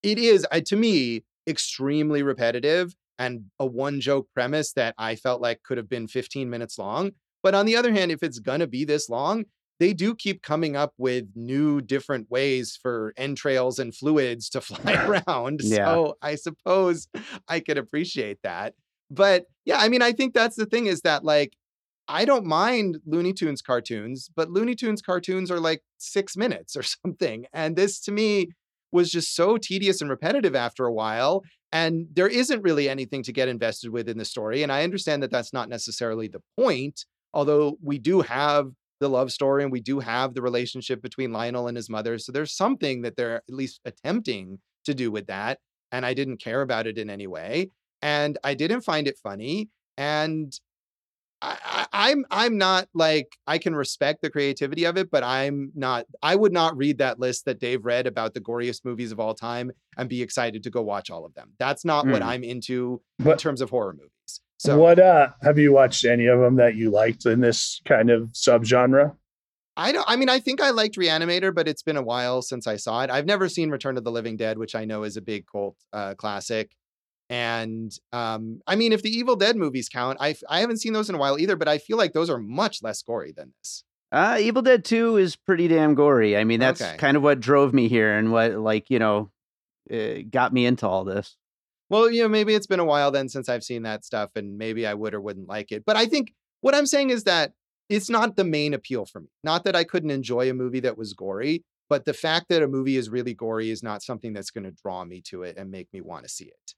it 0.03 0.19
is 0.19 0.47
to 0.67 0.77
me 0.77 1.25
extremely 1.47 2.23
repetitive 2.23 2.95
and 3.19 3.45
a 3.59 3.67
one 3.67 4.01
joke 4.01 4.29
premise 4.35 4.73
that 4.73 4.95
I 4.99 5.15
felt 5.15 5.41
like 5.41 5.63
could 5.63 5.79
have 5.79 5.89
been 5.89 6.09
15 6.09 6.49
minutes 6.51 6.79
long. 6.79 7.13
But 7.43 7.55
on 7.55 7.65
the 7.65 7.77
other 7.77 7.93
hand, 7.93 8.11
if 8.11 8.23
it's 8.23 8.39
going 8.39 8.61
to 8.61 8.67
be 8.67 8.85
this 8.85 9.09
long, 9.09 9.45
they 9.81 9.95
do 9.95 10.15
keep 10.15 10.43
coming 10.43 10.77
up 10.77 10.93
with 10.99 11.25
new 11.35 11.81
different 11.81 12.31
ways 12.31 12.79
for 12.81 13.15
entrails 13.17 13.79
and 13.79 13.97
fluids 13.97 14.51
to 14.51 14.61
fly 14.61 14.93
around. 14.93 15.63
Yeah. 15.65 15.87
So 15.87 16.17
I 16.23 16.37
suppose 16.37 17.09
I 17.49 17.61
could 17.61 17.79
appreciate 17.79 18.39
that. 18.45 18.75
But 19.11 19.47
yeah, 19.65 19.79
I 19.79 19.89
mean, 19.89 20.03
I 20.03 20.13
think 20.13 20.35
that's 20.35 20.55
the 20.55 20.67
thing 20.67 20.87
is 20.87 21.01
that 21.01 21.25
like 21.25 21.57
I 22.07 22.25
don't 22.25 22.45
mind 22.45 22.99
Looney 23.07 23.33
Tunes 23.33 23.63
cartoons, 23.63 24.31
but 24.37 24.51
Looney 24.51 24.75
Tunes 24.75 25.01
cartoons 25.01 25.51
are 25.51 25.61
like 25.61 25.83
six 25.99 26.37
minutes 26.37 26.77
or 26.77 26.83
something. 27.05 27.47
And 27.53 27.75
this 27.75 28.01
to 28.03 28.13
me 28.13 28.49
was 28.93 29.11
just 29.11 29.35
so 29.35 29.57
tedious 29.57 30.01
and 30.01 30.11
repetitive 30.11 30.55
after 30.55 30.85
a 30.85 30.93
while. 30.93 31.43
And 31.73 32.09
there 32.13 32.29
isn't 32.29 32.63
really 32.63 32.89
anything 32.89 33.23
to 33.23 33.33
get 33.33 33.49
invested 33.49 33.91
with 33.91 34.09
in 34.09 34.19
the 34.19 34.25
story. 34.25 34.63
And 34.63 34.73
I 34.73 34.83
understand 34.83 35.23
that 35.23 35.31
that's 35.31 35.53
not 35.53 35.69
necessarily 35.69 36.27
the 36.27 36.43
point, 36.59 37.05
although 37.33 37.79
we 37.81 37.99
do 37.99 38.23
have 38.23 38.73
the 39.01 39.09
love 39.09 39.33
story 39.33 39.63
and 39.63 39.73
we 39.73 39.81
do 39.81 39.99
have 40.01 40.35
the 40.35 40.43
relationship 40.43 41.03
between 41.03 41.33
Lionel 41.33 41.67
and 41.69 41.77
his 41.77 41.89
mother. 41.91 42.19
So 42.19 42.31
there's 42.33 42.53
something 42.55 43.03
that 43.03 43.17
they're 43.17 43.37
at 43.37 43.43
least 43.49 43.81
attempting 43.85 44.59
to 44.85 44.95
do 44.95 45.11
with 45.11 45.27
that. 45.27 45.59
And 45.91 46.07
I 46.07 46.15
didn't 46.15 46.37
care 46.39 46.63
about 46.63 46.87
it 46.87 46.99
in 46.99 47.11
any 47.11 47.27
way. 47.27 47.71
And 48.03 48.39
I 48.45 48.55
didn't 48.55 48.83
find 48.83 49.09
it 49.09 49.19
funny. 49.23 49.69
And 49.97 50.53
I, 51.43 51.57
I, 51.65 51.87
I'm 52.11 52.25
I'm 52.31 52.59
not 52.59 52.89
like 52.95 53.29
I 53.47 53.57
can 53.57 53.75
respect 53.75 54.21
the 54.21 54.29
creativity 54.31 54.85
of 54.85 54.99
it, 54.99 55.11
but 55.11 55.25
I'm 55.25 55.73
not. 55.75 56.05
I 56.23 56.37
would 56.37 56.53
not 56.53 56.77
read 56.77 56.99
that 56.99 57.19
list 57.19 57.47
that 57.47 57.59
Dave 57.59 57.87
read 57.87 58.07
about 58.07 58.35
the 58.35 58.41
goriest 58.43 58.85
movies 58.85 59.11
of 59.11 59.19
all 59.19 59.35
time 59.35 59.71
and 59.97 60.07
be 60.09 60.21
excited 60.21 60.63
to 60.65 60.71
go 60.71 60.83
watch 60.83 61.11
all 61.11 61.25
of 61.25 61.35
them. 61.35 61.53
That's 61.59 61.83
not 61.85 62.07
what 62.07 62.21
Mm. 62.21 62.27
I'm 62.27 62.45
into 62.45 63.01
in 63.19 63.25
But 63.25 63.39
terms 63.39 63.63
of 63.63 63.71
horror 63.71 63.95
movies. 63.95 64.11
So 64.61 64.77
what 64.77 64.99
uh 64.99 65.29
have 65.41 65.59
you 65.59 65.73
watched 65.73 66.05
any 66.05 66.27
of 66.27 66.39
them 66.39 66.57
that 66.57 66.75
you 66.77 66.91
liked 66.91 67.25
in 67.25 67.41
this 67.41 67.81
kind 67.87 68.11
of 68.11 68.25
subgenre? 68.33 69.17
I 69.75 69.91
don't. 69.93 70.05
I 70.07 70.17
mean, 70.17 70.29
I 70.29 70.39
think 70.39 70.61
I 70.61 70.69
liked 70.69 70.97
Reanimator, 70.97 71.55
but 71.55 71.67
it's 71.67 71.83
been 71.83 71.97
a 71.97 72.03
while 72.03 72.43
since 72.43 72.67
I 72.67 72.77
saw 72.77 73.03
it. 73.03 73.09
I've 73.09 73.25
never 73.25 73.49
seen 73.49 73.71
Return 73.71 73.97
of 73.97 74.05
the 74.05 74.11
Living 74.11 74.37
Dead, 74.37 74.59
which 74.59 74.75
I 74.75 74.85
know 74.85 75.05
is 75.05 75.17
a 75.17 75.23
big 75.23 75.47
cult 75.51 75.77
uh, 75.95 76.15
classic. 76.15 76.73
And 77.31 77.91
um, 78.13 78.61
I 78.67 78.77
mean, 78.77 78.93
if 78.93 79.03
the 79.03 79.09
Evil 79.09 79.35
Dead 79.35 79.57
movies 79.57 79.89
count, 79.89 80.19
I 80.21 80.35
I 80.51 80.61
haven't 80.61 80.77
seen 80.83 80.93
those 80.93 81.09
in 81.09 81.15
a 81.15 81.19
while 81.19 81.39
either. 81.39 81.57
But 81.57 81.69
I 81.69 81.79
feel 81.79 81.97
like 81.97 82.13
those 82.13 82.29
are 82.29 82.39
much 82.39 82.83
less 82.83 83.01
gory 83.03 83.33
than 83.33 83.55
this. 83.59 83.85
Uh, 84.13 84.37
Evil 84.41 84.61
Dead 84.61 84.85
2 84.85 85.17
is 85.17 85.37
pretty 85.37 85.69
damn 85.69 85.95
gory. 85.95 86.37
I 86.37 86.45
mean, 86.45 86.61
that's 86.61 86.83
Okay. 86.83 86.97
kind 86.99 87.17
of 87.17 87.23
what 87.23 87.41
drove 87.41 87.73
me 87.73 87.89
here 87.89 88.13
and 88.19 88.31
what, 88.33 88.57
like, 88.57 88.91
you 88.91 88.99
know, 88.99 89.31
uh, 89.91 90.23
got 90.29 90.53
me 90.53 90.67
into 90.67 90.87
all 90.87 91.05
this. 91.05 91.37
Well, 91.91 92.11
you 92.11 92.23
know, 92.23 92.29
maybe 92.29 92.55
it's 92.55 92.69
been 92.69 92.81
a 92.81 92.85
while 92.85 93.11
then 93.11 93.29
since 93.29 93.49
I've 93.49 93.65
seen 93.65 93.83
that 93.83 94.05
stuff, 94.05 94.31
and 94.37 94.57
maybe 94.57 94.87
I 94.87 94.95
would 94.95 95.13
or 95.13 95.21
wouldn't 95.21 95.49
like 95.49 95.73
it. 95.73 95.85
But 95.85 95.97
I 95.97 96.07
think 96.07 96.33
what 96.61 96.75
I'm 96.75 96.87
saying 96.87 97.11
is 97.11 97.25
that 97.25 97.53
it's 97.89 98.09
not 98.09 98.37
the 98.37 98.45
main 98.45 98.73
appeal 98.73 99.05
for 99.05 99.21
me. 99.21 99.29
Not 99.43 99.65
that 99.65 99.75
I 99.75 99.85
couldn't 99.85 100.13
enjoy 100.13 100.49
a 100.49 100.55
movie 100.55 100.81
that 100.81 100.97
was 100.97 101.13
gory, 101.13 101.65
but 101.89 102.05
the 102.05 102.15
fact 102.15 102.49
that 102.49 102.63
a 102.63 102.69
movie 102.69 102.97
is 102.97 103.11
really 103.11 103.35
gory 103.35 103.71
is 103.71 103.83
not 103.83 104.03
something 104.03 104.33
that's 104.33 104.53
going 104.53 104.65
to 104.65 104.71
draw 104.71 105.05
me 105.05 105.21
to 105.23 105.43
it 105.43 105.57
and 105.59 105.71
make 105.71 105.89
me 105.93 106.01
want 106.01 106.23
to 106.23 106.29
see 106.29 106.45
it. 106.45 106.75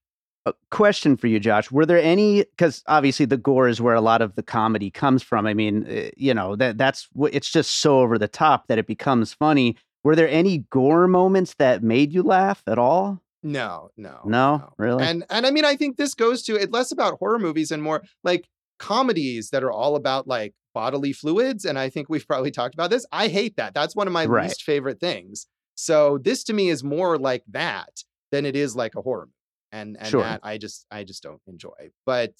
A 0.47 0.55
question 0.71 1.17
for 1.17 1.29
you, 1.29 1.39
Josh. 1.39 1.71
Were 1.71 1.87
there 1.87 2.01
any? 2.01 2.45
Because 2.45 2.83
obviously 2.89 3.27
the 3.27 3.37
gore 3.37 3.69
is 3.69 3.81
where 3.81 3.95
a 3.95 4.01
lot 4.01 4.23
of 4.23 4.35
the 4.35 4.43
comedy 4.43 4.91
comes 4.91 5.23
from. 5.23 5.47
I 5.47 5.55
mean, 5.55 5.87
uh, 5.87 6.11
you 6.17 6.35
know 6.35 6.57
that 6.57 6.79
that's 6.79 7.09
it's 7.31 7.49
just 7.49 7.81
so 7.81 8.01
over 8.01 8.19
the 8.19 8.27
top 8.27 8.67
that 8.67 8.79
it 8.79 8.89
becomes 8.89 9.33
funny. 9.33 9.77
Were 10.03 10.17
there 10.17 10.29
any 10.29 10.59
gore 10.71 11.07
moments 11.07 11.55
that 11.59 11.85
made 11.85 12.13
you 12.13 12.25
laugh 12.25 12.63
at 12.67 12.77
all? 12.77 13.22
No, 13.43 13.91
no, 13.97 14.21
No, 14.25 14.73
really. 14.79 15.05
And 15.05 15.25
and 15.31 15.47
I 15.47 15.51
mean, 15.51 15.65
I 15.65 15.77
think 15.77 15.97
this 15.97 16.15
goes 16.15 16.43
to 16.45 16.55
it 16.55 16.71
less 16.73 16.93
about 16.93 17.19
horror 17.19 17.39
movies 17.39 17.71
and 17.71 17.83
more 17.83 18.03
like 18.23 18.49
comedies 18.79 19.51
that 19.51 19.63
are 19.63 19.73
all 19.73 19.97
about 19.97 20.27
like 20.27 20.55
bodily 20.75 21.13
fluids. 21.13 21.65
And 21.65 21.79
I 21.79 21.89
think 21.91 22.09
we've 22.09 22.27
probably 22.27 22.51
talked 22.51 22.75
about 22.75 22.91
this. 22.91 23.05
I 23.13 23.29
hate 23.29 23.57
that. 23.57 23.75
That's 23.75 23.95
one 23.97 24.07
of 24.07 24.13
my 24.13 24.27
Right. 24.27 24.45
least 24.45 24.63
favorite 24.63 25.01
things. 25.01 25.47
So 25.75 26.19
this 26.19 26.45
to 26.45 26.53
me 26.53 26.69
is 26.69 26.83
more 26.85 27.19
like 27.19 27.45
that 27.51 28.03
than 28.31 28.47
it 28.47 28.57
is 28.57 28.75
like 28.77 28.95
a 28.95 29.03
horror 29.03 29.27
movie. 29.27 29.33
And 29.73 29.97
and 29.99 30.09
Sure. 30.09 30.23
that 30.23 30.41
I 30.43 30.59
just 30.59 30.87
I 30.91 31.05
just 31.05 31.23
don't 31.23 31.41
enjoy. 31.47 31.91
But 32.07 32.35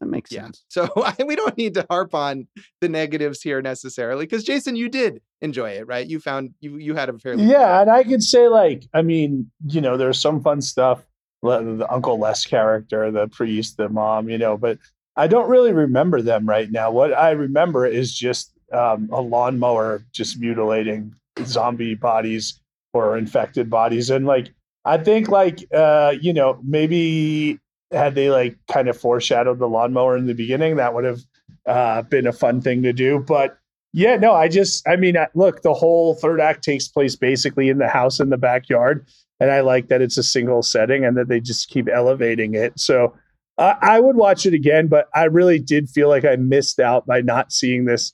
that 0.00 0.06
makes 0.06 0.32
yeah. 0.32 0.44
sense. 0.44 0.64
So 0.68 0.90
I, 0.96 1.14
we 1.24 1.36
don't 1.36 1.56
need 1.56 1.74
to 1.74 1.86
harp 1.88 2.14
on 2.14 2.48
the 2.80 2.88
negatives 2.88 3.42
here 3.42 3.62
necessarily 3.62 4.26
because 4.26 4.44
Jason, 4.44 4.76
you 4.76 4.88
did 4.88 5.20
enjoy 5.40 5.70
it, 5.70 5.86
right? 5.86 6.06
You 6.06 6.20
found 6.20 6.54
you 6.60 6.76
you 6.76 6.94
had 6.94 7.08
a 7.08 7.18
fairly 7.18 7.44
Yeah, 7.44 7.80
and 7.80 7.90
I 7.90 8.04
could 8.04 8.22
say 8.22 8.48
like, 8.48 8.84
I 8.94 9.02
mean, 9.02 9.50
you 9.66 9.80
know, 9.80 9.96
there's 9.96 10.20
some 10.20 10.42
fun 10.42 10.60
stuff. 10.60 11.04
The 11.42 11.86
Uncle 11.90 12.18
Les 12.18 12.44
character, 12.46 13.10
the 13.10 13.26
priest, 13.26 13.76
the 13.76 13.88
mom, 13.88 14.28
you 14.28 14.38
know, 14.38 14.56
but 14.56 14.78
I 15.16 15.26
don't 15.26 15.48
really 15.48 15.72
remember 15.72 16.22
them 16.22 16.46
right 16.46 16.70
now. 16.70 16.90
What 16.92 17.12
I 17.12 17.30
remember 17.30 17.84
is 17.84 18.14
just 18.14 18.52
um, 18.72 19.08
a 19.12 19.20
lawnmower 19.20 20.04
just 20.12 20.38
mutilating 20.38 21.14
zombie 21.44 21.94
bodies 21.94 22.60
or 22.94 23.18
infected 23.18 23.68
bodies, 23.68 24.08
and 24.08 24.24
like 24.24 24.54
I 24.84 24.98
think 24.98 25.28
like 25.28 25.66
uh, 25.74 26.14
you 26.20 26.32
know 26.32 26.60
maybe 26.62 27.58
had 27.92 28.14
they 28.14 28.30
like 28.30 28.56
kind 28.70 28.88
of 28.88 28.96
foreshadowed 28.96 29.58
the 29.58 29.68
lawnmower 29.68 30.16
in 30.16 30.26
the 30.26 30.34
beginning, 30.34 30.76
that 30.76 30.94
would 30.94 31.04
have 31.04 31.20
uh, 31.66 32.02
been 32.02 32.26
a 32.26 32.32
fun 32.32 32.60
thing 32.60 32.82
to 32.82 32.92
do, 32.92 33.18
but. 33.18 33.58
Yeah, 33.94 34.16
no, 34.16 34.32
I 34.32 34.48
just, 34.48 34.88
I 34.88 34.96
mean, 34.96 35.18
look, 35.34 35.60
the 35.60 35.74
whole 35.74 36.14
third 36.14 36.40
act 36.40 36.64
takes 36.64 36.88
place 36.88 37.14
basically 37.14 37.68
in 37.68 37.76
the 37.76 37.88
house 37.88 38.20
in 38.20 38.30
the 38.30 38.38
backyard. 38.38 39.06
And 39.38 39.50
I 39.50 39.60
like 39.60 39.88
that 39.88 40.00
it's 40.00 40.16
a 40.16 40.22
single 40.22 40.62
setting 40.62 41.04
and 41.04 41.14
that 41.18 41.28
they 41.28 41.40
just 41.40 41.68
keep 41.68 41.90
elevating 41.90 42.54
it. 42.54 42.80
So 42.80 43.12
I 43.58 44.00
would 44.00 44.16
watch 44.16 44.46
it 44.46 44.54
again, 44.54 44.88
but 44.88 45.08
I 45.14 45.24
really 45.24 45.58
did 45.58 45.88
feel 45.88 46.08
like 46.08 46.24
I 46.24 46.36
missed 46.36 46.80
out 46.80 47.06
by 47.06 47.20
not 47.20 47.52
seeing 47.52 47.84
this, 47.84 48.12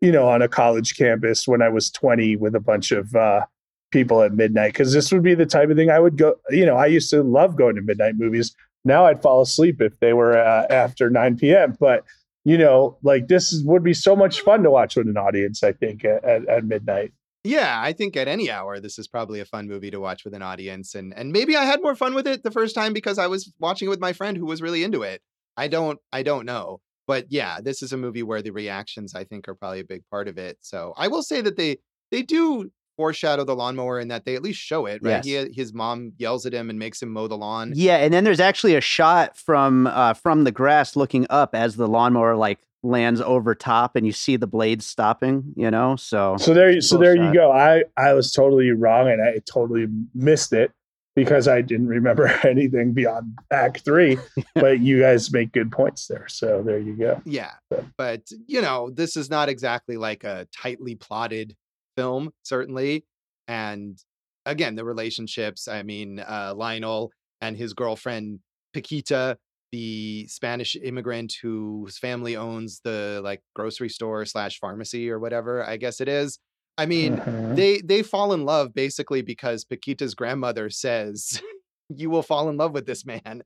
you 0.00 0.12
know, 0.12 0.28
on 0.28 0.42
a 0.42 0.48
college 0.48 0.96
campus 0.96 1.48
when 1.48 1.62
I 1.62 1.68
was 1.68 1.90
20 1.90 2.36
with 2.36 2.54
a 2.54 2.60
bunch 2.60 2.92
of 2.92 3.14
uh, 3.14 3.46
people 3.90 4.22
at 4.22 4.34
midnight. 4.34 4.74
Cause 4.74 4.92
this 4.92 5.10
would 5.10 5.22
be 5.22 5.34
the 5.34 5.46
type 5.46 5.70
of 5.70 5.76
thing 5.76 5.90
I 5.90 5.98
would 5.98 6.18
go, 6.18 6.34
you 6.50 6.66
know, 6.66 6.76
I 6.76 6.86
used 6.86 7.10
to 7.10 7.22
love 7.22 7.56
going 7.56 7.76
to 7.76 7.82
midnight 7.82 8.16
movies. 8.16 8.54
Now 8.84 9.06
I'd 9.06 9.22
fall 9.22 9.40
asleep 9.40 9.80
if 9.80 9.98
they 10.00 10.12
were 10.12 10.36
uh, 10.36 10.66
after 10.70 11.10
9 11.10 11.36
p.m. 11.36 11.76
But 11.78 12.04
you 12.44 12.58
know, 12.58 12.98
like 13.02 13.28
this 13.28 13.52
is, 13.52 13.64
would 13.64 13.82
be 13.82 13.94
so 13.94 14.14
much 14.14 14.42
fun 14.42 14.62
to 14.62 14.70
watch 14.70 14.96
with 14.96 15.08
an 15.08 15.16
audience. 15.16 15.62
I 15.62 15.72
think 15.72 16.04
at, 16.04 16.24
at, 16.24 16.46
at 16.48 16.64
midnight. 16.64 17.12
Yeah, 17.42 17.78
I 17.78 17.92
think 17.92 18.16
at 18.16 18.28
any 18.28 18.50
hour 18.50 18.80
this 18.80 18.98
is 18.98 19.06
probably 19.06 19.40
a 19.40 19.44
fun 19.44 19.68
movie 19.68 19.90
to 19.90 20.00
watch 20.00 20.24
with 20.24 20.34
an 20.34 20.42
audience 20.42 20.94
and 20.94 21.12
and 21.14 21.32
maybe 21.32 21.56
I 21.56 21.64
had 21.64 21.82
more 21.82 21.94
fun 21.94 22.14
with 22.14 22.26
it 22.26 22.42
the 22.42 22.50
first 22.50 22.74
time 22.74 22.92
because 22.92 23.18
I 23.18 23.26
was 23.26 23.52
watching 23.58 23.86
it 23.86 23.90
with 23.90 24.00
my 24.00 24.12
friend 24.12 24.36
who 24.36 24.46
was 24.46 24.62
really 24.62 24.84
into 24.84 25.02
it. 25.02 25.20
I 25.56 25.68
don't 25.68 25.98
I 26.12 26.22
don't 26.22 26.46
know. 26.46 26.80
But 27.06 27.26
yeah, 27.28 27.60
this 27.62 27.82
is 27.82 27.92
a 27.92 27.98
movie 27.98 28.22
where 28.22 28.40
the 28.40 28.50
reactions 28.50 29.14
I 29.14 29.24
think 29.24 29.46
are 29.46 29.54
probably 29.54 29.80
a 29.80 29.84
big 29.84 30.02
part 30.10 30.26
of 30.26 30.38
it. 30.38 30.58
So 30.60 30.94
I 30.96 31.08
will 31.08 31.22
say 31.22 31.40
that 31.42 31.56
they 31.56 31.78
they 32.10 32.22
do 32.22 32.70
foreshadow 32.96 33.44
the 33.44 33.54
lawnmower 33.56 34.00
in 34.00 34.08
that 34.08 34.24
they 34.24 34.34
at 34.36 34.42
least 34.42 34.60
show 34.60 34.86
it, 34.86 35.00
right? 35.02 35.24
Yes. 35.24 35.46
He 35.46 35.52
his 35.54 35.72
mom 35.72 36.12
yells 36.16 36.46
at 36.46 36.52
him 36.52 36.70
and 36.70 36.78
makes 36.78 37.02
him 37.02 37.10
mow 37.10 37.28
the 37.28 37.36
lawn. 37.36 37.72
Yeah, 37.74 37.96
and 37.96 38.12
then 38.12 38.24
there's 38.24 38.40
actually 38.40 38.74
a 38.74 38.80
shot 38.80 39.36
from 39.36 39.86
uh, 39.86 40.14
from 40.14 40.44
the 40.44 40.52
grass 40.52 40.96
looking 40.96 41.26
up 41.30 41.54
as 41.54 41.76
the 41.76 41.88
lawnmower 41.88 42.36
like 42.36 42.58
lands 42.82 43.20
over 43.20 43.54
top, 43.54 43.96
and 43.96 44.04
you 44.06 44.12
see 44.12 44.36
the 44.36 44.46
blades 44.46 44.86
stopping. 44.86 45.54
You 45.56 45.70
know, 45.70 45.96
so 45.96 46.36
So 46.38 46.54
there, 46.54 46.80
so 46.80 46.98
there 46.98 47.16
shot. 47.16 47.24
you 47.26 47.34
go. 47.34 47.52
I 47.52 47.84
I 47.96 48.12
was 48.12 48.32
totally 48.32 48.70
wrong, 48.70 49.08
and 49.08 49.22
I 49.22 49.40
totally 49.50 49.86
missed 50.14 50.52
it 50.52 50.70
because 51.16 51.46
I 51.46 51.62
didn't 51.62 51.86
remember 51.86 52.26
anything 52.44 52.92
beyond 52.92 53.38
Act 53.50 53.84
Three. 53.84 54.18
but 54.54 54.80
you 54.80 55.00
guys 55.00 55.32
make 55.32 55.52
good 55.52 55.70
points 55.70 56.06
there. 56.08 56.26
So 56.28 56.62
there 56.64 56.78
you 56.78 56.96
go. 56.96 57.22
Yeah. 57.24 57.52
But, 57.96 58.22
you 58.46 58.60
know, 58.60 58.90
this 58.90 59.16
is 59.16 59.30
not 59.30 59.48
exactly 59.48 59.96
like 59.96 60.24
a 60.24 60.48
tightly 60.56 60.96
plotted 60.96 61.54
film, 61.96 62.30
certainly. 62.42 63.04
And 63.48 63.98
again, 64.46 64.74
the 64.74 64.84
relationships, 64.84 65.68
I 65.68 65.82
mean, 65.82 66.20
uh, 66.20 66.54
Lionel 66.56 67.10
and 67.40 67.56
his 67.56 67.72
girlfriend, 67.74 68.40
Paquita, 68.72 69.36
the 69.72 70.26
Spanish 70.28 70.76
immigrant 70.76 71.34
whose 71.42 71.98
family 71.98 72.36
owns 72.36 72.80
the 72.84 73.20
like 73.24 73.40
grocery 73.54 73.88
store 73.88 74.24
slash 74.24 74.58
pharmacy 74.60 75.10
or 75.10 75.18
whatever, 75.18 75.64
I 75.64 75.76
guess 75.76 76.00
it 76.00 76.08
is. 76.08 76.38
I 76.78 76.86
mean, 76.86 77.16
Mhm. 77.16 77.56
they 77.56 77.80
they 77.80 78.02
fall 78.02 78.32
in 78.32 78.44
love 78.44 78.74
basically 78.74 79.22
because 79.22 79.64
Paquita's 79.64 80.14
grandmother 80.14 80.70
says 80.70 81.40
you 81.88 82.08
will 82.10 82.22
fall 82.22 82.48
in 82.48 82.56
love 82.56 82.72
with 82.72 82.86
this 82.86 83.04
man. 83.04 83.42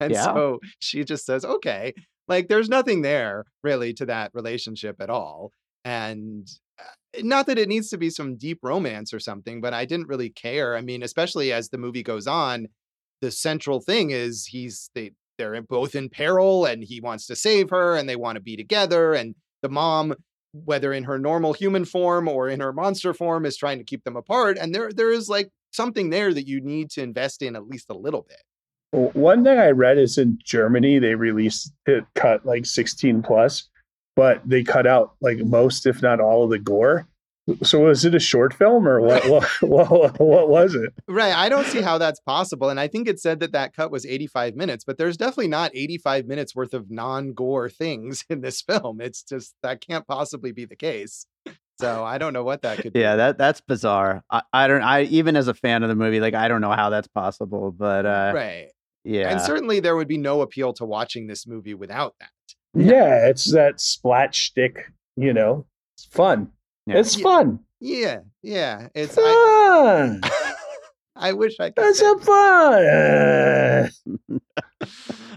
And 0.00 0.12
Yeah. 0.12 0.24
so 0.24 0.60
she 0.80 1.04
just 1.04 1.24
says, 1.26 1.44
okay. 1.44 1.92
Like 2.28 2.48
there's 2.48 2.68
nothing 2.68 3.02
there 3.02 3.44
really 3.62 3.92
to 3.94 4.06
that 4.06 4.30
relationship 4.34 4.96
at 5.00 5.10
all. 5.10 5.50
And 5.84 6.48
Uh, 6.78 7.22
not 7.22 7.46
that 7.46 7.58
it 7.58 7.68
needs 7.68 7.88
to 7.90 7.98
be 7.98 8.10
some 8.10 8.36
deep 8.36 8.58
romance 8.62 9.12
or 9.12 9.20
something, 9.20 9.60
but 9.60 9.74
I 9.74 9.84
didn't 9.84 10.08
really 10.08 10.30
care. 10.30 10.76
I 10.76 10.80
mean, 10.80 11.02
especially 11.02 11.52
as 11.52 11.68
the 11.68 11.78
movie 11.78 12.02
goes 12.02 12.26
on, 12.26 12.68
the 13.20 13.30
central 13.30 13.80
thing 13.80 14.10
is 14.10 14.46
he's 14.46 14.90
they 14.94 15.12
they're 15.38 15.60
both 15.62 15.94
in 15.94 16.08
peril 16.08 16.64
and 16.64 16.84
he 16.84 17.00
wants 17.00 17.26
to 17.26 17.34
save 17.34 17.70
her 17.70 17.96
and 17.96 18.08
they 18.08 18.16
want 18.16 18.36
to 18.36 18.42
be 18.42 18.56
together 18.56 19.14
and 19.14 19.34
the 19.62 19.68
mom 19.68 20.14
whether 20.54 20.92
in 20.92 21.04
her 21.04 21.18
normal 21.18 21.52
human 21.52 21.84
form 21.84 22.28
or 22.28 22.48
in 22.48 22.60
her 22.60 22.72
monster 22.72 23.12
form, 23.12 23.44
is 23.44 23.56
trying 23.56 23.78
to 23.78 23.84
keep 23.84 24.04
them 24.04 24.16
apart. 24.16 24.56
And 24.58 24.74
there 24.74 24.90
there 24.92 25.10
is 25.10 25.28
like 25.28 25.50
something 25.72 26.10
there 26.10 26.32
that 26.32 26.46
you 26.46 26.60
need 26.60 26.90
to 26.92 27.02
invest 27.02 27.42
in 27.42 27.56
at 27.56 27.66
least 27.66 27.90
a 27.90 27.94
little 27.94 28.22
bit. 28.22 29.12
One 29.14 29.42
thing 29.42 29.58
I 29.58 29.70
read 29.70 29.98
is 29.98 30.18
in 30.18 30.38
Germany 30.44 31.00
they 31.00 31.16
released 31.16 31.72
it 31.86 32.04
cut 32.14 32.46
like 32.46 32.64
16 32.64 33.22
plus, 33.22 33.68
but 34.16 34.48
they 34.48 34.62
cut 34.62 34.86
out 34.86 35.14
like 35.20 35.38
most, 35.38 35.86
if 35.86 36.02
not 36.02 36.20
all, 36.20 36.44
of 36.44 36.50
the 36.50 36.58
gore. 36.58 37.06
So 37.62 37.80
was 37.80 38.06
it 38.06 38.14
a 38.14 38.20
short 38.20 38.54
film 38.54 38.88
or 38.88 39.02
what? 39.02 39.28
What, 39.28 39.44
what, 39.60 40.18
what 40.18 40.48
was 40.48 40.74
it? 40.74 40.94
Right. 41.06 41.34
I 41.34 41.50
don't 41.50 41.66
see 41.66 41.82
how 41.82 41.98
that's 41.98 42.20
possible. 42.20 42.70
And 42.70 42.80
I 42.80 42.88
think 42.88 43.06
it 43.06 43.20
said 43.20 43.40
that 43.40 43.52
that 43.52 43.74
cut 43.76 43.90
was 43.90 44.06
85 44.06 44.56
minutes, 44.56 44.82
but 44.84 44.96
there's 44.96 45.18
definitely 45.18 45.48
not 45.48 45.70
85 45.74 46.26
minutes 46.26 46.54
worth 46.56 46.72
of 46.72 46.90
non 46.90 47.34
gore 47.34 47.68
things 47.68 48.24
in 48.30 48.40
this 48.40 48.62
film. 48.62 49.00
It's 49.00 49.22
just 49.22 49.54
that 49.62 49.86
can't 49.86 50.06
possibly 50.06 50.52
be 50.52 50.64
the 50.64 50.76
case. 50.76 51.26
So 51.80 52.04
I 52.04 52.18
don't 52.18 52.32
know 52.32 52.44
what 52.44 52.62
that 52.62 52.78
could 52.78 52.92
be. 52.92 53.00
Yeah, 53.00 53.16
that 53.16 53.36
that's 53.36 53.60
bizarre. 53.60 54.22
I, 54.30 54.42
I 54.52 54.68
don't. 54.68 54.82
I 54.82 55.02
even 55.02 55.34
as 55.36 55.48
a 55.48 55.54
fan 55.54 55.82
of 55.82 55.88
the 55.88 55.96
movie, 55.96 56.20
like 56.20 56.34
I 56.34 56.46
don't 56.46 56.60
know 56.60 56.70
how 56.70 56.88
that's 56.88 57.08
possible. 57.08 57.72
But 57.72 58.06
uh, 58.06 58.32
Right. 58.32 58.68
yeah, 59.04 59.30
And 59.30 59.40
certainly 59.40 59.80
there 59.80 59.96
would 59.96 60.06
be 60.06 60.16
no 60.16 60.40
appeal 60.40 60.72
to 60.74 60.84
watching 60.84 61.26
this 61.26 61.46
movie 61.48 61.74
without 61.74 62.14
that. 62.20 62.30
Yeah, 62.74 63.28
it's 63.28 63.52
that 63.52 63.80
splat 63.80 64.34
shtick. 64.34 64.90
You 65.16 65.32
know, 65.32 65.66
it's 65.96 66.06
fun. 66.06 66.50
Yeah. 66.86 66.98
It's 66.98 67.16
Yeah. 67.16 67.22
fun. 67.22 67.60
Yeah. 67.80 68.20
Yeah. 68.42 68.88
It's 68.94 69.14
Fun. 69.14 70.20
I 71.16 71.32
wish 71.32 71.60
I 71.60 71.70
could 71.70 71.84
That's 71.84 72.00
say, 72.00 72.10
a 72.10 72.18
fun. 72.18 73.90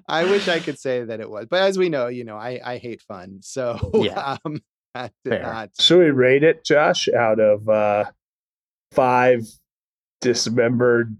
I 0.08 0.24
wish 0.24 0.48
I 0.48 0.60
could 0.60 0.80
say 0.80 1.04
that 1.04 1.20
it 1.20 1.30
was. 1.30 1.46
But 1.50 1.62
as 1.62 1.78
we 1.78 1.90
know, 1.90 2.08
you 2.08 2.24
know, 2.24 2.38
I, 2.38 2.60
I 2.64 2.78
hate 2.78 3.02
fun. 3.02 3.40
So 3.42 3.78
Yeah. 3.94 4.38
um 4.46 4.62
that 4.96 5.12
did 5.24 5.32
Fair. 5.34 5.42
not 5.44 5.70
So 5.74 6.00
we 6.00 6.06
rate 6.10 6.44
it, 6.44 6.66
Josh, 6.66 7.08
out 7.10 7.40
of 7.40 7.68
uh, 7.70 8.06
five 8.94 9.42
dismembered 10.22 11.16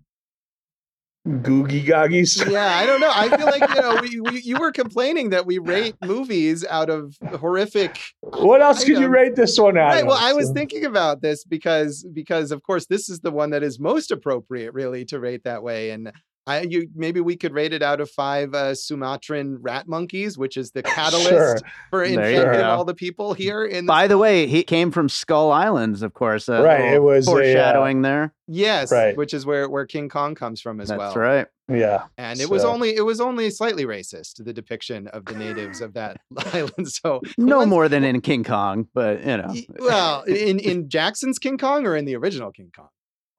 googie 1.28 1.86
goggies. 1.86 2.42
yeah, 2.50 2.76
I 2.76 2.86
don't 2.86 3.00
know. 3.00 3.12
I 3.14 3.36
feel 3.36 3.46
like 3.46 3.70
you 3.70 3.82
know 3.82 4.00
we, 4.02 4.32
we 4.32 4.42
you 4.44 4.58
were 4.58 4.72
complaining 4.72 5.30
that 5.32 5.46
we 5.46 5.58
rate 5.58 5.96
movies 6.04 6.66
out 6.66 6.90
of 6.90 7.18
horrific. 7.40 8.00
What 8.22 8.62
else 8.62 8.84
could 8.84 8.98
you 8.98 9.08
rate 9.08 9.36
this 9.36 9.60
one 9.60 9.78
out? 9.78 9.90
Right. 9.90 10.06
Well, 10.06 10.18
I 10.20 10.34
was 10.34 10.52
thinking 10.52 10.86
about 10.86 11.22
this 11.22 11.44
because 11.44 12.06
because 12.14 12.52
of 12.52 12.64
course 12.64 12.88
this 12.88 13.10
is 13.10 13.20
the 13.20 13.32
one 13.32 13.52
that 13.52 13.64
is 13.64 13.80
most 13.80 14.12
appropriate, 14.12 14.74
really, 14.74 15.06
to 15.06 15.20
rate 15.20 15.44
that 15.44 15.64
way. 15.64 15.92
And 15.92 16.12
I 16.48 16.62
you 16.62 16.88
maybe 16.96 17.20
we 17.20 17.36
could 17.36 17.54
rate 17.54 17.74
it 17.74 17.84
out 17.84 18.00
of 18.02 18.10
five 18.10 18.54
uh, 18.54 18.74
Sumatran 18.74 19.58
rat 19.62 19.88
monkeys, 19.88 20.38
which 20.38 20.58
is 20.58 20.72
the 20.72 20.82
catalyst 20.84 21.30
Sure. 21.30 21.58
for 21.90 22.08
There 22.08 22.32
you 22.32 22.38
infecting 22.38 22.64
all 22.66 22.86
the 22.86 22.96
people 22.96 23.34
here. 23.34 23.64
In 23.66 23.86
the, 23.86 23.90
By 23.92 24.08
the 24.08 24.18
way, 24.18 24.48
he 24.48 24.64
came 24.64 24.92
from 24.92 25.10
Skull 25.10 25.52
Islands, 25.52 26.02
of 26.02 26.14
course. 26.14 26.48
a 26.50 26.62
Right, 26.64 26.94
it 26.94 27.04
was 27.04 27.28
a, 27.28 27.32
uh, 27.32 27.34
foreshadowing 27.34 28.02
there. 28.02 28.34
yes, 28.48 28.92
Right. 28.92 29.16
which 29.18 29.34
is 29.34 29.46
where 29.46 29.70
where 29.70 29.86
King 29.86 30.10
Kong 30.10 30.34
comes 30.36 30.62
from 30.62 30.80
as 30.80 30.88
That's 30.88 30.98
well. 30.98 31.08
That's 31.10 31.18
right. 31.18 31.48
Yeah. 31.70 32.06
And 32.18 32.40
it 32.40 32.50
was 32.50 32.64
only 32.64 32.96
it 32.96 33.02
was 33.02 33.20
only 33.20 33.50
slightly 33.50 33.84
racist 33.84 34.42
the 34.44 34.54
depiction 34.54 35.08
of 35.10 35.26
the 35.26 35.36
natives 35.36 35.82
of 35.82 35.96
that 35.96 36.18
island. 36.54 36.88
So 36.88 37.20
No 37.38 37.58
once- 37.58 37.70
more 37.70 37.90
than 37.90 38.06
in 38.06 38.22
King 38.22 38.46
Kong, 38.46 38.88
but 38.94 39.20
you 39.26 39.36
know, 39.38 39.54
well, 39.80 40.22
in 40.24 40.60
in 40.60 40.88
Jackson's 40.88 41.40
King 41.40 41.58
Kong 41.58 41.86
or 41.86 41.98
in 41.98 42.06
the 42.06 42.16
original 42.16 42.52
King 42.54 42.72
Kong? 42.74 42.88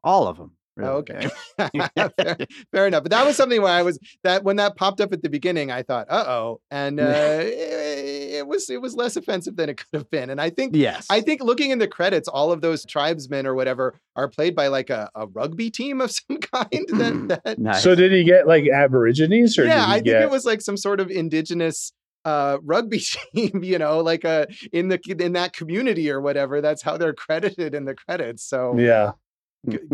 all 0.05 0.29
of 0.29 0.37
them. 0.37 0.53
Oh, 0.81 0.97
okay, 0.99 1.29
fair, 2.17 2.37
fair 2.73 2.87
enough. 2.87 3.03
But 3.05 3.11
that 3.11 3.27
was 3.27 3.37
something 3.37 3.61
where 3.61 3.73
I 3.73 3.83
was 3.83 3.99
that 4.23 4.45
when 4.45 4.57
that 4.57 4.77
popped 4.77 5.01
up 5.01 5.13
at 5.13 5.23
the 5.23 5.29
beginning, 5.31 5.71
I 5.71 5.83
thought, 5.83 6.07
"Uh 6.09 6.25
oh," 6.27 6.61
and 6.71 7.01
uh, 7.01 7.41
it, 7.41 8.35
it 8.39 8.47
was 8.47 8.71
it 8.71 8.81
was 8.81 8.95
less 8.95 9.17
offensive 9.17 9.57
than 9.57 9.69
it 9.69 9.79
could 9.79 9.89
have 9.93 10.11
been. 10.11 10.31
And 10.31 10.41
I 10.41 10.51
think 10.51 10.77
Yes. 10.77 11.07
I 11.11 11.21
think 11.21 11.43
looking 11.43 11.71
in 11.71 11.79
the 11.79 11.89
credits, 11.89 12.29
all 12.29 12.53
of 12.53 12.61
those 12.61 12.85
tribesmen 12.85 13.47
or 13.47 13.55
whatever 13.55 13.95
are 14.17 14.29
played 14.29 14.55
by 14.55 14.69
like 14.69 14.91
a, 14.91 15.11
a 15.15 15.27
rugby 15.27 15.71
team 15.71 16.01
of 16.01 16.11
some 16.29 16.39
kind. 16.39 16.87
That, 16.89 17.41
that 17.45 17.59
nice. 17.59 17.83
So 17.83 17.95
did 17.95 18.13
he 18.13 18.25
get 18.25 18.47
like 18.47 18.69
Aborigines 18.69 19.59
or 19.59 19.65
yeah, 19.65 19.81
did 19.81 20.07
he 20.07 20.13
I 20.13 20.19
think 20.21 20.25
it 20.25 20.31
was 20.31 20.45
like 20.45 20.61
some 20.61 20.77
sort 20.77 21.01
of 21.01 21.11
indigenous 21.11 21.93
uh 22.25 22.59
rugby 22.65 22.99
team 23.35 23.63
you 23.63 23.79
know 23.79 24.01
like 24.01 24.25
uh 24.25 24.45
in 24.73 24.89
the 24.89 24.99
in 25.21 25.35
that 25.35 25.53
community 25.53 26.11
or 26.11 26.21
whatever 26.21 26.61
that's 26.61 26.83
how 26.83 26.97
they're 26.97 27.15
credited 27.15 27.77
in 27.77 27.85
the 27.85 27.95
credits 27.95 28.43
so 28.43 28.77
Yeah. 28.77 29.13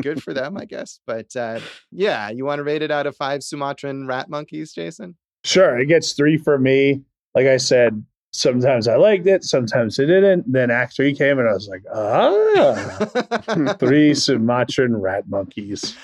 Good 0.00 0.22
for 0.22 0.34
them 0.34 0.56
i 0.56 0.64
guess 0.64 1.00
but 1.06 1.34
uh 1.36 1.58
yeah 1.90 2.28
you 2.28 2.44
want 2.44 2.58
to 2.58 2.62
rate 2.62 2.82
it 2.82 2.90
out 2.90 3.06
of 3.06 3.16
five 3.16 3.42
sumatran 3.42 4.06
rat 4.06 4.28
monkeys 4.28 4.72
jason 4.72 5.16
Sure. 5.44 5.78
It 5.78 5.86
gets 5.86 6.14
three 6.14 6.38
for 6.38 6.58
me. 6.58 7.02
Like 7.34 7.46
I 7.46 7.58
said, 7.58 8.02
sometimes 8.32 8.88
I 8.88 8.96
liked 8.96 9.26
it, 9.26 9.44
sometimes 9.44 10.00
I 10.00 10.06
didn't. 10.06 10.50
Then 10.50 10.70
Act 10.70 10.96
Three 10.96 11.14
came 11.14 11.38
and 11.38 11.48
I 11.48 11.52
was 11.52 11.68
like, 11.68 11.82
ah, 11.94 13.74
three 13.78 14.14
Sumatran 14.14 14.96
rat 14.96 15.28
monkeys. 15.28 15.96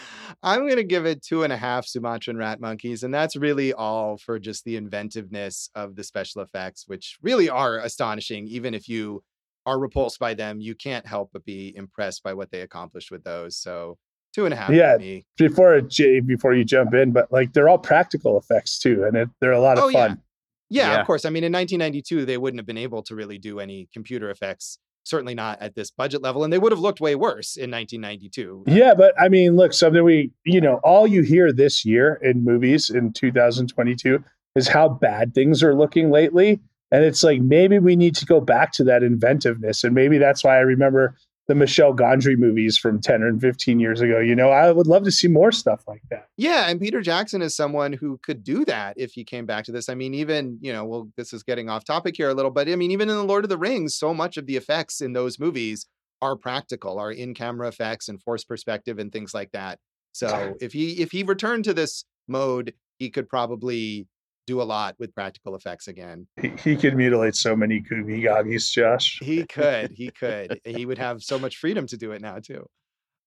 I'm 0.43 0.61
going 0.61 0.77
to 0.77 0.85
give 0.85 1.05
it 1.05 1.23
two 1.23 1.43
and 1.43 1.53
a 1.53 1.57
half 1.57 1.87
Sumatran 1.87 2.39
rat 2.39 2.61
monkeys. 2.61 3.03
And 3.03 3.13
that's 3.13 3.37
really 3.37 3.75
all 3.75 4.17
for 4.17 4.39
just 4.39 4.65
the 4.65 4.77
inventiveness 4.77 5.71
of 5.75 5.97
the 5.97 6.05
special 6.05 6.41
effects, 6.41 6.85
which 6.87 7.19
really 7.23 7.51
are 7.51 7.79
astonishing. 7.79 8.47
Even 8.47 8.73
if 8.73 8.89
you 8.89 9.23
are 9.67 9.79
repulsed 9.79 10.19
by 10.19 10.35
them, 10.35 10.61
you 10.61 10.75
can't 10.75 11.07
help 11.07 11.31
but 11.33 11.45
be 11.45 11.75
impressed 11.77 12.23
by 12.23 12.35
what 12.35 12.51
they 12.51 12.61
accomplished 12.63 13.11
with 13.11 13.25
those. 13.25 13.57
So 13.57 13.99
two 14.35 14.45
and 14.45 14.55
a 14.55 14.57
half 14.57 14.71
Yeah. 14.71 14.97
me. 14.99 15.27
Before 15.37 15.81
Jay, 15.81 16.21
before 16.21 16.55
you 16.55 16.65
jump 16.65 16.95
in, 16.95 17.13
but 17.13 17.31
like 17.33 17.53
they're 17.53 17.69
all 17.69 17.79
practical 17.79 18.39
effects 18.39 18.79
too, 18.79 19.05
and 19.05 19.17
it, 19.17 19.29
they're 19.41 19.53
a 19.53 19.61
lot 19.61 19.79
of 19.79 19.85
Oh, 19.85 19.89
yeah. 19.89 20.09
fun. 20.09 20.23
Yeah, 20.69 20.93
Yeah. 20.93 21.01
of 21.01 21.07
course. 21.07 21.25
I 21.25 21.31
mean, 21.31 21.45
in 21.45 21.53
1992, 21.53 22.25
they 22.25 22.39
wouldn't 22.39 22.59
have 22.61 22.67
been 22.67 22.79
able 22.79 23.03
to 23.05 23.15
really 23.15 23.39
do 23.39 23.59
any 23.59 23.89
computer 23.93 24.31
effects, 24.31 24.79
certainly 25.03 25.35
not 25.35 25.61
at 25.61 25.75
this 25.75 25.91
budget 25.91 26.23
level. 26.23 26.45
And 26.45 26.53
they 26.53 26.59
would 26.59 26.71
have 26.73 26.79
looked 26.79 27.01
way 27.01 27.17
worse 27.17 27.57
in 27.57 27.71
1992. 27.73 28.65
Uh 28.69 28.73
yeah, 28.73 28.95
but 28.95 29.13
I 29.21 29.29
mean, 29.29 29.57
look, 29.57 29.73
something 29.73 30.05
we, 30.05 30.31
you 30.45 30.61
know, 30.61 30.77
all 30.85 31.07
you 31.09 31.23
hear 31.23 31.53
this 31.53 31.85
year 31.85 32.21
in 32.23 32.45
movies 32.45 32.89
in 32.89 33.13
2022 33.13 34.23
is 34.55 34.69
how 34.69 34.89
bad 34.89 35.35
things 35.35 35.63
are 35.63 35.75
looking 35.75 36.11
lately. 36.11 36.61
And 36.91 37.05
it's 37.05 37.23
like 37.23 37.41
maybe 37.41 37.79
we 37.79 37.97
need 37.97 38.17
to 38.17 38.27
go 38.27 38.41
back 38.41 38.73
to 38.73 38.85
that 38.85 39.03
inventiveness. 39.03 39.85
And 39.85 39.95
maybe 39.95 40.19
that's 40.19 40.43
why 40.43 40.57
I 40.57 40.61
remember 40.61 41.17
the 41.51 41.55
Michel 41.57 41.93
Gondry 41.93 42.37
movies 42.37 42.79
from 42.79 43.01
10 43.01 43.23
or 43.23 43.37
15 43.37 43.81
years 43.81 44.01
ago. 44.01 44.21
You 44.21 44.37
know, 44.37 44.51
I 44.51 44.71
would 44.71 44.87
love 44.87 45.03
to 45.03 45.11
see 45.11 45.27
more 45.27 45.51
stuff 45.51 45.83
like 45.89 46.03
that. 46.11 46.29
Yeah, 46.37 46.69
and 46.69 46.81
Peter 46.81 47.01
Jackson 47.01 47.43
is 47.43 47.57
someone 47.57 47.93
who 47.93 48.21
could 48.23 48.45
do 48.45 48.65
that 48.67 48.95
if 48.97 49.13
he 49.15 49.25
came 49.25 49.47
back 49.47 49.65
to 49.65 49.73
this. 49.73 49.89
I 49.89 49.95
mean, 49.95 50.15
even, 50.15 50.59
you 50.61 50.73
know, 50.73 50.85
well, 50.85 51.09
this 51.17 51.33
is 51.33 51.43
getting 51.43 51.69
off 51.69 51.85
topic 51.85 52.17
here 52.17 52.31
a 52.31 52.35
little, 52.35 52.53
but 52.53 52.69
I 52.69 52.77
mean, 52.77 52.93
even 52.93 53.11
in 53.11 53.17
The 53.17 53.25
Lord 53.25 53.45
of 53.45 53.49
the 53.49 53.59
Rings, 53.59 53.97
so 53.97 54.15
much 54.15 54.37
of 54.37 54.47
the 54.47 54.57
effects 54.57 55.01
in 55.01 55.13
those 55.13 55.41
movies 55.41 55.87
are 56.23 56.37
practical, 56.37 57.01
are 57.01 57.11
in-camera 57.11 57.67
effects 57.67 58.09
and 58.09 58.23
forced 58.23 58.47
perspective 58.47 59.01
and 59.01 59.11
things 59.11 59.35
like 59.35 59.51
that. 59.53 59.81
So 60.13 60.55
if 60.61 60.73
he 60.73 61.01
if 61.03 61.11
he 61.13 61.23
returned 61.23 61.65
to 61.65 61.75
this 61.75 62.05
mode, 62.29 62.75
he 62.99 63.11
could 63.11 63.29
probably 63.29 64.07
do 64.47 64.61
a 64.61 64.65
lot 64.65 64.97
with 64.99 65.15
practical 65.15 65.55
effects 65.55 65.89
again. 65.89 66.27
He, 66.41 66.49
he 66.63 66.77
could 66.77 66.97
mutilate 66.97 67.37
so 67.37 67.55
many 67.55 67.81
Googie 67.81 68.25
Goggies, 68.25 68.69
Josh. 68.71 69.19
He 69.23 69.45
could, 69.47 69.93
he 69.93 70.11
could. 70.11 70.61
he 70.65 70.87
would 70.87 70.99
have 70.99 71.23
so 71.23 71.39
much 71.39 71.57
freedom 71.57 71.87
to 71.89 71.97
do 71.97 72.13
it 72.13 72.21
now 72.21 72.39
too. 72.39 72.67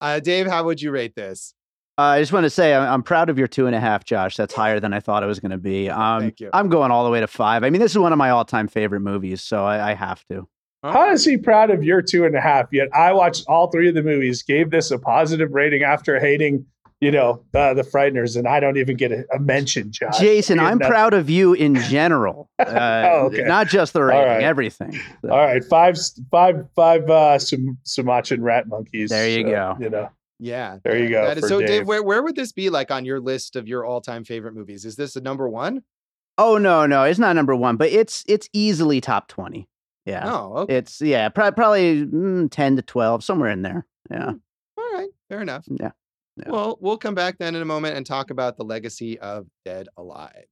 Uh, 0.01 0.20
Dave, 0.20 0.47
how 0.47 0.64
would 0.66 0.82
you 0.82 0.91
rate 0.91 1.16
this? 1.16 1.53
Uh, 1.97 2.01
I 2.01 2.20
just 2.20 2.34
want 2.34 2.45
to 2.45 2.49
say 2.49 2.74
I'm, 2.74 2.91
I'm 2.91 3.03
proud 3.03 3.30
of 3.30 3.38
your 3.38 3.47
two 3.47 3.68
and 3.68 3.76
a 3.76 3.80
half, 3.80 4.03
Josh. 4.03 4.36
That's 4.36 4.53
higher 4.53 4.80
than 4.80 4.93
I 4.93 4.99
thought 4.99 5.24
it 5.24 5.28
was 5.28 5.39
going 5.39 5.51
to 5.51 5.57
be. 5.57 5.89
Um, 5.89 6.22
Thank 6.22 6.39
you. 6.39 6.49
I'm 6.51 6.68
going 6.68 6.91
all 6.91 7.05
the 7.05 7.11
way 7.11 7.20
to 7.20 7.28
five. 7.28 7.64
I 7.64 7.70
mean, 7.70 7.82
this 7.82 7.91
is 7.91 7.99
one 7.99 8.11
of 8.11 8.18
my 8.18 8.32
all-time 8.32 8.68
favorite 8.68 9.01
movies, 9.01 9.41
so 9.41 9.64
I, 9.64 9.91
I 9.91 9.93
have 9.93 10.24
to. 10.26 10.47
How 10.82 11.11
is 11.11 11.24
he 11.24 11.38
proud 11.38 11.70
of 11.70 11.84
your 11.84 12.01
two 12.01 12.26
and 12.26 12.36
a 12.36 12.41
half? 12.41 12.68
Yet 12.74 12.89
I 12.93 13.14
watched 13.14 13.45
all 13.47 13.68
three 13.72 13.88
of 13.88 13.95
the 13.95 14.03
movies, 14.03 14.43
gave 14.43 14.70
this 14.70 14.91
a 14.91 14.99
positive 14.99 15.51
rating 15.53 15.84
after 15.84 16.20
hating, 16.20 16.66
you 17.04 17.12
know, 17.12 17.43
uh, 17.54 17.74
the 17.74 17.82
Frighteners, 17.84 18.38
and 18.38 18.47
I 18.47 18.60
don't 18.60 18.78
even 18.78 18.95
get 18.95 19.12
a, 19.12 19.26
a 19.34 19.39
mention, 19.39 19.91
Josh. 19.91 20.20
Jason, 20.20 20.60
I 20.60 20.64
get 20.64 20.72
I'm 20.72 20.78
nothing. 20.80 20.91
proud 20.91 21.14
of 21.14 21.30
you 21.30 21.54
in 21.54 21.76
general, 21.76 22.49
uh, 22.60 22.66
Oh, 23.12 23.26
okay. 23.28 23.43
not 23.43 23.68
just 23.68 23.93
the 23.93 24.04
rating, 24.04 24.26
right. 24.28 24.43
everything. 24.43 24.93
So, 25.24 25.32
All 25.32 25.38
right, 25.45 25.64
five, 25.66 25.97
five, 26.32 26.66
five 26.76 27.10
uh, 27.10 27.38
Sum- 27.39 27.78
Sumatran 27.84 28.41
rat 28.41 28.68
monkeys. 28.68 29.10
There 29.10 29.28
you 29.30 29.43
So, 29.45 29.49
go. 29.51 29.78
You 29.80 29.89
know, 29.89 30.10
Yeah. 30.39 30.78
There 30.84 30.97
you 30.97 31.10
go 31.10 31.26
That 31.26 31.38
is, 31.39 31.47
so, 31.47 31.60
Dave, 31.60 31.68
Dave. 31.68 31.88
where, 31.88 32.01
where 32.04 32.24
would 32.24 32.36
this 32.36 32.51
be 32.51 32.70
like 32.70 32.89
on 32.91 33.06
your 33.06 33.20
list 33.20 33.56
of 33.56 33.68
your 33.68 33.86
all-time 33.86 34.24
favorite 34.24 34.56
movies? 34.56 34.86
Is 34.86 34.95
this 34.95 35.16
a 35.16 35.22
number 35.22 35.47
one? 35.49 35.84
Oh 36.38 36.58
no, 36.58 36.86
no, 36.88 37.04
it's 37.04 37.20
not 37.20 37.36
number 37.36 37.56
one, 37.56 37.78
but 37.78 37.89
it's 37.91 38.24
it's 38.28 38.49
easily 38.54 38.99
top 39.01 39.28
twenty. 39.28 39.70
Yeah, 40.08 40.24
Oh, 40.34 40.54
okay. 40.62 40.78
it's 40.78 40.99
yeah, 40.99 41.30
pro- 41.30 41.51
probably 41.51 42.06
mm, 42.08 42.49
ten 42.49 42.76
to 42.76 42.82
twelve, 42.82 43.24
somewhere 43.24 43.51
in 43.51 43.62
there. 43.62 43.86
Yeah, 44.10 44.32
All 44.78 44.91
right. 44.95 45.10
Fair 45.30 45.41
enough. 45.41 45.66
yeah. 45.70 45.91
Well, 46.36 46.80
we'll 46.82 46.98
come 46.98 47.14
back 47.14 47.38
then 47.38 47.54
in 47.54 47.62
a 47.62 47.66
moment 47.66 47.96
and 47.96 48.04
talk 48.04 48.32
about 48.32 48.58
the 48.58 48.64
legacy 48.64 49.20
of 49.20 49.46
Dead 49.66 49.88
Alive. 49.98 50.46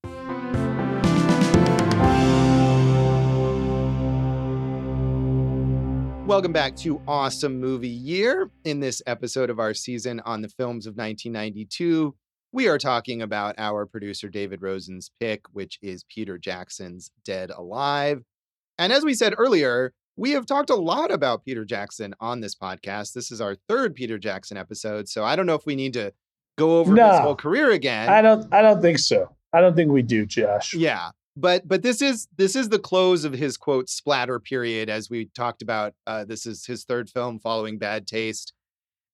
Welcome 6.28 6.54
back 6.54 6.76
to 6.78 7.02
Awesome 7.08 7.60
Movie 7.60 7.90
Year. 7.90 8.52
In 8.64 8.80
this 8.80 9.02
episode 9.08 9.50
of 9.50 9.60
our 9.60 9.74
season 9.74 10.20
on 10.20 10.44
the 10.44 10.50
films 10.50 10.86
of 10.86 10.96
1992, 10.96 12.14
we 12.52 12.68
are 12.68 12.78
talking 12.78 13.24
about 13.24 13.56
our 13.58 13.88
producer 13.88 14.30
David 14.30 14.62
Rosen's 14.62 15.10
pick, 15.20 15.42
which 15.52 15.80
is 15.82 16.04
Peter 16.04 16.38
Jackson's 16.38 17.10
Dead 17.26 17.50
Alive. 17.50 18.22
And 18.78 18.94
as 18.94 19.04
we 19.04 19.16
said 19.16 19.34
earlier, 19.36 19.94
we 20.18 20.32
have 20.32 20.45
talked 20.45 20.70
a 20.70 20.76
lot 20.76 21.12
about 21.12 21.43
Peter 21.45 21.66
Jackson 21.66 22.14
on 22.20 22.41
this 22.41 22.55
podcast. 22.55 23.14
This 23.14 23.32
is 23.32 23.41
our 23.41 23.55
third 23.68 23.95
Peter 23.95 24.18
Jackson 24.18 24.57
episode, 24.57 25.07
so 25.09 25.24
I 25.24 25.36
don't 25.36 25.45
know 25.45 25.55
if 25.55 25.66
we 25.66 25.76
need 25.76 25.93
to 25.93 26.14
go 26.57 26.80
over 26.80 26.93
No. 26.93 27.09
his 27.12 27.20
whole 27.20 27.36
career 27.36 27.72
again. 27.72 28.09
I 28.09 28.22
don't. 28.22 28.51
I 28.53 28.62
don't 28.62 28.82
think 28.82 28.99
so. 28.99 29.36
I 29.53 29.62
don't 29.62 29.76
think 29.76 29.91
we 29.91 30.01
do, 30.01 30.26
Josh. 30.26 30.74
Yeah. 30.74 31.12
But 31.38 31.66
but 31.68 31.82
this 31.82 32.01
is 32.01 32.28
this 32.38 32.55
is 32.57 32.70
the 32.70 32.80
close 32.80 33.24
of 33.24 33.32
his 33.34 33.55
quote 33.57 33.89
splatter 33.89 34.39
period 34.39 34.89
as 34.89 35.09
we 35.09 35.30
talked 35.34 35.62
about. 35.62 35.93
Uh, 36.05 36.26
this 36.26 36.45
is 36.45 36.66
his 36.66 36.84
third 36.84 37.09
film 37.09 37.39
following 37.39 37.78
Bad 37.78 38.05
Taste 38.05 38.51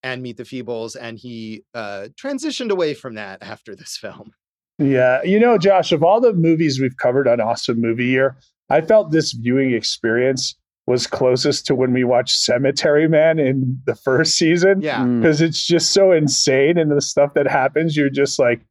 and 0.04 0.22
Meet 0.24 0.38
the 0.38 0.44
Feebles, 0.44 0.96
and 1.00 1.18
he 1.20 1.64
uh, 1.76 2.08
transitioned 2.22 2.72
away 2.72 2.94
from 2.96 3.16
that 3.16 3.44
after 3.44 3.76
this 3.76 3.98
film. 3.98 4.32
Yeah, 4.80 5.24
you 5.24 5.40
know, 5.40 5.58
Josh, 5.60 5.92
of 5.92 6.04
all 6.04 6.20
the 6.22 6.34
movies 6.34 6.80
we've 6.80 6.98
covered 6.98 7.28
on 7.28 7.40
Awesome 7.42 7.82
Movie 7.82 8.06
Year, 8.06 8.36
I 8.70 8.82
felt 8.82 9.12
this 9.12 9.32
viewing 9.34 9.74
experience 9.74 10.56
was 10.88 11.06
closest 11.06 11.66
to 11.68 11.76
when 11.76 11.92
we 11.92 12.06
watched 12.06 12.40
Cemetery 12.40 13.10
Man 13.10 13.38
in 13.38 13.80
the 13.86 13.94
first 13.94 14.36
season. 14.36 14.82
Yeah. 14.82 15.02
Mm. 15.02 15.22
because 15.22 15.42
it's 15.42 15.68
just 15.68 15.92
so 15.92 16.12
insane 16.12 16.78
and 16.78 16.90
the 16.90 17.02
stuff 17.02 17.34
that 17.34 17.46
happens 17.46 17.96
you're 17.98 18.10
just 18.10 18.40
like 18.40 18.62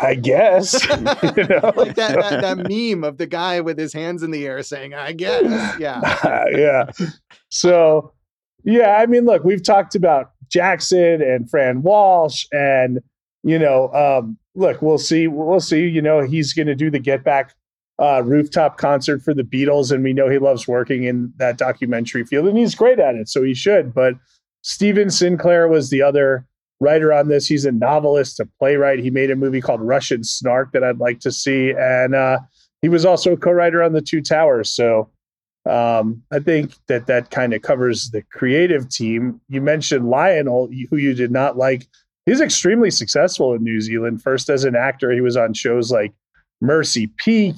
i 0.00 0.14
guess 0.14 0.84
you 0.90 0.96
know? 1.44 1.72
Like 1.76 1.94
that, 1.94 2.16
that 2.18 2.40
that 2.40 2.68
meme 2.68 3.04
of 3.04 3.18
the 3.18 3.26
guy 3.26 3.60
with 3.60 3.78
his 3.78 3.92
hands 3.92 4.22
in 4.22 4.30
the 4.32 4.46
air 4.46 4.62
saying, 4.62 4.94
I 4.94 5.12
guess. 5.12 5.78
Yeah. 5.78 6.44
yeah 6.52 6.90
so 7.50 8.12
yeah 8.64 8.96
i 8.96 9.06
mean 9.06 9.24
look 9.24 9.44
we've 9.44 9.62
talked 9.62 9.94
about 9.94 10.32
jackson 10.48 11.22
and 11.22 11.48
fran 11.48 11.82
walsh 11.82 12.46
and 12.52 12.98
you 13.42 13.58
know 13.58 13.92
um 13.92 14.36
look 14.54 14.82
we'll 14.82 14.98
see 14.98 15.28
we'll 15.28 15.60
see 15.60 15.86
you 15.86 16.02
know 16.02 16.20
he's 16.20 16.52
going 16.52 16.66
to 16.66 16.74
do 16.74 16.90
the 16.90 16.98
get 16.98 17.22
back 17.22 17.54
uh, 17.98 18.22
rooftop 18.24 18.78
concert 18.78 19.22
for 19.22 19.34
the 19.34 19.42
beatles 19.42 19.92
and 19.92 20.02
we 20.02 20.12
know 20.12 20.28
he 20.28 20.38
loves 20.38 20.66
working 20.66 21.04
in 21.04 21.32
that 21.36 21.58
documentary 21.58 22.24
field 22.24 22.46
and 22.46 22.58
he's 22.58 22.74
great 22.74 22.98
at 22.98 23.14
it 23.14 23.28
so 23.28 23.42
he 23.42 23.54
should 23.54 23.94
but 23.94 24.14
Stephen 24.62 25.10
Sinclair 25.10 25.68
was 25.68 25.90
the 25.90 26.02
other 26.02 26.46
writer 26.82 27.12
on 27.12 27.28
this. 27.28 27.46
He's 27.46 27.64
a 27.64 27.72
novelist, 27.72 28.40
a 28.40 28.48
playwright. 28.58 28.98
He 28.98 29.10
made 29.10 29.30
a 29.30 29.36
movie 29.36 29.60
called 29.60 29.80
Russian 29.80 30.24
Snark 30.24 30.72
that 30.72 30.84
I'd 30.84 30.98
like 30.98 31.20
to 31.20 31.32
see, 31.32 31.72
and 31.78 32.14
uh, 32.14 32.40
he 32.82 32.88
was 32.88 33.06
also 33.06 33.32
a 33.32 33.36
co-writer 33.36 33.82
on 33.82 33.92
The 33.92 34.02
Two 34.02 34.20
Towers. 34.20 34.68
So 34.68 35.08
um, 35.68 36.22
I 36.32 36.40
think 36.40 36.74
that 36.88 37.06
that 37.06 37.30
kind 37.30 37.54
of 37.54 37.62
covers 37.62 38.10
the 38.10 38.22
creative 38.32 38.88
team. 38.88 39.40
You 39.48 39.60
mentioned 39.60 40.10
Lionel, 40.10 40.68
who 40.90 40.96
you 40.96 41.14
did 41.14 41.30
not 41.30 41.56
like. 41.56 41.86
He's 42.26 42.40
extremely 42.40 42.90
successful 42.90 43.54
in 43.54 43.62
New 43.62 43.80
Zealand. 43.80 44.22
First 44.22 44.50
as 44.50 44.64
an 44.64 44.76
actor, 44.76 45.10
he 45.12 45.20
was 45.20 45.36
on 45.36 45.54
shows 45.54 45.90
like 45.90 46.12
Mercy 46.60 47.08
Peak 47.16 47.56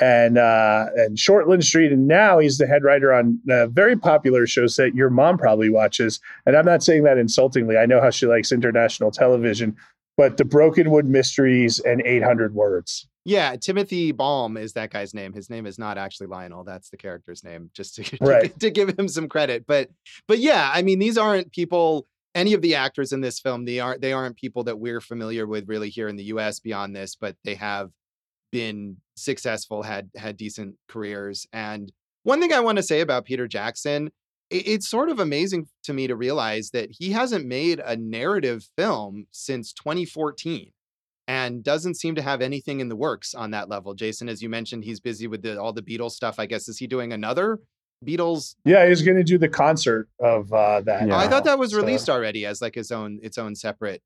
and 0.00 0.38
uh, 0.38 0.86
and 0.96 1.16
Shortland 1.16 1.64
Street, 1.64 1.92
and 1.92 2.08
now 2.08 2.38
he's 2.38 2.58
the 2.58 2.66
head 2.66 2.82
writer 2.82 3.12
on 3.12 3.38
a 3.48 3.68
very 3.68 3.96
popular 3.96 4.46
show 4.46 4.66
that 4.66 4.92
your 4.94 5.10
mom 5.10 5.38
probably 5.38 5.68
watches. 5.68 6.20
And 6.46 6.56
I'm 6.56 6.64
not 6.64 6.82
saying 6.82 7.04
that 7.04 7.18
insultingly. 7.18 7.76
I 7.76 7.86
know 7.86 8.00
how 8.00 8.10
she 8.10 8.26
likes 8.26 8.50
international 8.50 9.10
television, 9.10 9.76
but 10.16 10.36
The 10.36 10.44
Brokenwood 10.44 11.06
Mysteries 11.06 11.80
and 11.80 12.02
800 12.04 12.54
Words. 12.54 13.06
Yeah, 13.26 13.56
Timothy 13.56 14.12
Balme 14.12 14.58
is 14.58 14.74
that 14.74 14.90
guy's 14.90 15.14
name. 15.14 15.32
His 15.32 15.48
name 15.48 15.64
is 15.64 15.78
not 15.78 15.96
actually 15.96 16.26
Lionel. 16.26 16.64
That's 16.64 16.90
the 16.90 16.98
character's 16.98 17.42
name, 17.42 17.70
just 17.72 17.94
to, 17.96 18.02
to, 18.18 18.48
to 18.60 18.70
give 18.70 18.98
him 18.98 19.08
some 19.08 19.28
credit. 19.28 19.64
But 19.66 19.90
but 20.26 20.38
yeah, 20.38 20.70
I 20.72 20.82
mean, 20.82 20.98
these 20.98 21.18
aren't 21.18 21.52
people. 21.52 22.06
Any 22.34 22.52
of 22.52 22.62
the 22.62 22.74
actors 22.74 23.12
in 23.12 23.20
this 23.20 23.38
film, 23.38 23.64
they 23.64 23.78
aren't 23.78 24.00
they 24.00 24.12
aren't 24.12 24.36
people 24.36 24.64
that 24.64 24.78
we're 24.78 25.00
familiar 25.00 25.46
with 25.46 25.68
really 25.68 25.88
here 25.88 26.08
in 26.08 26.16
the 26.16 26.24
U.S. 26.24 26.58
Beyond 26.58 26.94
this, 26.94 27.14
but 27.14 27.36
they 27.44 27.54
have 27.54 27.90
been 28.54 28.98
successful, 29.16 29.82
had 29.82 30.10
had 30.16 30.36
decent 30.36 30.76
careers. 30.88 31.44
And 31.52 31.90
one 32.22 32.40
thing 32.40 32.52
I 32.52 32.60
want 32.60 32.76
to 32.76 32.84
say 32.84 33.00
about 33.00 33.24
Peter 33.24 33.48
Jackson, 33.48 34.12
it, 34.48 34.68
it's 34.68 34.86
sort 34.88 35.08
of 35.08 35.18
amazing 35.18 35.66
to 35.82 35.92
me 35.92 36.06
to 36.06 36.14
realize 36.14 36.70
that 36.70 36.90
he 36.92 37.10
hasn't 37.10 37.46
made 37.46 37.80
a 37.80 37.96
narrative 37.96 38.68
film 38.78 39.26
since 39.32 39.72
2014 39.72 40.70
and 41.26 41.64
doesn't 41.64 41.96
seem 41.96 42.14
to 42.14 42.22
have 42.22 42.40
anything 42.40 42.78
in 42.78 42.88
the 42.88 42.94
works 42.94 43.34
on 43.34 43.50
that 43.50 43.68
level. 43.68 43.92
Jason, 43.92 44.28
as 44.28 44.40
you 44.40 44.48
mentioned, 44.48 44.84
he's 44.84 45.00
busy 45.00 45.26
with 45.26 45.42
the, 45.42 45.60
all 45.60 45.72
the 45.72 45.82
Beatles 45.82 46.12
stuff. 46.12 46.38
I 46.38 46.46
guess 46.46 46.68
is 46.68 46.78
he 46.78 46.86
doing 46.86 47.12
another 47.12 47.58
Beatles? 48.06 48.54
Yeah, 48.64 48.86
he's 48.86 49.02
going 49.02 49.16
to 49.16 49.24
do 49.24 49.36
the 49.36 49.48
concert 49.48 50.08
of 50.20 50.52
uh, 50.52 50.80
that. 50.82 51.08
Yeah. 51.08 51.16
Oh, 51.16 51.18
I 51.18 51.26
thought 51.26 51.42
that 51.44 51.58
was 51.58 51.72
So- 51.72 51.78
released 51.78 52.08
already 52.08 52.46
as 52.46 52.62
like 52.62 52.76
his 52.76 52.92
own 52.92 53.18
its 53.20 53.36
own 53.36 53.56
separate 53.56 54.00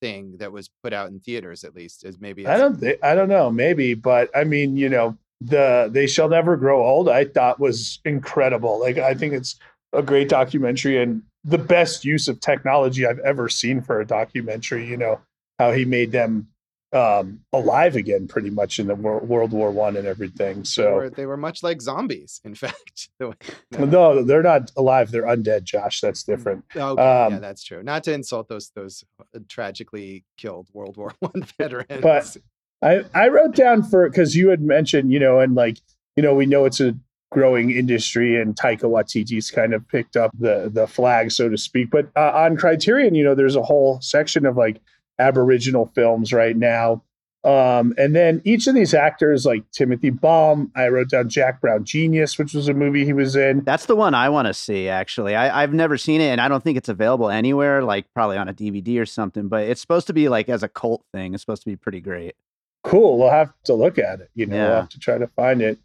thing 0.00 0.36
that 0.38 0.52
was 0.52 0.68
put 0.82 0.92
out 0.92 1.10
in 1.10 1.20
theaters 1.20 1.64
at 1.64 1.74
least 1.74 2.04
as 2.04 2.20
maybe 2.20 2.46
I 2.46 2.58
don't 2.58 2.76
think 2.76 2.98
I 3.02 3.14
don't 3.14 3.28
know, 3.28 3.50
maybe, 3.50 3.94
but 3.94 4.30
I 4.34 4.44
mean, 4.44 4.76
you 4.76 4.88
know, 4.88 5.16
the 5.40 5.88
They 5.92 6.06
Shall 6.06 6.28
Never 6.28 6.56
Grow 6.56 6.84
Old, 6.84 7.08
I 7.08 7.24
thought 7.24 7.60
was 7.60 8.00
incredible. 8.04 8.80
Like 8.80 8.98
I 8.98 9.14
think 9.14 9.32
it's 9.34 9.58
a 9.92 10.02
great 10.02 10.28
documentary 10.28 11.00
and 11.00 11.22
the 11.44 11.58
best 11.58 12.04
use 12.04 12.28
of 12.28 12.40
technology 12.40 13.06
I've 13.06 13.18
ever 13.20 13.48
seen 13.48 13.82
for 13.82 14.00
a 14.00 14.06
documentary, 14.06 14.88
you 14.88 14.96
know, 14.96 15.20
how 15.58 15.72
he 15.72 15.84
made 15.84 16.12
them 16.12 16.48
um 16.94 17.40
alive 17.52 17.96
again 17.96 18.28
pretty 18.28 18.50
much 18.50 18.78
in 18.78 18.86
the 18.86 18.94
Wor- 18.94 19.20
World 19.20 19.52
War 19.52 19.70
One 19.70 19.96
and 19.96 20.06
everything. 20.06 20.58
they, 20.58 20.64
So 20.64 20.94
were, 20.94 21.10
they 21.10 21.26
were 21.26 21.36
much 21.36 21.62
like 21.62 21.82
zombies, 21.82 22.40
in 22.44 22.54
fact. 22.64 23.08
Way- 23.20 23.32
no, 23.78 24.22
they're 24.22 24.42
not 24.42 24.70
alive, 24.76 25.10
they're 25.10 25.24
undead, 25.26 25.64
Josh. 25.64 26.00
That's 26.00 26.22
different. 26.22 26.64
Okay, 26.76 27.02
yeah, 27.02 27.26
Um, 27.26 27.40
that's 27.40 27.64
true. 27.64 27.82
Not 27.82 28.04
to 28.04 28.12
insult 28.12 28.48
those 28.48 28.70
those 28.76 29.04
uh, 29.34 29.40
tragically 29.48 30.24
killed 30.36 30.68
World 30.72 30.96
War 30.96 31.12
One 31.20 31.44
veterans. 31.58 32.00
But 32.02 32.36
I, 32.82 33.04
I 33.14 33.28
wrote 33.28 33.54
down 33.54 33.82
for 33.82 34.08
because 34.08 34.36
you 34.36 34.48
had 34.48 34.60
mentioned, 34.60 35.10
you 35.12 35.18
know, 35.18 35.40
and 35.40 35.54
like, 35.54 35.78
you 36.16 36.22
know, 36.22 36.34
we 36.34 36.46
know 36.46 36.64
it's 36.64 36.80
a 36.80 36.94
growing 37.32 37.72
industry 37.72 38.40
and 38.40 38.54
Taika 38.54 38.82
Waititi's 38.82 39.50
kind 39.50 39.74
of 39.74 39.88
picked 39.88 40.16
up 40.16 40.30
the 40.38 40.70
the 40.72 40.86
flag, 40.86 41.32
so 41.32 41.48
to 41.48 41.56
speak. 41.58 41.90
But 41.90 42.08
uh, 42.14 42.30
on 42.32 42.56
Criterion, 42.56 43.14
you 43.16 43.24
know, 43.24 43.34
there's 43.34 43.56
a 43.56 43.62
whole 43.62 44.00
section 44.00 44.46
of 44.46 44.56
like 44.56 44.80
Aboriginal 45.18 45.90
films 45.94 46.32
right 46.32 46.56
now. 46.56 47.02
Um, 47.44 47.92
and 47.98 48.16
then 48.16 48.40
each 48.44 48.66
of 48.66 48.74
these 48.74 48.94
actors, 48.94 49.44
like 49.44 49.70
Timothy 49.70 50.08
Balme, 50.08 50.72
I 50.74 50.88
wrote 50.88 51.10
down 51.10 51.28
Jack 51.28 51.60
Brown 51.60 51.84
Genius, 51.84 52.38
which 52.38 52.54
was 52.54 52.68
a 52.68 52.74
movie 52.74 53.04
he 53.04 53.12
was 53.12 53.36
in. 53.36 53.62
That's 53.64 53.84
the 53.84 53.94
one 53.94 54.14
I 54.14 54.30
want 54.30 54.48
to 54.48 54.54
see. 54.54 54.88
Actually, 54.88 55.34
I, 55.34 55.62
I've 55.62 55.74
never 55.74 55.98
seen 55.98 56.22
it, 56.22 56.28
and 56.28 56.40
I 56.40 56.48
don't 56.48 56.64
think 56.64 56.78
it's 56.78 56.88
available 56.88 57.28
anywhere. 57.28 57.82
Like 57.82 58.06
probably 58.14 58.38
on 58.38 58.48
a 58.48 58.54
DVD 58.54 58.98
or 58.98 59.04
something. 59.04 59.48
But 59.48 59.64
it's 59.64 59.82
supposed 59.82 60.06
to 60.06 60.14
be 60.14 60.30
like 60.30 60.48
as 60.48 60.62
a 60.62 60.68
cult 60.68 61.04
thing. 61.12 61.34
It's 61.34 61.42
supposed 61.42 61.62
to 61.64 61.68
be 61.68 61.76
pretty 61.76 62.00
great. 62.00 62.34
cool. 62.82 63.18
We'll 63.18 63.30
have 63.30 63.52
to 63.64 63.74
look 63.74 63.98
at 63.98 64.20
it. 64.20 64.30
You 64.34 64.46
know, 64.46 64.56
we'll 64.56 64.76
have 64.76 64.88
to 64.88 64.98
try 64.98 65.18
to 65.18 65.26
find 65.26 65.60
it. 65.60 65.78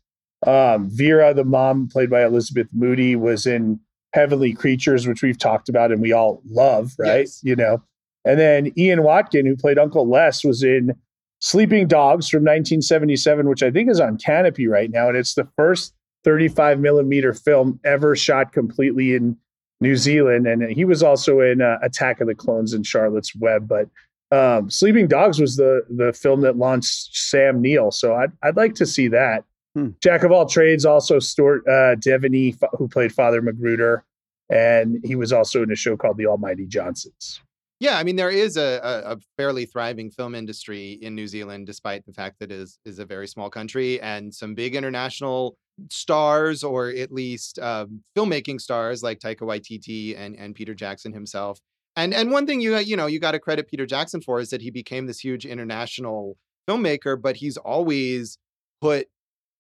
Um, 0.47 0.89
Vera, 0.89 1.33
the 1.33 1.43
mom, 1.43 1.89
played 1.89 2.09
by 2.09 2.23
Elizabeth 2.23 2.67
Moody, 2.73 3.17
was 3.17 3.45
in 3.45 3.81
Heavenly 4.13 4.53
Creatures, 4.53 5.07
which 5.07 5.21
we've 5.21 5.37
talked 5.37 5.67
about 5.67 5.91
and 5.91 6.01
we 6.01 6.13
all 6.13 6.41
love, 6.49 6.93
right? 6.97 7.25
Yes. 7.25 7.41
You 7.43 7.57
know, 7.57 7.83
and 8.25 8.39
then 8.39 8.71
Ian 8.77 9.03
Watkin, 9.03 9.45
who 9.45 9.55
played 9.55 9.79
Uncle 9.79 10.07
Les, 10.07 10.43
was 10.43 10.63
in 10.63 10.93
Sleeping 11.39 11.87
Dogs 11.87 12.29
from 12.29 12.41
1977, 12.43 13.47
which 13.47 13.63
I 13.63 13.71
think 13.71 13.89
is 13.89 13.99
on 13.99 14.17
Kanopy 14.17 14.67
right 14.69 14.91
now, 14.91 15.07
and 15.07 15.17
it's 15.17 15.35
the 15.35 15.47
first 15.55 15.93
35 16.25 16.79
millimeter 16.79 17.33
film 17.33 17.79
ever 17.85 18.15
shot 18.15 18.51
completely 18.51 19.15
in 19.15 19.37
New 19.81 19.95
Zealand, 19.95 20.45
and 20.45 20.69
he 20.69 20.83
was 20.83 21.01
also 21.01 21.39
in 21.39 21.61
uh, 21.61 21.77
Attack 21.81 22.19
of 22.19 22.27
the 22.27 22.35
Clones 22.35 22.73
and 22.73 22.85
Charlotte's 22.85 23.33
Web, 23.35 23.67
but 23.67 23.87
um, 24.31 24.69
Sleeping 24.69 25.07
Dogs 25.07 25.39
was 25.39 25.55
the 25.55 25.83
the 25.89 26.13
film 26.13 26.41
that 26.41 26.57
launched 26.57 27.15
Sam 27.15 27.61
Neill, 27.61 27.91
so 27.91 28.13
I'd 28.13 28.31
I'd 28.43 28.57
like 28.57 28.75
to 28.75 28.85
see 28.85 29.07
that. 29.07 29.43
Hmm. 29.75 29.89
Jack 30.03 30.23
of 30.23 30.31
all 30.31 30.45
trades, 30.45 30.85
also 30.85 31.19
Stuart 31.19 31.67
uh, 31.67 31.95
Devenie, 31.95 32.57
who 32.77 32.87
played 32.87 33.13
Father 33.13 33.41
McGruder, 33.41 34.01
and 34.49 34.99
he 35.03 35.15
was 35.15 35.31
also 35.31 35.63
in 35.63 35.71
a 35.71 35.75
show 35.75 35.95
called 35.95 36.17
The 36.17 36.27
Almighty 36.27 36.65
Johnsons. 36.65 37.41
Yeah, 37.79 37.97
I 37.97 38.03
mean 38.03 38.17
there 38.17 38.29
is 38.29 38.57
a, 38.57 38.79
a, 38.83 39.13
a 39.13 39.17
fairly 39.37 39.65
thriving 39.65 40.11
film 40.11 40.35
industry 40.35 40.99
in 41.01 41.15
New 41.15 41.27
Zealand, 41.27 41.65
despite 41.65 42.05
the 42.05 42.13
fact 42.13 42.39
that 42.39 42.51
it 42.51 42.59
is 42.59 42.77
is 42.85 42.99
a 42.99 43.05
very 43.05 43.27
small 43.27 43.49
country, 43.49 44.01
and 44.01 44.33
some 44.33 44.53
big 44.53 44.75
international 44.75 45.57
stars, 45.89 46.63
or 46.63 46.89
at 46.89 47.11
least 47.11 47.57
um, 47.59 48.01
filmmaking 48.17 48.59
stars 48.59 49.01
like 49.01 49.19
Taika 49.19 49.41
Waititi 49.41 50.17
and 50.17 50.35
and 50.35 50.55
Peter 50.55 50.73
Jackson 50.73 51.13
himself. 51.13 51.59
And 51.95 52.13
and 52.13 52.31
one 52.31 52.45
thing 52.45 52.59
you 52.59 52.77
you 52.79 52.97
know 52.97 53.05
you 53.07 53.19
got 53.19 53.31
to 53.31 53.39
credit 53.39 53.69
Peter 53.69 53.85
Jackson 53.85 54.21
for 54.21 54.39
is 54.41 54.49
that 54.49 54.61
he 54.61 54.71
became 54.71 55.05
this 55.07 55.19
huge 55.21 55.45
international 55.45 56.37
filmmaker, 56.69 57.19
but 57.21 57.37
he's 57.37 57.55
always 57.57 58.37
put 58.81 59.07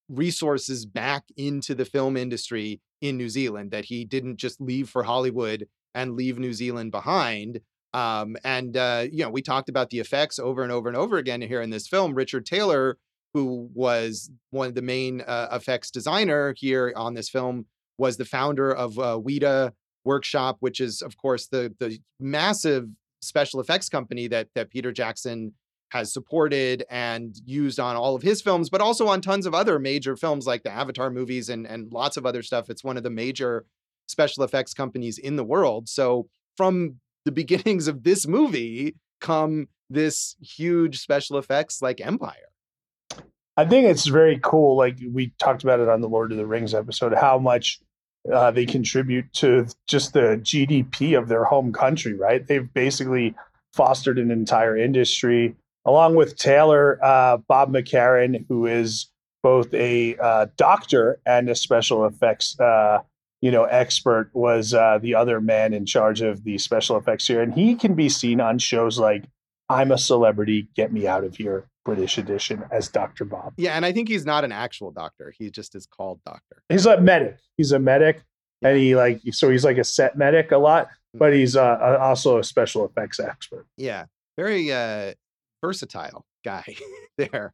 resources 0.09 0.85
back 0.85 1.23
into 1.37 1.75
the 1.75 1.85
film 1.85 2.17
industry 2.17 2.81
in 3.01 3.17
New 3.17 3.29
Zealand. 3.29 3.71
That 3.71 3.85
he 3.85 4.05
didn't 4.05 4.37
just 4.37 4.59
leave 4.61 4.89
for 4.89 5.03
Hollywood 5.03 5.67
and 5.95 6.15
leave 6.15 6.39
New 6.39 6.53
Zealand 6.53 6.91
behind. 6.91 7.61
Um, 7.93 8.37
and 8.43 8.75
uh, 8.77 9.07
you 9.11 9.23
know, 9.23 9.29
we 9.29 9.41
talked 9.41 9.69
about 9.69 9.89
the 9.89 9.99
effects 9.99 10.39
over 10.39 10.63
and 10.63 10.71
over 10.71 10.87
and 10.89 10.97
over 10.97 11.17
again 11.17 11.41
here 11.41 11.61
in 11.61 11.69
this 11.69 11.87
film. 11.87 12.13
Richard 12.13 12.45
Taylor, 12.45 12.97
who 13.33 13.69
was 13.73 14.29
one 14.51 14.67
of 14.67 14.75
the 14.75 14.81
main 14.81 15.21
uh, 15.21 15.49
effects 15.51 15.91
designer 15.91 16.53
here 16.57 16.93
on 16.95 17.13
this 17.13 17.29
film, 17.29 17.65
was 17.97 18.17
the 18.17 18.25
founder 18.25 18.71
of 18.71 18.97
uh, 18.99 19.19
Weta 19.19 19.71
Workshop, 20.05 20.57
which 20.59 20.79
is, 20.79 21.01
of 21.01 21.17
course, 21.17 21.47
the 21.47 21.73
the 21.79 21.99
massive 22.19 22.87
special 23.21 23.59
effects 23.59 23.89
company 23.89 24.27
that 24.27 24.49
that 24.55 24.69
Peter 24.69 24.91
Jackson 24.91 25.53
has 25.91 26.13
supported 26.13 26.85
and 26.89 27.35
used 27.45 27.79
on 27.79 27.95
all 27.95 28.15
of 28.15 28.21
his 28.21 28.41
films, 28.41 28.69
but 28.69 28.81
also 28.81 29.07
on 29.07 29.21
tons 29.21 29.45
of 29.45 29.55
other 29.55 29.79
major 29.79 30.15
films 30.15 30.45
like 30.45 30.61
the 30.63 30.71
Avatar 30.71 31.09
movies 31.09 31.49
and, 31.49 31.65
and 31.65 31.91
lots 31.91 32.15
of 32.15 32.27
other 32.27 32.43
stuff. 32.43 32.69
It's 32.69 32.83
one 32.83 32.95
of 32.95 33.01
the 33.01 33.09
major 33.09 33.65
special 34.07 34.43
effects 34.43 34.73
companies 34.73 35.17
in 35.17 35.35
the 35.35 35.43
world. 35.43 35.89
So 35.89 36.27
from 36.55 36.99
the 37.25 37.31
beginnings 37.31 37.87
of 37.87 38.03
this 38.03 38.27
movie 38.27 38.95
come 39.21 39.67
this 39.89 40.35
huge 40.41 40.99
special 40.99 41.37
effects 41.37 41.81
like 41.81 41.99
empire. 41.99 42.35
I 43.57 43.65
think 43.65 43.87
it's 43.87 44.07
very 44.07 44.39
cool. 44.41 44.77
Like 44.77 44.99
we 45.11 45.33
talked 45.39 45.63
about 45.63 45.79
it 45.79 45.89
on 45.89 46.01
the 46.01 46.07
Lord 46.07 46.31
of 46.31 46.37
the 46.37 46.45
Rings 46.45 46.73
episode, 46.73 47.13
how 47.13 47.37
much 47.37 47.79
uh, 48.31 48.51
they 48.51 48.65
contribute 48.65 49.31
to 49.33 49.67
just 49.87 50.13
the 50.13 50.39
GDP 50.41 51.17
of 51.17 51.27
their 51.27 51.43
home 51.43 51.73
country, 51.73 52.13
right? 52.13 52.45
They've 52.45 52.73
basically 52.73 53.35
fostered 53.73 54.17
an 54.17 54.31
entire 54.31 54.77
industry 54.77 55.55
along 55.85 56.15
with 56.15 56.37
Taylor, 56.37 56.99
uh, 57.03 57.37
Bob 57.47 57.71
McCarron, 57.71 58.45
who 58.47 58.65
is 58.65 59.07
both 59.41 59.73
a 59.73 60.17
uh, 60.17 60.47
doctor 60.57 61.19
and 61.25 61.49
a 61.49 61.55
special 61.55 62.05
effects, 62.05 62.59
uh, 62.59 62.99
you 63.41 63.51
know, 63.51 63.63
expert, 63.63 64.29
was 64.33 64.73
uh, 64.73 64.99
the 65.01 65.15
other 65.15 65.39
man 65.39 65.73
in 65.73 65.85
charge 65.85 66.21
of 66.21 66.43
the 66.43 66.57
special 66.57 66.97
effects 66.97 67.27
here, 67.27 67.41
and 67.41 67.53
he 67.53 67.75
can 67.75 67.95
be 67.95 68.09
seen 68.09 68.41
on 68.41 68.59
shows 68.59 68.99
like 68.99 69.25
"I'm 69.69 69.91
a 69.91 69.97
Celebrity, 69.97 70.67
Get 70.75 70.91
Me 70.91 71.07
Out 71.07 71.23
of 71.23 71.35
Here," 71.35 71.67
British 71.85 72.17
edition 72.17 72.63
as 72.71 72.89
Doctor 72.89 73.25
Bob. 73.25 73.53
Yeah, 73.57 73.73
and 73.73 73.85
I 73.85 73.91
think 73.91 74.09
he's 74.09 74.25
not 74.25 74.43
an 74.43 74.51
actual 74.51 74.91
doctor; 74.91 75.33
he 75.37 75.49
just 75.49 75.75
is 75.75 75.85
called 75.85 76.19
doctor. 76.25 76.63
He's 76.69 76.85
a 76.85 76.99
medic. 76.99 77.37
He's 77.57 77.71
a 77.71 77.79
medic, 77.79 78.21
and 78.61 78.77
he 78.77 78.95
like 78.95 79.21
so 79.31 79.49
he's 79.49 79.63
like 79.63 79.77
a 79.77 79.83
set 79.83 80.17
medic 80.17 80.51
a 80.51 80.57
lot, 80.57 80.89
but 81.13 81.33
he's 81.33 81.55
uh, 81.55 81.97
also 81.99 82.39
a 82.39 82.43
special 82.43 82.85
effects 82.85 83.19
expert. 83.19 83.65
Yeah, 83.77 84.05
very 84.37 84.71
uh, 84.71 85.13
versatile 85.61 86.25
guy 86.43 86.75
there. 87.17 87.53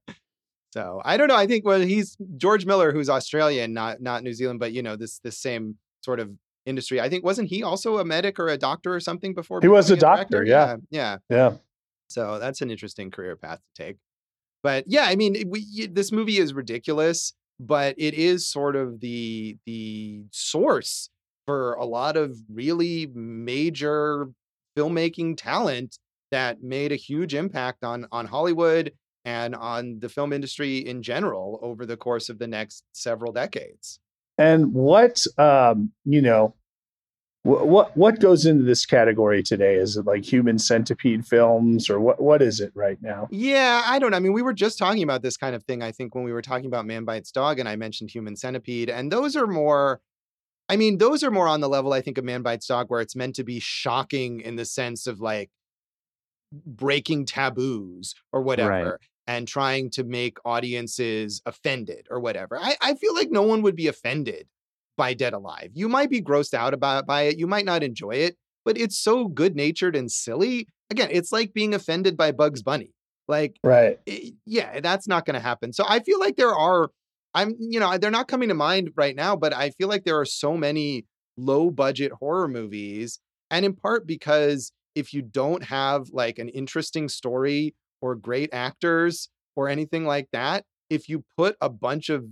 So 0.75 1.01
I 1.05 1.15
don't 1.15 1.29
know. 1.29 1.37
I 1.37 1.47
think 1.47 1.65
well, 1.65 1.79
he's 1.79 2.17
George 2.35 2.65
Miller, 2.65 2.91
who's 2.91 3.09
Australian, 3.09 3.73
not 3.73 4.01
not 4.01 4.23
New 4.23 4.33
Zealand, 4.33 4.59
but 4.59 4.73
you 4.73 4.83
know 4.83 4.97
this 4.97 5.19
this 5.19 5.37
same 5.37 5.77
sort 6.03 6.19
of 6.19 6.31
industry. 6.65 6.99
I 6.99 7.07
think 7.07 7.23
wasn't 7.23 7.47
he 7.47 7.63
also 7.63 7.99
a 7.99 8.05
medic 8.05 8.39
or 8.39 8.49
a 8.49 8.57
doctor 8.57 8.93
or 8.93 8.99
something 8.99 9.33
before? 9.33 9.61
He 9.61 9.69
was 9.69 9.89
a 9.89 9.95
doctor. 9.95 10.43
director? 10.43 10.43
Yeah. 10.43 10.75
yeah, 10.89 11.17
Yeah. 11.29 11.57
So 12.09 12.39
that's 12.39 12.61
an 12.61 12.71
interesting 12.71 13.09
career 13.09 13.37
path 13.37 13.59
to 13.59 13.83
take. 13.83 13.97
But 14.63 14.83
yeah, 14.87 15.05
I 15.07 15.15
mean, 15.15 15.43
we, 15.47 15.87
this 15.87 16.11
movie 16.11 16.39
is 16.39 16.53
ridiculous, 16.53 17.33
but 17.59 17.95
it 17.97 18.13
is 18.13 18.45
sort 18.45 18.75
of 18.75 18.99
the 18.99 19.57
the 19.65 20.23
source 20.31 21.09
for 21.45 21.73
a 21.75 21.85
lot 21.85 22.17
of 22.17 22.35
really 22.51 23.07
major 23.13 24.27
filmmaking 24.77 25.37
talent 25.37 25.99
that 26.31 26.61
made 26.61 26.91
a 26.91 26.97
huge 26.97 27.33
impact 27.33 27.85
on 27.85 28.07
on 28.11 28.25
Hollywood 28.25 28.91
and 29.25 29.55
on 29.55 29.99
the 29.99 30.07
film 30.07 30.31
industry 30.31 30.77
in 30.77 31.01
general 31.01 31.59
over 31.61 31.85
the 31.85 31.97
course 31.97 32.29
of 32.29 32.37
the 32.37 32.47
next 32.47 32.83
several 32.93 33.33
decades. 33.33 33.99
And 34.37 34.73
what 34.73 35.25
um, 35.37 35.91
you 36.05 36.21
know, 36.21 36.53
wh- 37.43 37.65
what 37.65 37.95
what 37.97 38.19
goes 38.19 38.45
into 38.45 38.63
this 38.63 38.85
category 38.85 39.41
today? 39.41 39.75
Is 39.75 39.97
it 39.97 40.05
like 40.05 40.23
human 40.23 40.59
centipede 40.59 41.25
films, 41.25 41.89
or 41.89 41.99
what? 41.99 42.21
What 42.21 42.41
is 42.41 42.59
it 42.59 42.71
right 42.75 42.97
now? 43.01 43.27
Yeah, 43.31 43.81
I 43.85 43.97
don't 43.97 44.11
know. 44.11 44.17
I 44.17 44.19
mean, 44.19 44.33
we 44.33 44.41
were 44.41 44.53
just 44.53 44.77
talking 44.77 45.03
about 45.03 45.21
this 45.21 45.37
kind 45.37 45.55
of 45.55 45.63
thing, 45.63 45.81
I 45.81 45.91
think, 45.91 46.15
when 46.15 46.23
we 46.23 46.33
were 46.33 46.41
talking 46.41 46.67
about 46.67 46.85
Man 46.85 47.05
Bites 47.05 47.31
Dog, 47.31 47.59
and 47.59 47.67
I 47.67 47.75
mentioned 47.75 48.11
Human 48.11 48.35
Centipede. 48.35 48.89
And 48.89 49.11
those 49.11 49.35
are 49.35 49.47
more, 49.47 50.01
I 50.67 50.75
mean, 50.75 50.97
those 50.97 51.23
are 51.23 51.31
more 51.31 51.47
on 51.47 51.61
the 51.61 51.69
level, 51.69 51.93
I 51.93 52.01
think, 52.01 52.17
of 52.17 52.25
Man 52.25 52.41
Bites 52.41 52.67
Dog, 52.67 52.89
where 52.89 53.01
it's 53.01 53.15
meant 53.15 53.35
to 53.35 53.43
be 53.43 53.59
shocking 53.59 54.41
in 54.41 54.57
the 54.57 54.65
sense 54.65 55.07
of 55.07 55.21
like 55.21 55.49
breaking 56.65 57.25
taboos 57.25 58.15
or 58.31 58.41
whatever. 58.41 58.99
And 59.27 59.47
trying 59.47 59.89
to 59.91 60.03
make 60.03 60.37
audiences 60.45 61.41
offended 61.47 62.07
or 62.11 62.19
whatever. 62.19 62.59
I, 62.59 62.75
I 62.79 62.93
feel 62.93 63.15
like 63.15 63.31
no 63.31 63.41
one 63.41 63.63
would 63.63 63.75
be 63.75 63.87
offended 63.87 64.47
by 64.97 65.13
Dead 65.15 65.33
Alive. 65.33 65.71
You 65.73 65.89
might 65.89 66.09
be 66.11 66.21
grossed 66.21 66.53
out 66.53 66.73
about 66.75 67.07
by 67.07 67.23
it. 67.23 67.37
You 67.39 67.47
might 67.47 67.65
not 67.65 67.81
enjoy 67.81 68.11
it, 68.11 68.37
but 68.63 68.77
it's 68.77 68.97
so 68.97 69.27
good 69.27 69.55
natured 69.55 69.95
and 69.95 70.11
silly. 70.11 70.67
Again, 70.91 71.09
it's 71.11 71.31
like 71.31 71.53
being 71.53 71.73
offended 71.73 72.15
by 72.15 72.31
Bugs 72.31 72.61
Bunny. 72.61 72.91
Like, 73.27 73.57
Right. 73.63 73.99
i- 74.07 74.33
yeah, 74.45 74.79
that's 74.79 75.07
not 75.07 75.25
going 75.25 75.33
to 75.33 75.39
happen. 75.39 75.73
So 75.73 75.83
I 75.87 75.99
feel 76.01 76.19
like 76.19 76.35
there 76.37 76.53
are, 76.53 76.91
I'm, 77.33 77.55
you 77.59 77.79
know, 77.79 77.97
they're 77.97 78.11
not 78.11 78.27
coming 78.27 78.49
to 78.49 78.53
mind 78.55 78.91
right 78.95 79.15
now, 79.15 79.35
but 79.35 79.53
I 79.53 79.71
feel 79.71 79.87
like 79.89 80.03
there 80.05 80.19
are 80.19 80.25
so 80.25 80.55
many 80.55 81.07
low 81.35 81.71
budget 81.71 82.11
horror 82.11 82.47
movies. 82.47 83.19
And 83.49 83.65
in 83.65 83.73
part 83.73 84.05
because 84.05 84.71
if 84.93 85.13
you 85.13 85.23
don't 85.23 85.63
have 85.63 86.09
like 86.11 86.37
an 86.39 86.49
interesting 86.49 87.09
story 87.09 87.73
or 88.01 88.15
great 88.15 88.53
actors 88.53 89.29
or 89.55 89.69
anything 89.69 90.05
like 90.05 90.27
that, 90.31 90.65
if 90.89 91.09
you 91.09 91.23
put 91.37 91.55
a 91.61 91.69
bunch 91.69 92.09
of 92.09 92.25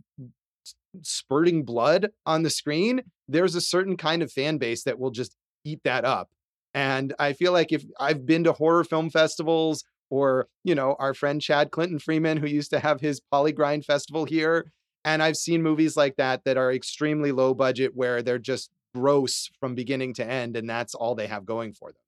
spurting 1.02 1.64
blood 1.64 2.10
on 2.26 2.44
the 2.44 2.50
screen, 2.50 3.02
there's 3.28 3.56
a 3.56 3.62
certain 3.62 3.98
kind 3.98 4.22
of 4.22 4.32
fan 4.32 4.58
base 4.58 4.84
that 4.84 5.00
will 5.00 5.12
just 5.12 5.36
eat 5.64 5.80
that 5.84 6.06
up. 6.06 6.30
And 6.74 7.14
I 7.20 7.34
feel 7.34 7.52
like 7.52 7.72
if 7.72 7.84
I've 8.00 8.26
been 8.26 8.44
to 8.46 8.54
horror 8.54 8.84
film 8.84 9.10
festivals 9.10 9.84
or, 10.10 10.48
you 10.64 10.76
know, 10.76 10.96
our 11.00 11.14
friend 11.14 11.42
Chad 11.42 11.72
Clinton 11.72 12.00
Freeman, 12.00 12.38
who 12.38 12.48
used 12.48 12.72
to 12.72 12.80
have 12.80 13.00
his 13.02 13.22
PollyGrind 13.32 13.86
festival 13.86 14.26
here, 14.26 14.72
and 15.06 15.22
I've 15.22 15.36
seen 15.36 15.62
movies 15.62 15.98
like 15.98 16.16
that 16.18 16.44
that 16.46 16.58
are 16.58 16.72
extremely 16.72 17.32
low 17.32 17.54
budget 17.54 17.92
where 17.96 18.22
they're 18.22 18.40
just 18.40 18.70
gross 18.96 19.50
from 19.60 19.76
beginning 19.76 20.14
to 20.16 20.26
end, 20.26 20.56
and 20.56 20.70
that's 20.70 20.96
all 20.96 21.16
they 21.16 21.28
have 21.28 21.46
going 21.46 21.74
for 21.74 21.92
them. 21.92 22.02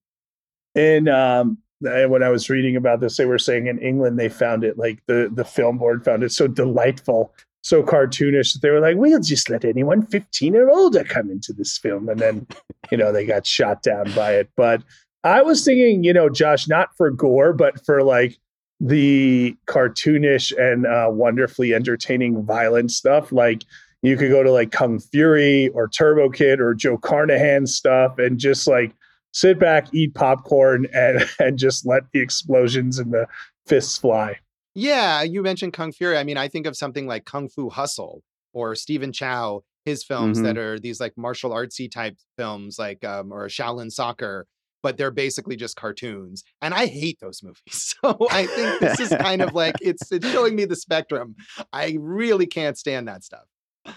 And 0.76 1.10
um, 1.10 1.58
when 1.82 2.24
I 2.24 2.30
was 2.30 2.50
reading 2.50 2.76
about 2.76 3.00
this, 3.00 3.18
they 3.18 3.26
were 3.26 3.40
saying 3.40 3.68
in 3.68 3.80
England 3.80 4.18
they 4.18 4.30
found 4.30 4.64
it 4.64 4.78
like 4.78 5.00
the 5.08 5.30
the 5.34 5.46
film 5.46 5.78
board 5.78 6.04
found 6.04 6.24
it 6.24 6.32
so 6.32 6.48
delightful, 6.48 7.34
so 7.62 7.84
cartoonish 7.84 8.54
that 8.54 8.62
they 8.62 8.70
were 8.70 8.80
like, 8.80 8.98
"We'll 8.98 9.20
just 9.20 9.50
let 9.50 9.66
anyone 9.66 10.06
15 10.06 10.56
or 10.56 10.70
older 10.70 11.04
come 11.04 11.30
into 11.30 11.54
this 11.54 11.78
film," 11.78 12.10
and 12.10 12.20
then 12.20 12.48
you 12.92 12.98
know 12.98 13.12
they 13.12 13.26
got 13.26 13.46
shot 13.46 13.84
down 13.84 14.12
by 14.14 14.36
it. 14.36 14.50
But 14.56 14.84
I 15.24 15.42
was 15.42 15.64
thinking, 15.66 16.04
you 16.04 16.14
know, 16.14 16.30
Josh, 16.30 16.68
not 16.68 16.96
for 16.96 17.12
gore, 17.12 17.54
but 17.54 17.84
for 17.86 18.04
like 18.04 18.38
the 18.80 19.56
cartoonish 19.68 20.58
and 20.58 20.86
uh, 20.86 21.10
wonderfully 21.10 21.74
entertaining 21.74 22.44
violent 22.44 22.92
stuff, 22.92 23.32
like. 23.32 23.64
You 24.02 24.18
could 24.18 24.30
go 24.30 24.44
to 24.44 24.52
like 24.52 24.72
Kung 24.72 25.00
Fury 25.00 25.70
or 25.70 25.88
Turbo 25.88 26.30
Kid 26.30 26.60
or 26.62 26.76
Joe 26.76 26.96
Carnahan 26.96 27.66
stuff 27.66 28.20
and 28.20 28.38
just 28.38 28.68
like 28.68 28.94
sit 29.36 29.60
back, 29.60 29.94
eat 29.94 30.16
popcorn, 30.16 30.88
and 30.94 31.30
and 31.40 31.60
just 31.60 31.86
let 31.86 32.04
the 32.12 32.22
explosions 32.22 32.98
and 32.98 33.12
the 33.12 33.28
fists 33.68 33.98
fly. 33.98 34.40
Yeah, 34.74 35.22
you 35.22 35.42
mentioned 35.44 35.74
Kung 35.74 35.92
Fury. 35.92 36.18
I 36.18 36.24
mean, 36.24 36.38
I 36.38 36.48
think 36.48 36.66
of 36.66 36.76
something 36.76 37.06
like 37.06 37.26
Kung 37.26 37.48
Fu 37.48 37.70
Hustle 37.70 38.24
or 38.54 38.76
Stephen 38.76 39.14
Chow, 39.14 39.64
his 39.86 40.04
films 40.04 40.42
that 40.42 40.58
are 40.58 40.80
these 40.80 41.00
like 41.00 41.14
martial 41.16 41.52
artsy 41.52 41.90
type 41.90 42.18
films, 42.38 42.78
like 42.80 43.04
um, 43.06 43.32
or 43.32 43.48
Shaolin 43.48 43.92
Soccer, 43.92 44.48
but 44.84 44.98
they're 44.98 45.12
basically 45.12 45.56
just 45.56 45.78
cartoons. 45.78 46.44
And 46.62 46.74
I 46.74 46.88
hate 46.88 47.20
those 47.22 47.42
movies. 47.44 47.96
So 48.04 48.18
I 48.30 48.46
think 48.46 48.80
this 48.82 49.00
is 49.00 49.10
kind 49.10 49.42
of 49.42 49.54
like 49.54 49.76
it's 49.82 50.12
it's 50.12 50.30
showing 50.30 50.56
me 50.56 50.66
the 50.66 50.76
spectrum. 50.76 51.36
I 51.72 51.98
really 52.00 52.46
can't 52.46 52.78
stand 52.78 53.08
that 53.08 53.24
stuff. 53.24 53.46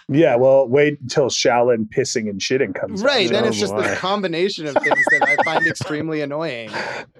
Yeah, 0.08 0.36
well, 0.36 0.68
wait 0.68 1.00
until 1.00 1.26
Shaolin 1.26 1.88
pissing 1.88 2.28
and 2.28 2.40
shitting 2.40 2.74
comes. 2.74 3.02
out. 3.02 3.06
Right. 3.06 3.30
Then 3.30 3.44
Oh, 3.44 3.48
it's 3.48 3.58
just 3.58 3.76
this 3.76 3.98
combination 3.98 4.66
of 4.66 4.74
things 4.74 5.04
that 5.10 5.22
I 5.38 5.42
find 5.44 5.66
extremely 5.66 6.20
annoying. 6.20 6.70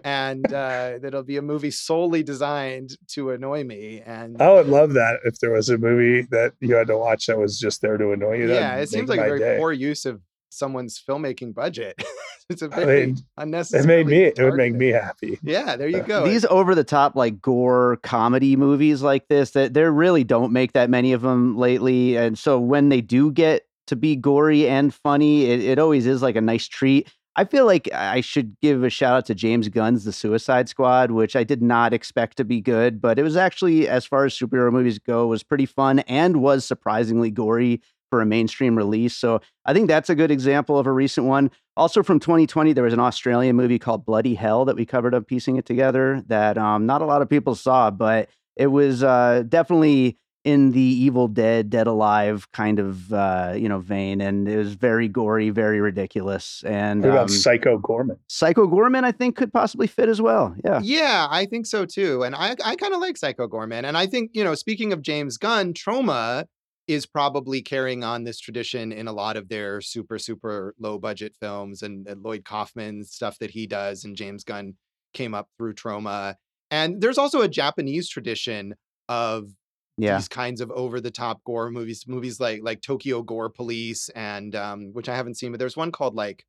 And 0.05 0.47
uh, 0.53 0.99
that'll 1.01 1.23
be 1.23 1.37
a 1.37 1.43
movie 1.43 1.71
solely 1.71 2.23
designed 2.23 2.91
to 3.09 3.31
annoy 3.31 3.65
me. 3.65 4.03
And 4.05 4.41
I 4.41 4.53
would 4.53 4.69
love 4.69 4.93
that 4.95 5.21
if 5.25 5.39
there 5.41 5.51
was 5.53 5.69
a 5.71 5.79
movie 5.79 6.27
that 6.31 6.53
you 6.61 6.75
had 6.75 6.87
to 6.89 6.97
watch 6.99 7.27
that 7.27 7.39
was 7.39 7.59
just 7.59 7.81
there 7.83 7.97
to 7.97 8.13
annoy 8.13 8.39
you. 8.39 8.53
yeah, 8.53 8.77
it 8.77 8.89
seems 8.89 9.09
like 9.09 9.21
a 9.21 9.25
very 9.25 9.39
day. 9.39 9.57
poor 9.59 9.73
use 9.73 10.05
of 10.07 10.21
someone's 10.59 11.01
filmmaking 11.01 11.55
budget. 11.55 11.95
it's 12.51 12.63
a 12.63 12.67
I 12.67 12.85
very 12.85 13.07
mean, 13.07 13.17
unnecessary. 13.37 13.83
It 13.83 13.87
made 13.87 14.07
me. 14.07 14.25
It 14.25 14.43
would 14.43 14.55
make 14.55 14.75
me 14.75 14.89
happy. 14.89 15.39
Yeah, 15.43 15.77
there 15.77 15.89
you 15.89 16.03
go. 16.03 16.25
These 16.25 16.45
over 16.47 16.75
the 16.75 16.85
top 16.85 17.15
like 17.15 17.41
gore 17.41 17.99
comedy 18.03 18.57
movies 18.57 19.03
like 19.03 19.29
this 19.29 19.53
that 19.53 19.75
there 19.75 19.93
really 19.93 20.25
don't 20.25 20.53
make 20.53 20.73
that 20.73 20.91
many 20.91 21.13
of 21.13 21.23
them 21.23 21.57
lately 21.57 22.17
and 22.17 22.39
so 22.39 22.59
when 22.59 22.89
they 22.89 23.01
do 23.01 23.31
get 23.31 23.63
to 23.87 23.97
be 23.97 24.17
gory 24.17 24.69
and 24.69 24.93
funny 24.93 25.47
it, 25.47 25.61
it 25.61 25.79
always 25.79 26.07
is 26.07 26.23
like 26.23 26.37
a 26.37 26.41
nice 26.41 26.67
treat. 26.69 27.13
I 27.37 27.45
feel 27.45 27.67
like 27.67 27.89
I 27.95 28.21
should 28.21 28.57
give 28.61 28.83
a 28.83 28.91
shout 28.91 29.19
out 29.19 29.27
to 29.27 29.35
James 29.35 29.69
Gunn's 29.69 30.05
The 30.05 30.13
Suicide 30.13 30.69
Squad 30.69 31.11
which 31.11 31.37
I 31.37 31.45
did 31.45 31.63
not 31.63 31.93
expect 31.93 32.37
to 32.39 32.45
be 32.45 32.61
good 32.61 33.01
but 33.01 33.19
it 33.19 33.23
was 33.23 33.37
actually 33.37 33.89
as 33.89 34.05
far 34.05 34.25
as 34.25 34.37
superhero 34.37 34.73
movies 34.73 34.99
go 34.99 35.27
was 35.27 35.43
pretty 35.43 35.67
fun 35.67 36.01
and 36.01 36.43
was 36.43 36.65
surprisingly 36.65 37.31
gory 37.31 37.81
for 38.11 38.21
a 38.21 38.27
mainstream 38.27 38.77
release. 38.77 39.17
So 39.17 39.41
I 39.65 39.73
think 39.73 39.89
that's 39.89 40.11
a 40.11 40.15
good 40.15 40.31
example 40.31 40.79
of 40.79 40.87
a 40.87 40.93
recent 40.93 41.27
one. 41.27 41.51
Also 41.77 42.03
from 42.03 42.19
2020, 42.21 42.73
there 42.73 42.85
was 42.85 42.93
an 42.93 43.01
Australian 43.01 43.57
movie 43.57 43.79
called 43.79 44.05
Bloody 44.05 44.35
Hell 44.35 44.65
that 44.65 44.77
we 44.77 44.85
covered 44.85 45.15
up 45.15 45.27
piecing 45.27 45.57
it 45.57 45.67
together 45.67 46.23
that 46.27 46.59
um, 46.59 46.87
not 46.87 47.03
a 47.03 47.07
lot 47.07 47.23
of 47.23 47.29
people 47.29 47.55
saw, 47.55 47.91
but 47.91 48.29
it 48.57 48.69
was 48.69 49.03
uh, 49.03 49.45
definitely 49.49 50.19
in 50.45 50.71
the 50.73 50.81
Evil 50.81 51.29
Dead, 51.29 51.69
Dead 51.69 51.87
Alive 51.87 52.51
kind 52.53 52.79
of 52.79 53.13
uh, 53.13 53.53
you 53.55 53.69
know 53.69 53.81
vein, 53.81 54.21
and 54.21 54.49
it 54.49 54.57
was 54.57 54.75
very 54.75 55.07
gory, 55.07 55.51
very 55.51 55.81
ridiculous. 55.81 56.63
And 56.65 57.03
What 57.03 57.11
about 57.11 57.23
um, 57.23 57.29
Psycho 57.29 57.79
Goreman? 57.79 58.19
Psycho 58.29 58.67
Goreman, 58.67 59.05
I 59.05 59.13
think, 59.13 59.37
could 59.37 59.53
possibly 59.53 59.87
fit 59.87 60.09
as 60.09 60.23
well. 60.23 60.55
Yeah. 60.65 60.81
Yeah, 60.83 61.27
I 61.31 61.45
think 61.45 61.67
so 61.67 61.85
too. 61.85 62.23
And 62.23 62.35
I 62.35 62.57
I 62.65 62.77
kind 62.77 62.95
of 62.95 63.01
like 63.01 63.17
Psycho 63.17 63.47
Goreman. 63.47 63.85
And 63.85 63.97
I 63.97 64.07
think, 64.07 64.31
you 64.33 64.43
know, 64.43 64.55
speaking 64.55 64.93
of 64.93 65.03
James 65.03 65.37
Gunn, 65.37 65.75
Troma 65.75 66.45
is 66.89 67.07
probably 67.07 67.63
carrying 67.63 68.03
on 68.05 68.25
this 68.25 68.41
tradition 68.41 68.93
in 68.93 69.07
a 69.07 69.13
lot 69.13 69.37
of 69.37 69.49
their 69.49 69.81
super, 69.81 70.19
super 70.19 70.75
low 70.79 70.99
budget 70.99 71.37
films 71.41 71.83
and, 71.83 72.07
and 72.09 72.23
Lloyd 72.23 72.45
Kaufman 72.45 73.05
stuff 73.05 73.39
that 73.39 73.51
he 73.51 73.67
does. 73.67 74.05
And 74.05 74.17
James 74.17 74.45
Gunn 74.45 74.77
came 75.15 75.35
up 75.35 75.49
through 75.59 75.75
Troma 75.75 76.35
And 76.71 77.01
there's 77.01 77.19
also 77.19 77.41
a 77.43 77.49
Japanese 77.49 78.09
tradition 78.09 78.75
of 79.09 79.51
Yeah. 79.97 80.23
these 80.23 80.29
kinds 80.29 80.61
of 80.61 80.71
over 80.71 81.01
the 81.01 81.11
top 81.11 81.43
gore 81.45 81.71
movies, 81.71 82.05
movies 82.07 82.41
like 82.41 82.61
like 82.63 82.81
Tokyo 82.81 83.23
Gore 83.23 83.51
Police 83.51 84.09
and 84.11 84.55
um, 84.55 84.93
which 84.93 85.09
I 85.09 85.17
haven't 85.17 85.35
seen, 85.37 85.51
but 85.53 85.59
there's 85.59 85.77
one 85.77 85.93
called 85.93 86.15
like 86.15 86.45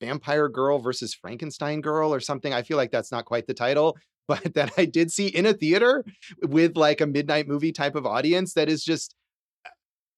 Vampire 0.00 0.48
Girl 0.48 0.78
versus 0.78 1.14
Frankenstein 1.14 1.80
Girl 1.80 2.12
or 2.12 2.20
something. 2.20 2.52
I 2.52 2.62
feel 2.62 2.76
like 2.76 2.90
that's 2.90 3.12
not 3.12 3.24
quite 3.24 3.46
the 3.46 3.54
title, 3.54 3.96
but 4.28 4.54
that 4.54 4.72
I 4.76 4.84
did 4.84 5.10
see 5.10 5.28
in 5.28 5.46
a 5.46 5.52
theater 5.54 6.04
with 6.42 6.76
like 6.76 7.00
a 7.00 7.06
midnight 7.06 7.48
movie 7.48 7.72
type 7.72 7.94
of 7.94 8.06
audience 8.06 8.54
that 8.54 8.68
is 8.68 8.84
just 8.84 9.14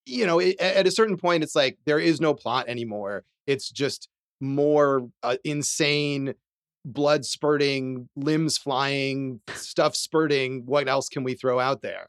you 0.09 0.27
know, 0.27 0.39
it, 0.39 0.59
at 0.61 0.87
a 0.87 0.91
certain 0.91 1.17
point 1.17 1.43
it's 1.43 1.55
like 1.55 1.79
there 1.85 1.99
is 1.99 2.21
no 2.21 2.35
plot 2.35 2.67
anymore. 2.69 3.25
It's 3.47 3.71
just 3.71 4.09
more 4.41 5.09
uh, 5.23 5.37
insane 5.45 6.35
blood 6.85 7.25
spurting, 7.25 8.09
limbs 8.17 8.57
flying, 8.57 9.41
stuff 9.55 9.95
spurting. 9.95 10.65
What 10.67 10.89
else 10.89 11.09
can 11.09 11.23
we 11.25 11.35
throw 11.35 11.61
out 11.61 11.83
there? 11.83 12.09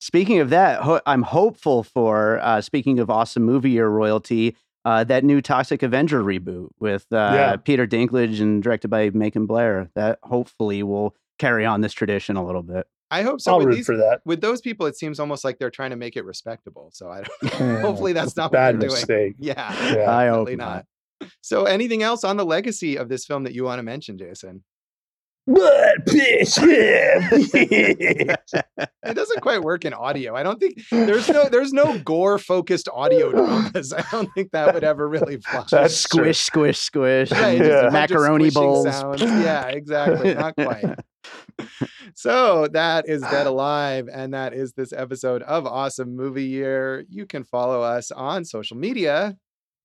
Speaking 0.00 0.38
of 0.38 0.50
that, 0.50 0.82
ho- 0.82 1.00
I'm 1.06 1.22
hopeful 1.22 1.82
for, 1.82 2.38
uh, 2.40 2.60
speaking 2.60 2.98
of 3.00 3.10
awesome 3.10 3.42
movie 3.42 3.70
year 3.70 3.88
royalty, 3.88 4.56
uh, 4.84 5.04
that 5.04 5.24
new 5.24 5.40
Toxic 5.42 5.82
Avenger 5.82 6.22
reboot 6.22 6.68
with 6.78 7.06
uh, 7.12 7.16
Yeah. 7.34 7.56
Peter 7.56 7.86
Dinklage 7.86 8.40
and 8.40 8.62
directed 8.62 8.88
by 8.88 9.10
Macon 9.10 9.46
Blair. 9.46 9.90
That 9.94 10.18
hopefully 10.22 10.82
will 10.82 11.14
carry 11.38 11.64
on 11.64 11.80
this 11.80 11.92
tradition 11.92 12.36
a 12.36 12.44
little 12.46 12.62
bit. 12.62 12.86
I 13.10 13.22
hope 13.22 13.40
so. 13.40 13.52
I'll 13.52 13.58
with 13.58 13.66
root 13.68 13.74
these- 13.76 13.86
for 13.86 13.96
that. 13.96 14.20
with 14.24 14.40
those 14.40 14.60
people, 14.60 14.86
it 14.86 14.96
seems 14.96 15.18
almost 15.18 15.44
like 15.44 15.58
they're 15.58 15.70
trying 15.70 15.90
to 15.90 15.96
make 15.96 16.16
it 16.16 16.24
respectable. 16.24 16.90
So 16.92 17.10
I 17.10 17.22
don't. 17.22 17.80
Hopefully 17.80 18.12
that's 18.12 18.36
not 18.36 18.44
what 18.44 18.52
bad 18.52 18.74
they're 18.80 18.88
doing. 18.88 19.00
mistake. 19.00 19.34
Yeah, 19.38 19.94
Yeah. 19.94 20.14
I 20.14 20.28
hope 20.28 20.48
not. 20.50 20.56
not. 21.20 21.30
So, 21.40 21.64
anything 21.64 22.02
else 22.04 22.22
on 22.22 22.36
the 22.36 22.44
legacy 22.44 22.96
of 22.96 23.08
this 23.08 23.24
film 23.24 23.42
that 23.44 23.52
you 23.54 23.64
want 23.64 23.78
to 23.80 23.82
mention, 23.82 24.18
Jason? 24.18 24.62
Blood, 25.48 26.04
piss, 26.06 26.58
yeah. 26.58 27.30
It 29.02 29.14
doesn't 29.14 29.40
quite 29.40 29.62
work 29.62 29.86
in 29.86 29.94
audio. 29.94 30.36
I 30.36 30.42
don't 30.42 30.60
think 30.60 30.78
there's 30.90 31.28
no 31.30 31.48
there's 31.48 31.72
no 31.72 31.98
gore 32.00 32.38
focused 32.38 32.88
audio 32.92 33.30
dramas. 33.32 33.92
I 33.94 34.04
don't 34.12 34.28
think 34.34 34.50
that 34.52 34.74
would 34.74 34.84
ever 34.84 35.08
really 35.08 35.38
fly. 35.40 35.64
That's 35.70 36.04
true. 36.06 36.32
Squish, 36.34 36.38
squish, 36.40 36.78
squish. 36.78 37.30
Right, 37.32 37.56
and 37.56 37.58
just 37.64 37.70
a 37.70 37.84
Yeah. 37.86 37.90
Macaroni 37.90 38.50
squishing 38.50 38.68
bowls. 38.68 38.94
sounds. 38.94 39.22
Yeah, 39.22 39.66
exactly. 39.68 40.34
Not 40.34 40.54
quite. 40.54 40.84
So 42.14 42.68
that 42.68 43.08
is 43.08 43.22
Dead 43.22 43.46
Alive, 43.46 44.08
and 44.12 44.34
that 44.34 44.52
is 44.52 44.72
this 44.72 44.92
episode 44.92 45.42
of 45.42 45.66
Awesome 45.66 46.16
Movie 46.16 46.44
Year. 46.44 47.04
You 47.08 47.26
can 47.26 47.44
follow 47.44 47.82
us 47.82 48.10
on 48.10 48.44
social 48.44 48.76
media. 48.76 49.36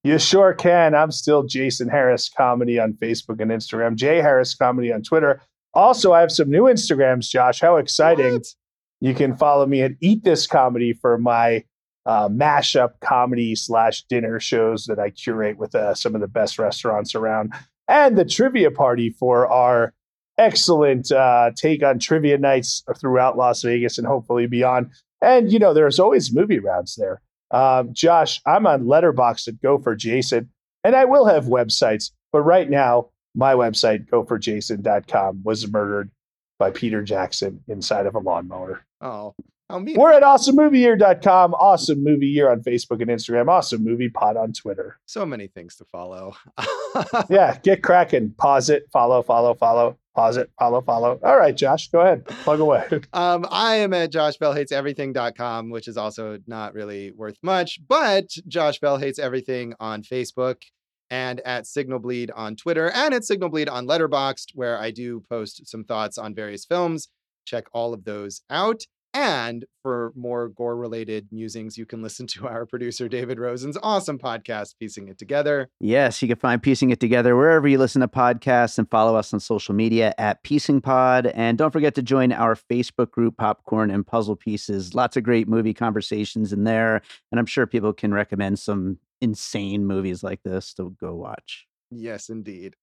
You 0.03 0.19
sure 0.19 0.53
can. 0.53 0.95
I'm 0.95 1.11
still 1.11 1.43
Jason 1.43 1.87
Harris 1.87 2.29
Comedy 2.29 2.79
on 2.79 2.93
Facebook 2.93 3.41
and 3.41 3.51
Instagram, 3.51 3.95
Jay 3.95 4.17
Harris 4.17 4.53
Comedy 4.53 4.91
on 4.91 5.01
Twitter. 5.01 5.41
Also, 5.73 6.11
I 6.11 6.19
have 6.19 6.31
some 6.31 6.49
new 6.49 6.63
Instagrams, 6.63 7.29
Josh. 7.29 7.61
How 7.61 7.77
exciting! 7.77 8.33
What? 8.33 8.47
You 8.99 9.13
can 9.13 9.35
follow 9.35 9.65
me 9.65 9.81
at 9.81 9.91
Eat 10.01 10.23
This 10.23 10.45
Comedy 10.45 10.93
for 10.93 11.17
my 11.17 11.63
uh, 12.05 12.27
mashup 12.29 12.99
comedy 13.01 13.55
slash 13.55 14.03
dinner 14.03 14.39
shows 14.39 14.85
that 14.85 14.99
I 14.99 15.09
curate 15.09 15.57
with 15.57 15.73
uh, 15.73 15.93
some 15.95 16.15
of 16.15 16.21
the 16.21 16.27
best 16.27 16.59
restaurants 16.59 17.15
around, 17.15 17.53
and 17.87 18.17
the 18.17 18.25
trivia 18.25 18.71
party 18.71 19.09
for 19.09 19.47
our 19.47 19.93
excellent 20.37 21.11
uh, 21.11 21.51
take 21.55 21.83
on 21.83 21.99
trivia 21.99 22.37
nights 22.37 22.83
throughout 22.99 23.37
Las 23.37 23.61
Vegas 23.61 23.97
and 23.97 24.07
hopefully 24.07 24.47
beyond. 24.47 24.91
And 25.21 25.51
you 25.51 25.59
know, 25.59 25.73
there's 25.73 25.99
always 25.99 26.33
movie 26.33 26.59
rounds 26.59 26.95
there. 26.95 27.21
Um, 27.51 27.93
Josh, 27.93 28.41
I'm 28.45 28.65
on 28.65 28.85
Letterboxd 28.85 29.47
at 29.47 29.61
Go 29.61 29.77
for 29.77 29.95
Jason, 29.95 30.49
and 30.83 30.95
I 30.95 31.05
will 31.05 31.25
have 31.25 31.45
websites, 31.45 32.11
but 32.31 32.41
right 32.41 32.69
now 32.69 33.09
my 33.35 33.53
website 33.53 34.07
goforjason.com 34.07 35.41
was 35.43 35.71
murdered 35.71 36.11
by 36.59 36.71
Peter 36.71 37.01
Jackson 37.03 37.63
inside 37.67 38.05
of 38.05 38.15
a 38.15 38.19
lawnmower. 38.19 38.85
Oh. 39.01 39.33
We're 39.69 40.11
at 40.11 40.23
awesomemovieyear.com, 40.23 41.53
awesome 41.55 42.03
movie 42.03 42.27
year 42.27 42.51
on 42.51 42.61
Facebook 42.61 43.01
and 43.01 43.09
Instagram, 43.09 43.47
awesome 43.47 43.83
movie 43.83 44.09
pod 44.09 44.37
on 44.37 44.53
Twitter. 44.53 44.99
So 45.05 45.25
many 45.25 45.47
things 45.47 45.75
to 45.77 45.85
follow. 45.85 46.35
Yeah, 47.27 47.57
get 47.63 47.81
cracking. 47.81 48.35
Pause 48.37 48.69
it, 48.69 48.83
follow, 48.93 49.23
follow, 49.23 49.55
follow, 49.55 49.97
pause 50.15 50.37
it, 50.37 50.51
follow, 50.59 50.79
follow. 50.81 51.19
All 51.23 51.37
right, 51.37 51.55
Josh, 51.57 51.89
go 51.89 52.01
ahead. 52.01 52.23
Plug 52.25 52.59
away. 52.59 52.87
Um, 53.13 53.47
I 53.49 53.77
am 53.77 53.93
at 53.93 54.11
joshbellhateseverything.com, 54.11 55.71
which 55.71 55.87
is 55.87 55.97
also 55.97 56.37
not 56.45 56.75
really 56.75 57.11
worth 57.11 57.37
much, 57.41 57.79
but 57.87 58.29
Josh 58.47 58.79
Bell 58.79 58.97
Hates 58.97 59.17
Everything 59.17 59.73
on 59.79 60.03
Facebook 60.03 60.61
and 61.09 61.39
at 61.41 61.65
Signal 61.65 61.97
Bleed 61.99 62.29
on 62.31 62.55
Twitter 62.55 62.91
and 62.91 63.13
at 63.13 63.23
Signal 63.23 63.49
Bleed 63.49 63.69
on 63.69 63.87
Letterboxd, 63.87 64.51
where 64.53 64.77
I 64.79 64.91
do 64.91 65.21
post 65.29 65.67
some 65.67 65.83
thoughts 65.83 66.19
on 66.19 66.35
various 66.35 66.65
films. 66.65 67.07
Check 67.45 67.65
all 67.73 67.93
of 67.93 68.03
those 68.03 68.41
out. 68.51 68.83
And 69.13 69.65
for 69.83 70.11
more 70.15 70.49
gore 70.49 70.75
related 70.75 71.27
musings, 71.31 71.77
you 71.77 71.85
can 71.85 72.01
listen 72.01 72.25
to 72.27 72.47
our 72.47 72.65
producer, 72.65 73.07
David 73.07 73.39
Rosen's 73.39 73.77
awesome 73.83 74.17
podcast, 74.17 74.75
Piecing 74.79 75.07
It 75.07 75.19
Together. 75.19 75.69
Yes, 75.79 76.21
you 76.21 76.27
can 76.27 76.37
find 76.37 76.61
Piecing 76.63 76.89
It 76.89 76.99
Together 76.99 77.35
wherever 77.35 77.67
you 77.67 77.77
listen 77.77 78.01
to 78.01 78.07
podcasts 78.07 78.79
and 78.79 78.89
follow 78.89 79.15
us 79.15 79.31
on 79.31 79.39
social 79.39 79.75
media 79.75 80.15
at 80.17 80.41
Piecing 80.41 80.81
Pod. 80.81 81.27
And 81.27 81.59
don't 81.59 81.71
forget 81.71 81.93
to 81.95 82.01
join 82.01 82.31
our 82.31 82.55
Facebook 82.55 83.11
group, 83.11 83.37
Popcorn 83.37 83.91
and 83.91 84.05
Puzzle 84.05 84.35
Pieces. 84.35 84.95
Lots 84.95 85.15
of 85.15 85.23
great 85.23 85.47
movie 85.47 85.75
conversations 85.75 86.51
in 86.51 86.63
there. 86.63 87.01
And 87.31 87.39
I'm 87.39 87.45
sure 87.45 87.67
people 87.67 87.93
can 87.93 88.13
recommend 88.15 88.57
some 88.57 88.97
insane 89.21 89.85
movies 89.85 90.23
like 90.23 90.41
this 90.43 90.73
to 90.73 90.95
go 90.99 91.15
watch. 91.15 91.67
Yes, 91.91 92.29
indeed. 92.29 92.75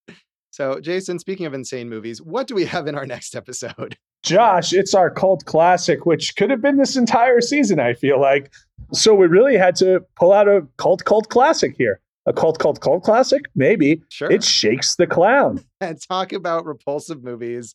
So, 0.51 0.81
Jason, 0.81 1.18
speaking 1.18 1.47
of 1.47 1.55
insane 1.55 1.89
movies, 1.89 2.22
what 2.22 2.47
do 2.47 2.55
we 2.55 2.66
have 2.66 2.87
in 2.87 2.95
our 2.95 3.07
next 3.07 3.35
episode? 3.35 3.97
Josh, 4.23 4.73
it's 4.73 4.95
our 4.95 5.11
cult 5.11 5.45
classic, 5.47 6.05
which 6.05 6.37
could 6.37 6.51
have 6.51 6.61
been 6.61 6.77
this 6.77 6.97
entire 6.97 7.41
season, 7.41 7.81
I 7.81 7.95
feel 7.95 8.21
like. 8.21 8.53
So 8.93 9.14
we 9.14 9.27
really 9.27 9.57
had 9.57 9.77
to 9.77 10.05
pull 10.16 10.33
out 10.33 10.49
a 10.49 10.66
cult 10.77 11.05
cult 11.05 11.29
classic 11.29 11.75
here. 11.79 12.01
A 12.27 12.33
cult 12.33 12.59
cult 12.59 12.81
cult 12.81 13.03
classic? 13.03 13.47
Maybe. 13.55 14.03
Sure. 14.11 14.31
It 14.31 14.45
shakes 14.45 14.97
the 14.97 15.07
clown. 15.07 15.64
and 15.81 16.01
talk 16.01 16.33
about 16.33 16.66
repulsive 16.66 17.25
movies. 17.25 17.75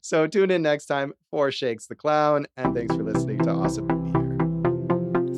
So 0.00 0.26
tune 0.26 0.50
in 0.50 0.62
next 0.62 0.86
time 0.86 1.12
for 1.30 1.50
Shakes 1.52 1.86
the 1.86 1.94
Clown, 1.94 2.46
and 2.56 2.74
thanks 2.74 2.96
for 2.96 3.02
listening 3.02 3.42
to 3.42 3.50
Awesome 3.50 3.86
Movie 3.86 4.18
Year. 4.18 4.22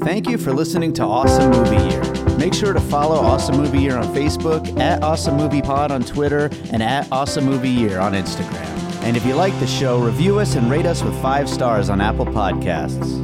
Thank 0.05 0.29
you 0.29 0.39
for 0.39 0.53
listening 0.53 0.93
to 0.95 1.03
Awesome 1.03 1.51
Movie 1.51 1.83
Year. 1.89 2.37
Make 2.37 2.55
sure 2.55 2.73
to 2.73 2.81
follow 2.81 3.17
Awesome 3.17 3.57
Movie 3.57 3.81
Year 3.81 3.97
on 3.97 4.15
Facebook, 4.15 4.79
at 4.79 5.03
Awesome 5.03 5.37
Movie 5.37 5.63
Pod 5.63 5.91
on 5.91 6.03
Twitter, 6.05 6.49
and 6.73 6.83
at 6.83 7.11
Awesome 7.11 7.45
Movie 7.45 7.71
Year 7.71 7.99
on 7.99 8.13
Instagram. 8.13 8.84
And 9.05 9.19
if 9.19 9.27
you 9.27 9.35
like 9.35 9.53
the 9.61 9.67
show, 9.67 9.99
review 10.01 10.39
us 10.39 10.55
and 10.55 10.71
rate 10.71 10.87
us 10.87 11.03
with 11.03 11.15
five 11.21 11.47
stars 11.47 11.91
on 11.91 12.01
Apple 12.01 12.25
Podcasts. 12.25 13.21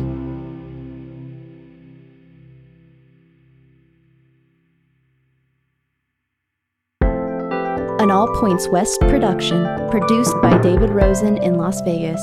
An 7.99 8.11
All 8.11 8.29
Points 8.39 8.69
West 8.69 9.01
production, 9.01 9.65
produced 9.91 10.35
by 10.43 10.59
David 10.59 10.91
Rosen 10.91 11.39
in 11.39 11.55
Las 11.55 11.81
Vegas. 11.81 12.21